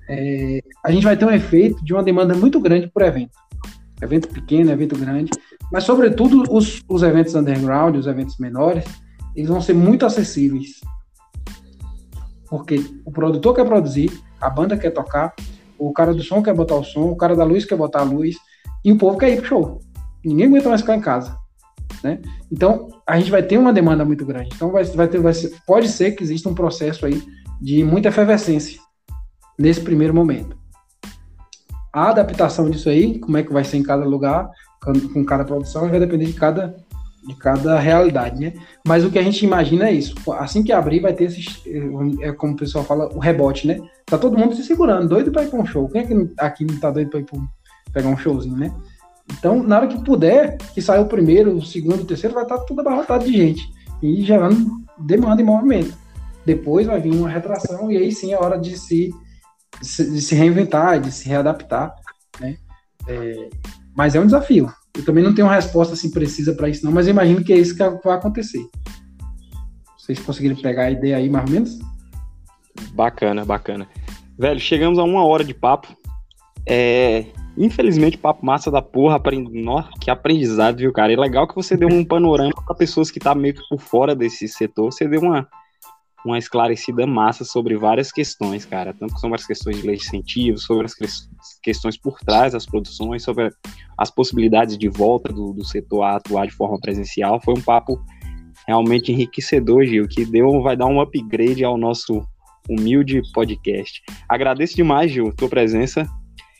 é, 0.09 0.59
a 0.83 0.91
gente 0.91 1.03
vai 1.03 1.17
ter 1.17 1.25
um 1.25 1.31
efeito 1.31 1.83
de 1.83 1.93
uma 1.93 2.03
demanda 2.03 2.35
muito 2.35 2.59
grande 2.59 2.87
por 2.87 3.01
evento. 3.01 3.37
Evento 4.01 4.27
pequeno, 4.27 4.71
evento 4.71 4.97
grande, 4.97 5.31
mas 5.71 5.83
sobretudo 5.83 6.43
os, 6.49 6.81
os 6.87 7.01
eventos 7.01 7.33
underground, 7.33 7.95
os 7.95 8.07
eventos 8.07 8.37
menores, 8.37 8.83
eles 9.35 9.49
vão 9.49 9.61
ser 9.61 9.73
muito 9.73 10.05
acessíveis. 10.05 10.81
Porque 12.47 12.83
o 13.03 13.11
produtor 13.11 13.55
quer 13.55 13.65
produzir, 13.65 14.11
a 14.39 14.49
banda 14.49 14.77
quer 14.77 14.91
tocar, 14.91 15.33
o 15.77 15.91
cara 15.91 16.13
do 16.13 16.21
som 16.21 16.43
quer 16.43 16.53
botar 16.53 16.75
o 16.75 16.83
som, 16.83 17.09
o 17.09 17.15
cara 17.15 17.35
da 17.35 17.43
luz 17.43 17.65
quer 17.65 17.75
botar 17.75 18.01
a 18.01 18.03
luz, 18.03 18.35
e 18.83 18.91
o 18.91 18.97
povo 18.97 19.17
quer 19.17 19.31
ir 19.31 19.37
pro 19.37 19.47
show. 19.47 19.79
Ninguém 20.23 20.47
aguenta 20.47 20.69
mais 20.69 20.81
ficar 20.81 20.95
em 20.95 21.01
casa. 21.01 21.37
Né? 22.05 22.19
Então, 22.51 22.87
a 23.07 23.17
gente 23.17 23.31
vai 23.31 23.41
ter 23.41 23.57
uma 23.57 23.73
demanda 23.73 24.05
muito 24.05 24.23
grande. 24.23 24.51
Então, 24.53 24.71
vai, 24.71 24.83
vai 24.83 25.07
ter, 25.07 25.17
vai 25.17 25.33
ser, 25.33 25.51
pode 25.65 25.87
ser 25.87 26.11
que 26.11 26.21
exista 26.21 26.47
um 26.47 26.53
processo 26.53 27.03
aí 27.03 27.19
de 27.59 27.83
muita 27.83 28.09
efervescência 28.09 28.79
nesse 29.57 29.81
primeiro 29.81 30.13
momento. 30.13 30.55
A 31.91 32.09
adaptação 32.09 32.69
disso 32.69 32.89
aí, 32.89 33.17
como 33.17 33.37
é 33.37 33.43
que 33.43 33.51
vai 33.51 33.63
ser 33.63 33.77
em 33.77 33.83
cada 33.83 34.05
lugar, 34.05 34.47
com, 35.11 35.25
cada 35.25 35.43
produção, 35.43 35.89
vai 35.89 35.99
depender 35.99 36.25
de 36.25 36.33
cada, 36.33 36.75
de 37.27 37.33
cada 37.37 37.79
realidade, 37.79 38.39
né? 38.39 38.53
Mas 38.87 39.03
o 39.03 39.09
que 39.09 39.17
a 39.17 39.23
gente 39.23 39.43
imagina 39.43 39.89
é 39.89 39.93
isso. 39.93 40.13
Assim 40.33 40.61
que 40.61 40.71
abrir, 40.71 40.99
vai 40.99 41.13
ter 41.13 41.23
esse, 41.23 41.43
é 42.21 42.31
como 42.33 42.53
o 42.53 42.55
pessoal 42.55 42.85
fala, 42.85 43.11
o 43.15 43.17
rebote, 43.17 43.65
né? 43.65 43.79
Tá 44.05 44.15
todo 44.15 44.37
mundo 44.37 44.53
se 44.53 44.63
segurando, 44.63 45.09
doido 45.09 45.31
para 45.31 45.43
ir 45.43 45.49
para 45.49 45.59
um 45.59 45.65
show. 45.65 45.89
Quem 45.89 46.01
é 46.01 46.05
que 46.05 46.33
aqui 46.37 46.65
não 46.65 46.77
tá 46.77 46.91
doido 46.91 47.09
para 47.09 47.19
ir 47.21 47.25
pra 47.25 47.39
pegar 47.91 48.09
um 48.09 48.17
showzinho, 48.17 48.57
né? 48.57 48.71
Então, 49.31 49.63
na 49.63 49.77
hora 49.77 49.87
que 49.87 50.03
puder, 50.03 50.57
que 50.73 50.81
sair 50.81 51.01
o 51.01 51.07
primeiro, 51.07 51.55
o 51.55 51.65
segundo, 51.65 52.01
o 52.01 52.05
terceiro, 52.05 52.33
vai 52.35 52.43
estar 52.43 52.59
tudo 52.59 52.81
abarrotado 52.81 53.25
de 53.25 53.33
gente 53.33 53.67
e 54.01 54.23
gerando 54.23 54.83
demanda 54.99 55.41
e 55.41 55.45
movimento. 55.45 55.97
Depois 56.45 56.85
vai 56.85 57.01
vir 57.01 57.13
uma 57.13 57.29
retração 57.29 57.91
e 57.91 57.97
aí 57.97 58.11
sim 58.11 58.31
é 58.31 58.39
hora 58.39 58.57
de 58.57 58.77
se, 58.77 59.09
de 59.81 60.21
se 60.21 60.35
reinventar, 60.35 60.99
de 60.99 61.11
se 61.11 61.27
readaptar, 61.27 61.93
né? 62.39 62.57
É, 63.07 63.49
mas 63.95 64.13
é 64.15 64.19
um 64.19 64.25
desafio. 64.25 64.71
Eu 64.95 65.03
também 65.03 65.23
não 65.23 65.33
tenho 65.33 65.47
uma 65.47 65.55
resposta 65.55 65.93
assim 65.93 66.11
precisa 66.11 66.53
para 66.53 66.69
isso 66.69 66.85
não, 66.85 66.91
mas 66.91 67.07
imagino 67.07 67.43
que 67.43 67.51
é 67.51 67.57
isso 67.57 67.75
que 67.75 67.83
vai 68.03 68.15
acontecer. 68.15 68.63
Vocês 69.97 70.19
conseguiram 70.19 70.55
pegar 70.55 70.83
a 70.83 70.91
ideia 70.91 71.17
aí, 71.17 71.29
mais 71.29 71.45
ou 71.45 71.51
menos? 71.51 71.79
Bacana, 72.93 73.43
bacana. 73.43 73.87
Velho, 74.37 74.59
chegamos 74.59 74.99
a 74.99 75.03
uma 75.03 75.25
hora 75.25 75.43
de 75.43 75.53
papo. 75.53 75.95
É, 76.67 77.25
Infelizmente, 77.57 78.17
papo 78.17 78.45
massa 78.45 78.69
da 78.69 78.81
porra, 78.81 79.15
aprend... 79.15 79.49
Nossa, 79.51 79.89
que 79.99 80.11
aprendizado, 80.11 80.77
viu, 80.77 80.91
cara? 80.91 81.13
É 81.13 81.15
legal 81.15 81.47
que 81.47 81.55
você 81.55 81.77
deu 81.77 81.87
um 81.87 82.03
panorama 82.03 82.53
para 82.65 82.75
pessoas 82.75 83.09
que 83.09 83.19
tá 83.19 83.33
meio 83.33 83.53
que 83.53 83.61
por 83.69 83.79
fora 83.79 84.13
desse 84.13 84.47
setor, 84.47 84.91
você 84.91 85.07
deu 85.07 85.21
uma, 85.21 85.47
uma 86.25 86.37
esclarecida 86.37 87.07
massa 87.07 87.45
sobre 87.45 87.77
várias 87.77 88.11
questões, 88.11 88.65
cara. 88.65 88.93
Tanto 88.93 89.17
sobre 89.19 89.35
as 89.35 89.45
questões 89.45 89.77
de 89.77 89.87
lei 89.87 89.95
de 89.95 90.03
incentivo, 90.03 90.57
sobre 90.57 90.85
as 90.85 90.93
questões 91.63 91.97
por 91.97 92.19
trás 92.19 92.53
das 92.53 92.65
produções, 92.65 93.23
sobre 93.23 93.49
as 93.97 94.11
possibilidades 94.11 94.77
de 94.77 94.89
volta 94.89 95.31
do, 95.31 95.53
do 95.53 95.63
setor 95.63 96.03
a 96.03 96.15
atuar 96.17 96.47
de 96.47 96.53
forma 96.53 96.79
presencial. 96.79 97.39
Foi 97.41 97.53
um 97.53 97.61
papo 97.61 98.03
realmente 98.67 99.11
enriquecedor, 99.11 99.85
Gil, 99.85 100.07
que 100.07 100.25
deu, 100.25 100.61
vai 100.61 100.75
dar 100.75 100.87
um 100.87 100.99
upgrade 100.99 101.63
ao 101.63 101.77
nosso 101.77 102.21
humilde 102.67 103.21
podcast. 103.33 104.01
Agradeço 104.27 104.75
demais, 104.75 105.11
Gil, 105.11 105.31
tua 105.35 105.47
presença. 105.47 106.05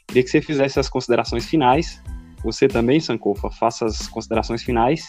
Queria 0.08 0.24
que 0.24 0.30
você 0.30 0.42
fizesse 0.42 0.80
as 0.80 0.90
considerações 0.90 1.46
finais. 1.46 2.02
Você 2.44 2.68
também, 2.68 3.00
Sankofa, 3.00 3.50
faça 3.50 3.86
as 3.86 4.08
considerações 4.08 4.64
finais 4.64 5.06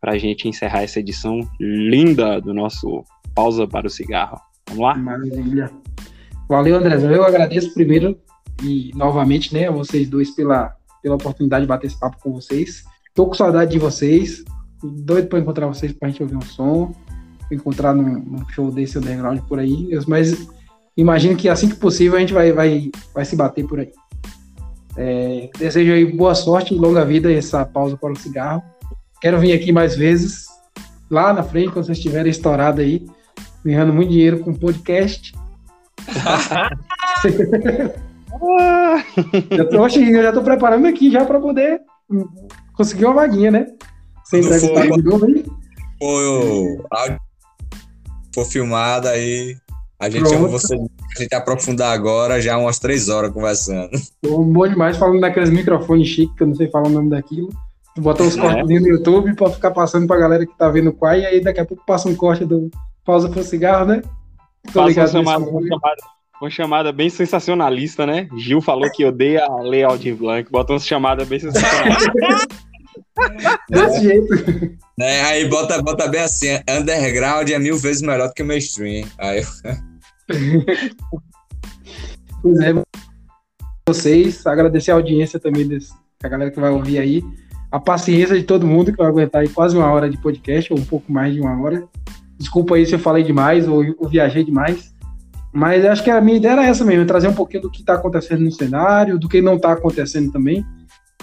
para 0.00 0.12
a 0.12 0.18
gente 0.18 0.48
encerrar 0.48 0.82
essa 0.82 1.00
edição 1.00 1.40
linda 1.60 2.40
do 2.40 2.54
nosso 2.54 3.04
Pausa 3.34 3.66
para 3.66 3.86
o 3.86 3.90
Cigarro. 3.90 4.40
Vamos 4.68 4.82
lá? 4.82 4.94
Maravilha. 4.94 5.70
Valeu, 6.48 6.76
André. 6.76 6.96
Eu 6.96 7.24
agradeço 7.24 7.72
primeiro 7.74 8.18
e 8.62 8.90
novamente, 8.94 9.54
né, 9.54 9.68
a 9.68 9.70
vocês 9.70 10.08
dois 10.08 10.30
pela, 10.30 10.74
pela 11.02 11.14
oportunidade 11.14 11.64
de 11.64 11.68
bater 11.68 11.86
esse 11.86 11.98
papo 11.98 12.18
com 12.22 12.32
vocês. 12.32 12.84
Tô 13.14 13.26
com 13.26 13.34
saudade 13.34 13.70
de 13.70 13.78
vocês. 13.78 14.44
Doido 14.82 15.28
para 15.28 15.38
encontrar 15.38 15.66
vocês 15.66 15.92
para 15.92 16.08
a 16.08 16.10
gente 16.10 16.22
ouvir 16.22 16.36
um 16.36 16.40
som, 16.40 16.94
encontrar 17.52 17.94
num, 17.94 18.18
num 18.18 18.48
show 18.48 18.70
desse 18.70 18.98
underground 18.98 19.40
por 19.42 19.58
aí. 19.58 19.90
Mas 20.06 20.48
imagino 20.96 21.36
que 21.36 21.48
assim 21.48 21.68
que 21.68 21.76
possível 21.76 22.16
a 22.16 22.20
gente 22.20 22.32
vai, 22.32 22.52
vai, 22.52 22.90
vai 23.14 23.24
se 23.24 23.36
bater 23.36 23.66
por 23.66 23.80
aí. 23.80 23.92
É, 24.96 25.50
desejo 25.58 25.92
aí 25.92 26.04
boa 26.04 26.34
sorte 26.34 26.74
e 26.74 26.78
longa 26.78 27.04
vida 27.04 27.32
essa 27.32 27.64
pausa 27.64 27.96
para 27.96 28.12
o 28.12 28.18
cigarro. 28.18 28.62
Quero 29.20 29.38
vir 29.38 29.52
aqui 29.52 29.72
mais 29.72 29.96
vezes, 29.96 30.46
lá 31.10 31.32
na 31.32 31.42
frente, 31.42 31.72
quando 31.72 31.86
vocês 31.86 31.98
estiverem 31.98 32.30
estourado 32.30 32.80
aí, 32.80 33.06
ganhando 33.64 33.92
muito 33.92 34.10
dinheiro 34.10 34.40
com 34.40 34.54
podcast. 34.54 35.32
já 39.56 39.64
tô, 39.66 39.86
eu 39.86 40.22
já 40.22 40.32
tô 40.32 40.42
preparando 40.42 40.86
aqui 40.86 41.10
já 41.10 41.24
para 41.24 41.38
poder 41.38 41.80
conseguir 42.74 43.04
uma 43.04 43.14
vaguinha, 43.14 43.50
né? 43.50 43.66
Sem 44.24 44.40
entregar 44.40 44.96
de 44.96 45.02
novo 45.02 45.26
aí. 45.26 45.44
For, 45.98 46.88
for 48.34 48.44
filmada 48.46 49.10
aí, 49.10 49.56
a 50.00 50.08
gente 50.08 50.30
chama 50.30 50.48
você 50.48 50.74
a 50.74 51.22
gente 51.22 51.34
aprofundar 51.34 51.92
agora, 51.92 52.40
já 52.40 52.56
umas 52.56 52.78
três 52.78 53.10
horas 53.10 53.30
conversando. 53.30 53.90
Tô 54.22 54.42
bom 54.42 54.66
demais 54.66 54.96
falando 54.96 55.20
daqueles 55.20 55.50
microfones 55.50 56.08
chiques, 56.08 56.34
que 56.36 56.42
eu 56.42 56.46
não 56.46 56.54
sei 56.54 56.70
falar 56.70 56.88
o 56.88 56.92
nome 56.92 57.10
daquilo. 57.10 57.50
Botar 57.98 58.24
uns 58.24 58.36
é. 58.38 58.40
cortes 58.40 58.64
no 58.64 58.88
YouTube 58.88 59.34
pra 59.34 59.50
ficar 59.50 59.72
passando 59.72 60.06
pra 60.06 60.16
galera 60.16 60.46
que 60.46 60.56
tá 60.56 60.70
vendo 60.70 60.90
qual, 60.90 61.14
e 61.14 61.26
aí 61.26 61.40
daqui 61.42 61.60
a 61.60 61.66
pouco 61.66 61.84
passa 61.84 62.08
um 62.08 62.14
corte 62.14 62.46
do 62.46 62.70
pausa 63.04 63.28
pro 63.28 63.42
cigarro, 63.42 63.84
né? 63.84 64.02
Tô 64.72 64.86
ligado 64.86 65.10
uma 65.10 65.24
chamada, 65.24 65.50
uma 65.50 65.66
chamada, 65.66 66.02
uma 66.40 66.50
chamada 66.50 66.92
bem 66.92 67.10
sensacionalista, 67.10 68.06
né? 68.06 68.26
Gil 68.38 68.62
falou 68.62 68.90
que 68.90 69.04
odeia 69.04 69.46
ler 69.60 69.84
Aldir 69.84 70.16
Blanc, 70.16 70.50
botou 70.50 70.76
uma 70.76 70.80
chamada 70.80 71.26
bem 71.26 71.40
sensacionalista. 71.40 72.12
Desse 73.68 74.02
jeito. 74.02 74.78
É, 74.98 75.22
aí 75.22 75.48
bota, 75.48 75.82
bota 75.82 76.08
bem 76.08 76.22
assim, 76.22 76.58
underground 76.68 77.50
é 77.50 77.58
mil 77.58 77.76
vezes 77.76 78.00
melhor 78.00 78.28
do 78.28 78.34
que 78.34 78.42
o 78.42 78.46
mainstream. 78.46 79.06
Aí, 79.18 79.42
Pois 82.42 82.58
é, 82.60 82.72
vocês, 83.86 84.46
agradecer 84.46 84.92
a 84.92 84.94
audiência 84.94 85.38
também 85.38 85.66
desse, 85.66 85.92
a 86.22 86.28
galera 86.28 86.50
que 86.50 86.60
vai 86.60 86.70
ouvir 86.70 86.98
aí, 86.98 87.22
a 87.70 87.78
paciência 87.78 88.36
de 88.36 88.44
todo 88.44 88.66
mundo 88.66 88.90
que 88.90 88.98
vai 88.98 89.06
aguentar 89.06 89.42
aí 89.42 89.48
quase 89.48 89.76
uma 89.76 89.90
hora 89.90 90.08
de 90.08 90.16
podcast, 90.16 90.72
ou 90.72 90.78
um 90.78 90.84
pouco 90.84 91.12
mais 91.12 91.34
de 91.34 91.40
uma 91.40 91.60
hora. 91.60 91.86
Desculpa 92.38 92.74
aí 92.74 92.86
se 92.86 92.94
eu 92.94 92.98
falei 92.98 93.22
demais 93.22 93.68
ou, 93.68 93.84
ou 93.98 94.08
viajei 94.08 94.42
demais, 94.42 94.94
mas 95.52 95.84
acho 95.84 96.02
que 96.02 96.10
a 96.10 96.20
minha 96.20 96.36
ideia 96.36 96.52
era 96.52 96.66
essa 96.66 96.84
mesmo, 96.84 97.06
trazer 97.06 97.28
um 97.28 97.34
pouquinho 97.34 97.62
do 97.62 97.70
que 97.70 97.80
está 97.80 97.94
acontecendo 97.94 98.40
no 98.40 98.52
cenário, 98.52 99.18
do 99.18 99.28
que 99.28 99.42
não 99.42 99.56
está 99.56 99.72
acontecendo 99.72 100.32
também, 100.32 100.64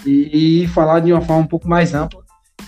e, 0.06 0.62
e, 0.62 0.68
falar 0.68 1.00
de 1.00 1.12
uma 1.12 1.20
forma 1.20 1.42
um 1.42 1.46
pouco 1.46 1.68
mais 1.68 1.94
ampla, 1.94 2.22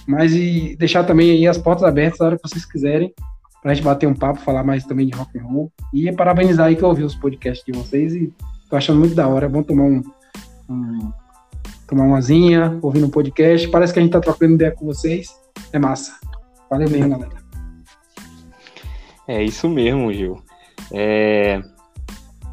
mas 0.06 0.32
e 0.34 0.74
deixar 0.78 1.04
também 1.04 1.30
aí 1.30 1.46
as 1.46 1.58
portas 1.58 1.84
abertas 1.84 2.18
na 2.18 2.26
hora 2.26 2.36
que 2.36 2.48
vocês 2.48 2.64
quiserem, 2.64 3.14
para 3.62 3.72
a 3.72 3.74
gente 3.74 3.84
bater 3.84 4.06
um 4.06 4.14
papo, 4.14 4.40
falar 4.40 4.64
mais 4.64 4.84
também 4.84 5.06
de 5.06 5.16
rock 5.16 5.38
and 5.38 5.42
roll, 5.42 5.72
e 5.92 6.10
parabenizar 6.12 6.66
aí 6.66 6.76
que 6.76 6.82
eu 6.82 6.88
ouvi 6.88 7.04
os 7.04 7.14
podcasts 7.14 7.64
de 7.64 7.72
vocês 7.72 8.14
e 8.14 8.32
tô 8.68 8.76
achando 8.76 8.98
muito 8.98 9.14
da 9.14 9.28
hora, 9.28 9.46
é 9.46 9.48
bom 9.48 9.62
tomar 9.62 9.84
um, 9.84 10.02
um 10.68 11.12
tomar 11.86 12.04
uma 12.04 12.18
asinha, 12.18 12.78
ouvindo 12.80 13.06
um 13.06 13.10
podcast, 13.10 13.68
parece 13.68 13.92
que 13.92 13.98
a 13.98 14.02
gente 14.02 14.12
tá 14.12 14.20
trocando 14.20 14.54
ideia 14.54 14.70
com 14.70 14.86
vocês, 14.86 15.28
é 15.72 15.78
massa. 15.78 16.14
Valeu 16.70 16.88
mesmo, 16.88 17.10
galera. 17.10 17.40
É 19.26 19.42
isso 19.42 19.68
mesmo, 19.68 20.12
Gil. 20.12 20.40
É, 20.92 21.60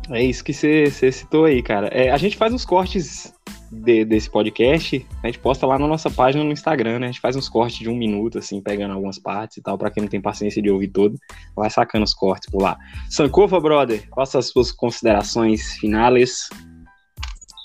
é 0.09 0.23
isso 0.23 0.43
que 0.43 0.53
você 0.53 1.11
citou 1.11 1.45
aí, 1.45 1.61
cara. 1.61 1.87
É, 1.87 2.09
a 2.09 2.17
gente 2.17 2.35
faz 2.35 2.53
os 2.53 2.65
cortes 2.65 3.33
de, 3.71 4.05
desse 4.05 4.29
podcast, 4.29 5.05
a 5.23 5.27
gente 5.27 5.39
posta 5.39 5.65
lá 5.65 5.77
na 5.77 5.87
nossa 5.87 6.09
página 6.09 6.43
no 6.43 6.51
Instagram, 6.51 6.99
né? 6.99 7.07
A 7.07 7.11
gente 7.11 7.21
faz 7.21 7.35
uns 7.35 7.49
cortes 7.49 7.79
de 7.79 7.89
um 7.89 7.95
minuto, 7.95 8.37
assim, 8.37 8.61
pegando 8.61 8.93
algumas 8.93 9.19
partes 9.19 9.57
e 9.57 9.61
tal, 9.61 9.77
para 9.77 9.91
quem 9.91 10.03
não 10.03 10.09
tem 10.09 10.21
paciência 10.21 10.61
de 10.61 10.69
ouvir 10.69 10.89
todo, 10.89 11.17
vai 11.55 11.69
sacando 11.69 12.05
os 12.05 12.13
cortes 12.13 12.49
por 12.49 12.61
lá. 12.61 12.77
Sankofa, 13.09 13.59
brother, 13.59 14.07
são 14.25 14.39
as 14.39 14.47
suas 14.47 14.71
considerações 14.71 15.73
finais? 15.73 16.49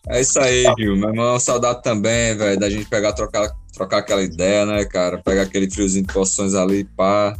É 0.08 0.20
isso 0.20 0.40
aí, 0.40 0.64
Gil. 0.78 0.96
Meu 0.96 1.10
irmão, 1.10 1.38
saudade 1.38 1.82
também, 1.82 2.36
velho, 2.36 2.58
da 2.58 2.68
gente 2.68 2.86
pegar, 2.86 3.12
trocar, 3.12 3.50
trocar 3.72 3.98
aquela 3.98 4.22
ideia, 4.22 4.66
né, 4.66 4.84
cara? 4.84 5.18
Pegar 5.22 5.42
aquele 5.42 5.70
friozinho 5.70 6.06
de 6.06 6.12
poções 6.12 6.54
ali, 6.54 6.84
pá, 6.84 7.36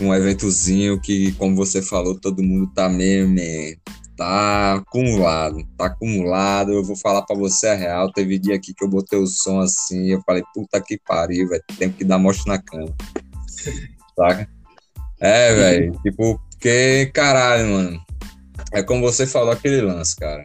um 0.00 0.14
eventozinho 0.14 1.00
que, 1.00 1.32
como 1.32 1.56
você 1.56 1.82
falou, 1.82 2.18
todo 2.18 2.42
mundo 2.42 2.70
tá 2.72 2.88
mesmo, 2.88 3.34
tá 4.18 4.74
acumulado, 4.74 5.64
tá 5.78 5.86
acumulado. 5.86 6.72
Eu 6.72 6.84
vou 6.84 6.96
falar 6.96 7.22
para 7.22 7.36
você 7.36 7.68
a 7.68 7.74
real. 7.74 8.12
Teve 8.12 8.38
dia 8.38 8.56
aqui 8.56 8.74
que 8.74 8.84
eu 8.84 8.88
botei 8.88 9.18
o 9.18 9.26
som 9.26 9.60
assim, 9.60 10.08
eu 10.08 10.20
falei, 10.26 10.42
puta 10.52 10.80
que 10.80 10.98
pariu, 10.98 11.48
velho, 11.48 11.62
tem 11.78 11.90
que 11.90 12.04
dar 12.04 12.18
mostra 12.18 12.54
na 12.54 12.60
cama. 12.60 12.94
Saca? 14.16 14.48
É, 15.20 15.54
velho, 15.54 15.92
tipo, 16.02 16.40
porque, 16.50 17.10
caralho, 17.14 17.68
mano. 17.70 18.00
É 18.72 18.82
como 18.82 19.00
você 19.00 19.26
falou 19.26 19.52
aquele 19.52 19.80
lance, 19.80 20.16
cara. 20.16 20.44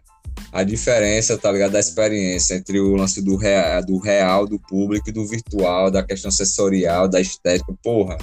A 0.52 0.64
diferença, 0.64 1.36
tá 1.36 1.52
ligado? 1.52 1.72
Da 1.72 1.80
experiência 1.80 2.54
entre 2.54 2.80
o 2.80 2.96
lance 2.96 3.22
do 3.22 3.36
real, 3.36 3.84
do 3.84 3.98
real, 3.98 4.48
do 4.48 4.60
público 4.60 5.10
e 5.10 5.12
do 5.12 5.28
virtual, 5.28 5.90
da 5.90 6.04
questão 6.04 6.30
sensorial, 6.30 7.08
da 7.08 7.20
estética, 7.20 7.74
porra 7.84 8.18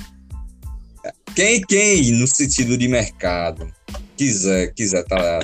quem, 1.35 1.61
quem, 1.63 2.13
no 2.13 2.27
sentido 2.27 2.77
de 2.77 2.89
mercado, 2.89 3.71
quiser 4.21 4.75
quiser 4.75 5.03
tá, 5.05 5.41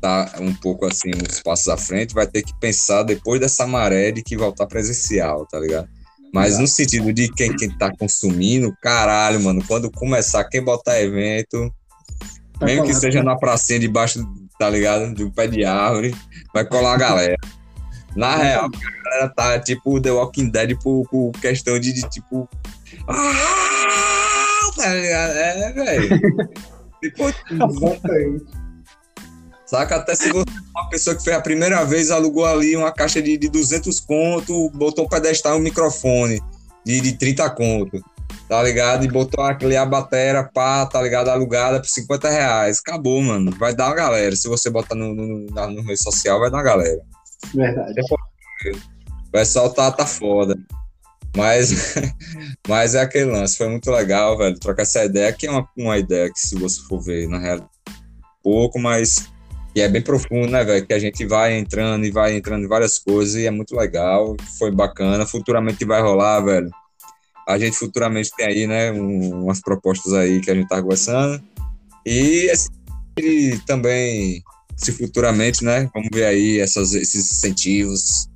tá 0.00 0.32
um 0.40 0.52
pouco 0.52 0.86
assim, 0.86 1.10
uns 1.14 1.40
passos 1.40 1.68
à 1.68 1.76
frente, 1.76 2.14
vai 2.14 2.26
ter 2.26 2.42
que 2.42 2.52
pensar 2.58 3.04
depois 3.04 3.40
dessa 3.40 3.64
maré 3.64 4.10
de 4.10 4.24
que 4.24 4.36
voltar 4.36 4.66
presencial, 4.66 5.46
tá 5.46 5.60
ligado? 5.60 5.88
Mas 6.34 6.58
no 6.58 6.66
sentido 6.66 7.12
de 7.12 7.32
quem, 7.32 7.56
quem 7.56 7.70
tá 7.70 7.90
consumindo, 7.96 8.76
caralho, 8.82 9.40
mano, 9.40 9.64
quando 9.66 9.88
começar, 9.90 10.44
quem 10.44 10.62
botar 10.62 11.00
evento, 11.00 11.72
vai 12.58 12.74
mesmo 12.74 12.86
que 12.86 12.94
seja 12.94 13.22
na 13.22 13.36
pracinha 13.36 13.78
debaixo, 13.78 14.20
tá 14.58 14.68
ligado? 14.68 15.14
De 15.14 15.22
um 15.22 15.30
pé 15.30 15.46
de 15.46 15.64
árvore, 15.64 16.12
vai 16.52 16.66
colar 16.66 16.94
a 16.94 16.98
galera. 16.98 17.36
Na 18.16 18.34
real, 18.34 18.66
a 18.66 19.04
galera 19.04 19.28
tá 19.28 19.60
tipo 19.60 20.00
The 20.00 20.10
Walking 20.10 20.50
Dead 20.50 20.76
por, 20.82 21.08
por 21.08 21.30
questão 21.40 21.78
de, 21.78 21.92
de 21.92 22.02
tipo. 22.10 22.48
Ah! 23.08 24.72
tá 24.76 24.94
ligado? 24.94 25.32
É, 25.32 25.72
velho. 25.72 26.20
Exatamente. 27.02 28.44
Saca? 29.68 29.96
Até 29.96 30.14
se 30.14 30.32
você 30.32 30.48
é 30.48 30.80
uma 30.80 30.88
pessoa 30.88 31.14
que 31.14 31.22
fez 31.22 31.36
a 31.36 31.40
primeira 31.42 31.84
vez, 31.84 32.10
alugou 32.10 32.46
ali 32.46 32.74
uma 32.74 32.90
caixa 32.90 33.20
de, 33.20 33.36
de 33.36 33.50
200 33.50 34.00
conto, 34.00 34.70
botou 34.70 35.04
um 35.04 35.08
pedestal 35.08 35.56
e 35.56 35.60
um 35.60 35.62
microfone 35.62 36.40
de, 36.86 37.02
de 37.02 37.12
30 37.18 37.50
conto, 37.50 38.02
tá 38.48 38.62
ligado? 38.62 39.04
E 39.04 39.08
botou 39.08 39.44
aquele 39.44 39.76
a 39.76 39.84
bateria, 39.84 40.42
pá, 40.42 40.86
tá 40.86 41.02
ligado? 41.02 41.28
Alugada 41.28 41.80
por 41.80 41.88
50 41.88 42.30
reais. 42.30 42.78
Acabou, 42.78 43.20
mano. 43.20 43.50
Vai 43.58 43.74
dar 43.74 43.88
uma 43.88 43.94
galera. 43.94 44.34
Se 44.34 44.48
você 44.48 44.70
botar 44.70 44.94
no, 44.94 45.14
no, 45.14 45.26
no, 45.26 45.70
no 45.70 45.84
meio 45.84 46.02
social, 46.02 46.40
vai 46.40 46.50
dar 46.50 46.56
uma 46.56 46.64
galera. 46.64 47.02
Verdade. 47.54 48.00
O 49.26 49.30
pessoal 49.30 49.70
tá, 49.70 49.92
tá 49.92 50.06
foda. 50.06 50.58
Mas, 51.36 51.94
mas 52.68 52.94
é 52.94 53.00
aquele 53.00 53.30
lance, 53.30 53.56
foi 53.56 53.68
muito 53.68 53.90
legal, 53.90 54.36
velho, 54.36 54.58
trocar 54.58 54.82
essa 54.82 55.02
ideia, 55.02 55.32
que 55.32 55.46
é 55.46 55.50
uma, 55.50 55.66
uma 55.74 55.96
ideia 55.96 56.30
que, 56.30 56.38
se 56.38 56.54
você 56.54 56.80
for 56.82 57.00
ver, 57.00 57.26
na 57.26 57.38
realidade, 57.38 57.70
pouco, 58.42 58.78
mas 58.78 59.26
que 59.74 59.80
é 59.80 59.88
bem 59.88 60.02
profundo, 60.02 60.50
né, 60.50 60.62
velho? 60.64 60.86
Que 60.86 60.92
a 60.92 60.98
gente 60.98 61.24
vai 61.24 61.56
entrando 61.56 62.04
e 62.04 62.10
vai 62.10 62.36
entrando 62.36 62.64
em 62.64 62.68
várias 62.68 62.98
coisas 62.98 63.36
e 63.36 63.46
é 63.46 63.50
muito 63.50 63.74
legal, 63.74 64.36
foi 64.58 64.70
bacana. 64.70 65.24
Futuramente 65.24 65.84
vai 65.84 66.02
rolar, 66.02 66.40
velho. 66.40 66.70
A 67.46 67.58
gente 67.58 67.76
futuramente 67.76 68.30
tem 68.36 68.46
aí, 68.46 68.66
né, 68.66 68.92
um, 68.92 69.44
umas 69.44 69.60
propostas 69.60 70.12
aí 70.12 70.40
que 70.40 70.50
a 70.50 70.54
gente 70.54 70.68
tá 70.68 70.82
conversando. 70.82 71.42
E 72.04 72.50
esse, 72.50 72.68
também, 73.66 74.42
se 74.76 74.92
futuramente, 74.92 75.64
né, 75.64 75.88
vamos 75.94 76.08
ver 76.12 76.24
aí 76.24 76.60
essas, 76.60 76.92
esses 76.92 77.30
incentivos. 77.30 78.28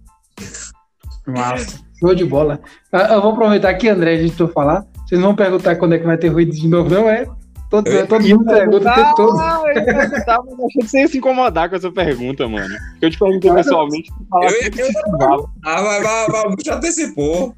Massa. 1.26 1.91
Show 2.02 2.16
de 2.16 2.24
bola. 2.24 2.60
Ah, 2.90 3.14
eu 3.14 3.22
vou 3.22 3.30
aproveitar 3.30 3.70
aqui, 3.70 3.88
André, 3.88 4.14
a 4.14 4.22
gente 4.22 4.34
for 4.34 4.52
falar. 4.52 4.84
Vocês 5.06 5.20
não 5.20 5.28
vão 5.28 5.36
perguntar 5.36 5.76
quando 5.76 5.94
é 5.94 5.98
que 5.98 6.04
vai 6.04 6.18
ter 6.18 6.28
ruído 6.28 6.50
de 6.50 6.66
novo, 6.66 6.90
não 6.90 7.08
é? 7.08 7.26
Todo, 7.70 7.88
eu, 7.88 8.06
todo 8.08 8.28
mundo 8.28 8.44
pergunta 8.44 8.90
o 8.90 8.94
tempo 8.94 9.14
todo. 9.14 9.38
Ah, 9.38 9.62
eu 9.66 9.84
perguntava, 9.84 10.44
mas 10.44 10.66
achei 10.66 10.82
que 10.82 10.88
você 10.88 11.00
ia 11.00 11.08
se 11.08 11.18
incomodar 11.18 11.70
com 11.70 11.76
essa 11.76 11.92
pergunta, 11.92 12.48
mano. 12.48 12.74
Eu 13.00 13.08
te 13.08 13.16
perguntei 13.16 13.50
ah, 13.50 13.54
pessoalmente. 13.54 14.10
Eu, 14.34 14.50
eu, 14.50 14.86
eu, 14.86 15.48
ah, 15.64 15.82
mas, 15.82 16.02
mas, 16.02 16.44
mas 16.50 16.64
já 16.64 16.74
antecipou. 16.74 17.54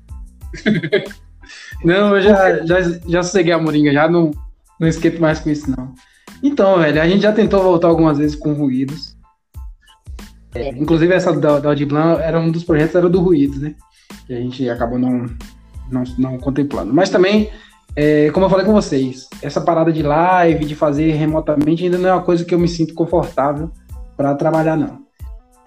Não, 1.83 2.17
eu 2.17 2.23
já, 2.23 2.65
já, 2.65 2.81
já 3.07 3.23
sosseguei 3.23 3.53
a 3.53 3.59
moringa, 3.59 3.93
já 3.93 4.09
não, 4.09 4.31
não 4.81 4.89
esquento 4.89 5.21
mais 5.21 5.41
com 5.41 5.51
isso, 5.51 5.71
não. 5.71 5.93
Então, 6.43 6.79
velho, 6.79 7.03
a 7.03 7.07
gente 7.07 7.23
já 7.23 7.33
tentou 7.33 7.63
voltar 7.63 7.89
algumas 7.89 8.17
vezes 8.17 8.35
com 8.35 8.55
ruídos. 8.55 9.15
É, 10.55 10.71
inclusive, 10.71 11.13
essa 11.13 11.33
da, 11.33 11.59
da 11.59 11.69
Audiblan 11.69 12.19
era 12.21 12.41
um 12.41 12.51
dos 12.51 12.65
projetos, 12.65 12.95
era 12.95 13.09
do 13.09 13.21
ruído, 13.21 13.61
né? 13.61 13.75
Que 14.27 14.33
a 14.33 14.41
gente 14.41 14.69
acabou 14.69 14.99
não, 14.99 15.27
não, 15.91 16.05
não 16.19 16.39
contemplando. 16.39 16.93
Mas 16.93 17.11
também, 17.11 17.51
é, 17.97 18.31
como 18.31 18.47
eu 18.47 18.51
falei 18.51 18.65
com 18.65 18.73
vocês, 18.73 19.29
essa 19.43 19.61
parada 19.61 19.93
de 19.93 20.03
live, 20.03 20.65
de 20.65 20.75
fazer 20.75 21.13
remotamente, 21.13 21.85
ainda 21.85 21.99
não 21.99 22.09
é 22.09 22.13
uma 22.13 22.23
coisa 22.23 22.45
que 22.45 22.55
eu 22.55 22.59
me 22.59 22.69
sinto 22.69 22.95
confortável 22.95 23.71
para 24.17 24.35
trabalhar, 24.35 24.77
não. 24.77 25.05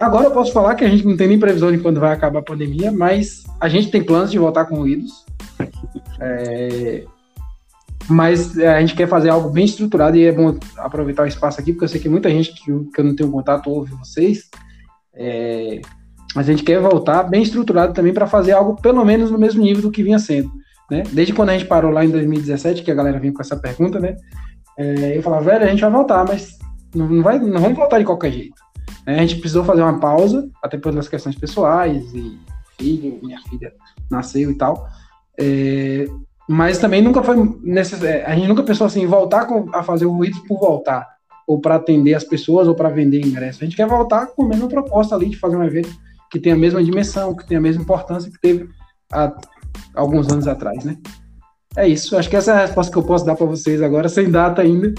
Agora 0.00 0.26
eu 0.26 0.30
posso 0.30 0.52
falar 0.52 0.76
que 0.76 0.84
a 0.84 0.88
gente 0.88 1.04
não 1.04 1.16
tem 1.16 1.26
nem 1.26 1.40
previsão 1.40 1.72
de 1.72 1.78
quando 1.78 1.98
vai 1.98 2.12
acabar 2.12 2.38
a 2.38 2.42
pandemia, 2.42 2.92
mas 2.92 3.42
a 3.60 3.68
gente 3.68 3.90
tem 3.90 4.02
planos 4.02 4.30
de 4.30 4.38
voltar 4.38 4.66
com 4.66 4.76
ruídos. 4.76 5.26
É, 6.20 7.04
mas 8.08 8.58
a 8.58 8.80
gente 8.80 8.94
quer 8.94 9.06
fazer 9.06 9.28
algo 9.28 9.50
bem 9.50 9.64
estruturado 9.64 10.16
e 10.16 10.24
é 10.24 10.32
bom 10.32 10.56
aproveitar 10.78 11.24
o 11.24 11.26
espaço 11.26 11.60
aqui, 11.60 11.72
porque 11.72 11.84
eu 11.84 11.88
sei 11.88 12.00
que 12.00 12.08
muita 12.08 12.30
gente 12.30 12.54
que, 12.54 12.70
eu 12.70 13.04
não 13.04 13.14
tenho 13.14 13.30
contato 13.30 13.68
ouve 13.70 13.92
vocês. 13.94 14.48
É, 15.14 15.80
mas 16.38 16.48
a 16.48 16.52
gente 16.52 16.62
quer 16.62 16.80
voltar 16.80 17.24
bem 17.24 17.42
estruturado 17.42 17.92
também 17.92 18.14
para 18.14 18.24
fazer 18.24 18.52
algo 18.52 18.80
pelo 18.80 19.04
menos 19.04 19.28
no 19.28 19.36
mesmo 19.36 19.60
nível 19.60 19.82
do 19.82 19.90
que 19.90 20.04
vinha 20.04 20.20
sendo. 20.20 20.48
Né? 20.88 21.02
Desde 21.10 21.32
quando 21.32 21.48
a 21.48 21.52
gente 21.58 21.66
parou 21.66 21.90
lá 21.90 22.04
em 22.04 22.10
2017, 22.10 22.84
que 22.84 22.92
a 22.92 22.94
galera 22.94 23.18
vinha 23.18 23.32
com 23.32 23.42
essa 23.42 23.56
pergunta, 23.56 23.98
né? 23.98 24.14
É, 24.78 25.18
eu 25.18 25.20
falava, 25.20 25.46
velho, 25.46 25.64
a 25.64 25.66
gente 25.66 25.80
vai 25.80 25.90
voltar, 25.90 26.24
mas 26.28 26.56
não, 26.94 27.24
vai, 27.24 27.40
não 27.40 27.60
vamos 27.60 27.76
voltar 27.76 27.98
de 27.98 28.04
qualquer 28.04 28.30
jeito. 28.30 28.54
É, 29.04 29.18
a 29.18 29.20
gente 29.22 29.40
precisou 29.40 29.64
fazer 29.64 29.82
uma 29.82 29.98
pausa, 29.98 30.48
até 30.62 30.78
pelas 30.78 31.08
questões 31.08 31.34
pessoais, 31.34 32.04
e 32.14 32.38
filho, 32.78 33.18
minha 33.20 33.40
filha 33.40 33.72
nasceu 34.08 34.52
e 34.52 34.54
tal. 34.56 34.86
É, 35.40 36.06
mas 36.48 36.78
também 36.78 37.02
nunca 37.02 37.20
foi 37.20 37.34
necessário, 37.64 38.14
é, 38.14 38.24
a 38.24 38.36
gente 38.36 38.46
nunca 38.46 38.62
pensou 38.62 38.86
assim, 38.86 39.04
voltar 39.06 39.44
com, 39.46 39.74
a 39.74 39.82
fazer 39.82 40.06
o 40.06 40.12
ruído 40.12 40.40
por 40.46 40.60
voltar, 40.60 41.04
ou 41.48 41.60
para 41.60 41.74
atender 41.74 42.14
as 42.14 42.22
pessoas, 42.22 42.68
ou 42.68 42.76
para 42.76 42.90
vender 42.90 43.26
ingresso. 43.26 43.58
A 43.60 43.64
gente 43.64 43.76
quer 43.76 43.88
voltar 43.88 44.28
com 44.28 44.44
a 44.44 44.48
mesma 44.48 44.68
proposta 44.68 45.16
ali 45.16 45.30
de 45.30 45.36
fazer 45.36 45.56
um 45.56 45.64
evento 45.64 46.06
que 46.30 46.38
tem 46.38 46.52
a 46.52 46.56
mesma 46.56 46.82
dimensão, 46.82 47.34
que 47.34 47.46
tem 47.46 47.56
a 47.56 47.60
mesma 47.60 47.82
importância 47.82 48.30
que 48.30 48.40
teve 48.40 48.68
há 49.12 49.34
alguns 49.94 50.28
anos 50.30 50.46
atrás, 50.46 50.84
né? 50.84 50.96
É 51.76 51.86
isso. 51.86 52.16
Acho 52.16 52.28
que 52.28 52.36
essa 52.36 52.52
é 52.52 52.54
a 52.54 52.60
resposta 52.66 52.92
que 52.92 52.98
eu 52.98 53.04
posso 53.04 53.24
dar 53.24 53.36
para 53.36 53.46
vocês 53.46 53.82
agora, 53.82 54.08
sem 54.08 54.30
data 54.30 54.62
ainda. 54.62 54.92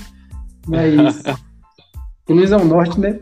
Mas 0.68 1.24
Luiz 2.30 2.52
é 2.52 2.58
o 2.58 2.66
norte, 2.66 3.00
né? 3.00 3.20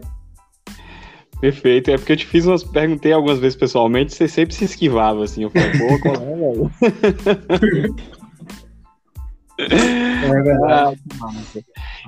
Perfeito. 1.39 1.91
É 1.91 1.97
porque 1.97 2.13
eu 2.13 2.17
te 2.17 2.25
fiz 2.25 2.45
umas. 2.45 2.63
Perguntei 2.63 3.11
algumas 3.11 3.39
vezes 3.39 3.55
pessoalmente, 3.55 4.13
você 4.13 4.27
sempre 4.27 4.55
se 4.55 4.65
esquivava, 4.65 5.23
assim. 5.23 5.43
Eu 5.43 5.49
falei, 5.49 5.71
pô, 5.71 5.99
qual 5.99 6.15
é, 6.15 6.35
velho? 6.35 6.71
É 9.59 10.43
verdade. 10.43 10.99
Ah, 11.19 11.31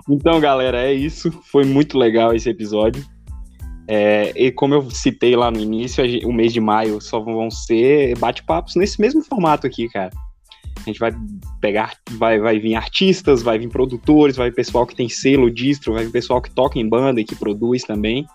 então, 0.07 0.39
galera, 0.39 0.83
é 0.83 0.93
isso. 0.93 1.31
Foi 1.51 1.65
muito 1.65 1.97
legal 1.97 2.33
esse 2.35 2.47
episódio. 2.47 3.03
É, 3.91 4.31
e 4.35 4.51
como 4.51 4.75
eu 4.75 4.87
citei 4.91 5.35
lá 5.35 5.49
no 5.49 5.59
início, 5.59 6.03
o 6.23 6.31
mês 6.31 6.53
de 6.53 6.61
maio 6.61 7.01
só 7.01 7.19
vão 7.19 7.49
ser 7.49 8.15
bate-papos 8.19 8.75
nesse 8.75 9.01
mesmo 9.01 9.23
formato 9.23 9.65
aqui, 9.65 9.89
cara. 9.89 10.11
A 10.77 10.81
gente 10.81 10.99
vai 10.99 11.11
pegar, 11.59 11.97
vai, 12.11 12.39
vai 12.39 12.59
vir 12.59 12.75
artistas, 12.75 13.41
vai 13.41 13.57
vir 13.57 13.67
produtores, 13.67 14.35
vai 14.35 14.51
vir 14.51 14.55
pessoal 14.55 14.85
que 14.85 14.95
tem 14.95 15.09
selo, 15.09 15.49
distro, 15.49 15.93
vai 15.93 16.05
vir 16.05 16.11
pessoal 16.11 16.39
que 16.39 16.51
toca 16.51 16.77
em 16.77 16.87
banda 16.87 17.19
e 17.19 17.25
que 17.25 17.35
produz 17.35 17.81
também. 17.81 18.27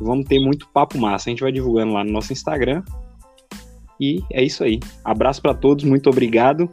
Vamos 0.00 0.26
ter 0.26 0.40
muito 0.40 0.66
papo 0.70 0.98
massa. 0.98 1.28
A 1.28 1.30
gente 1.30 1.42
vai 1.42 1.52
divulgando 1.52 1.92
lá 1.92 2.02
no 2.02 2.10
nosso 2.10 2.32
Instagram. 2.32 2.82
E 4.00 4.24
é 4.32 4.42
isso 4.42 4.64
aí. 4.64 4.80
Abraço 5.04 5.40
pra 5.40 5.54
todos, 5.54 5.84
muito 5.84 6.10
obrigado. 6.10 6.68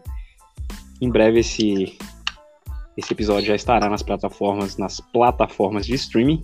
Em 0.99 1.09
breve 1.09 1.41
esse 1.41 1.95
esse 2.97 3.13
episódio 3.13 3.45
já 3.45 3.53
estará 3.53 3.87
nas 3.87 4.01
plataformas, 4.01 4.75
nas 4.75 4.99
plataformas 4.99 5.85
de 5.85 5.93
streaming. 5.93 6.41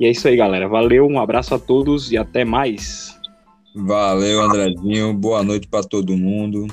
E 0.00 0.06
é 0.06 0.10
isso 0.10 0.26
aí, 0.26 0.36
galera. 0.36 0.68
Valeu, 0.68 1.06
um 1.06 1.20
abraço 1.20 1.54
a 1.54 1.58
todos 1.58 2.10
e 2.10 2.18
até 2.18 2.44
mais. 2.44 3.16
Valeu, 3.74 4.42
Andrezinho. 4.42 5.14
Boa 5.14 5.42
noite 5.42 5.68
pra 5.68 5.82
todo 5.82 6.16
mundo. 6.16 6.66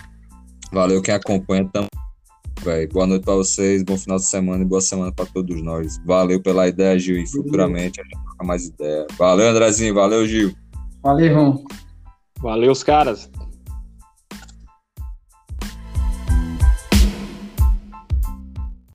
Valeu 0.71 1.01
quem 1.01 1.13
acompanha 1.13 1.69
também. 1.71 1.89
Boa 2.91 3.07
noite 3.07 3.23
pra 3.23 3.35
vocês, 3.35 3.83
bom 3.83 3.97
final 3.97 4.17
de 4.17 4.25
semana 4.25 4.63
e 4.63 4.67
boa 4.67 4.81
semana 4.81 5.13
pra 5.13 5.25
todos 5.25 5.63
nós. 5.63 5.97
Valeu 6.05 6.41
pela 6.41 6.67
ideia, 6.67 6.99
Gil, 6.99 7.17
e 7.17 7.25
futuramente 7.25 8.01
a 8.01 8.03
gente 8.03 8.21
troca 8.21 8.45
mais 8.45 8.65
ideia. 8.67 9.07
Valeu, 9.17 9.47
Andrezinho. 9.47 9.93
Valeu, 9.93 10.27
Gil. 10.27 10.53
Valeu, 11.01 11.25
irmão. 11.25 11.63
Valeu, 12.41 12.71
os 12.71 12.83
caras. 12.83 13.31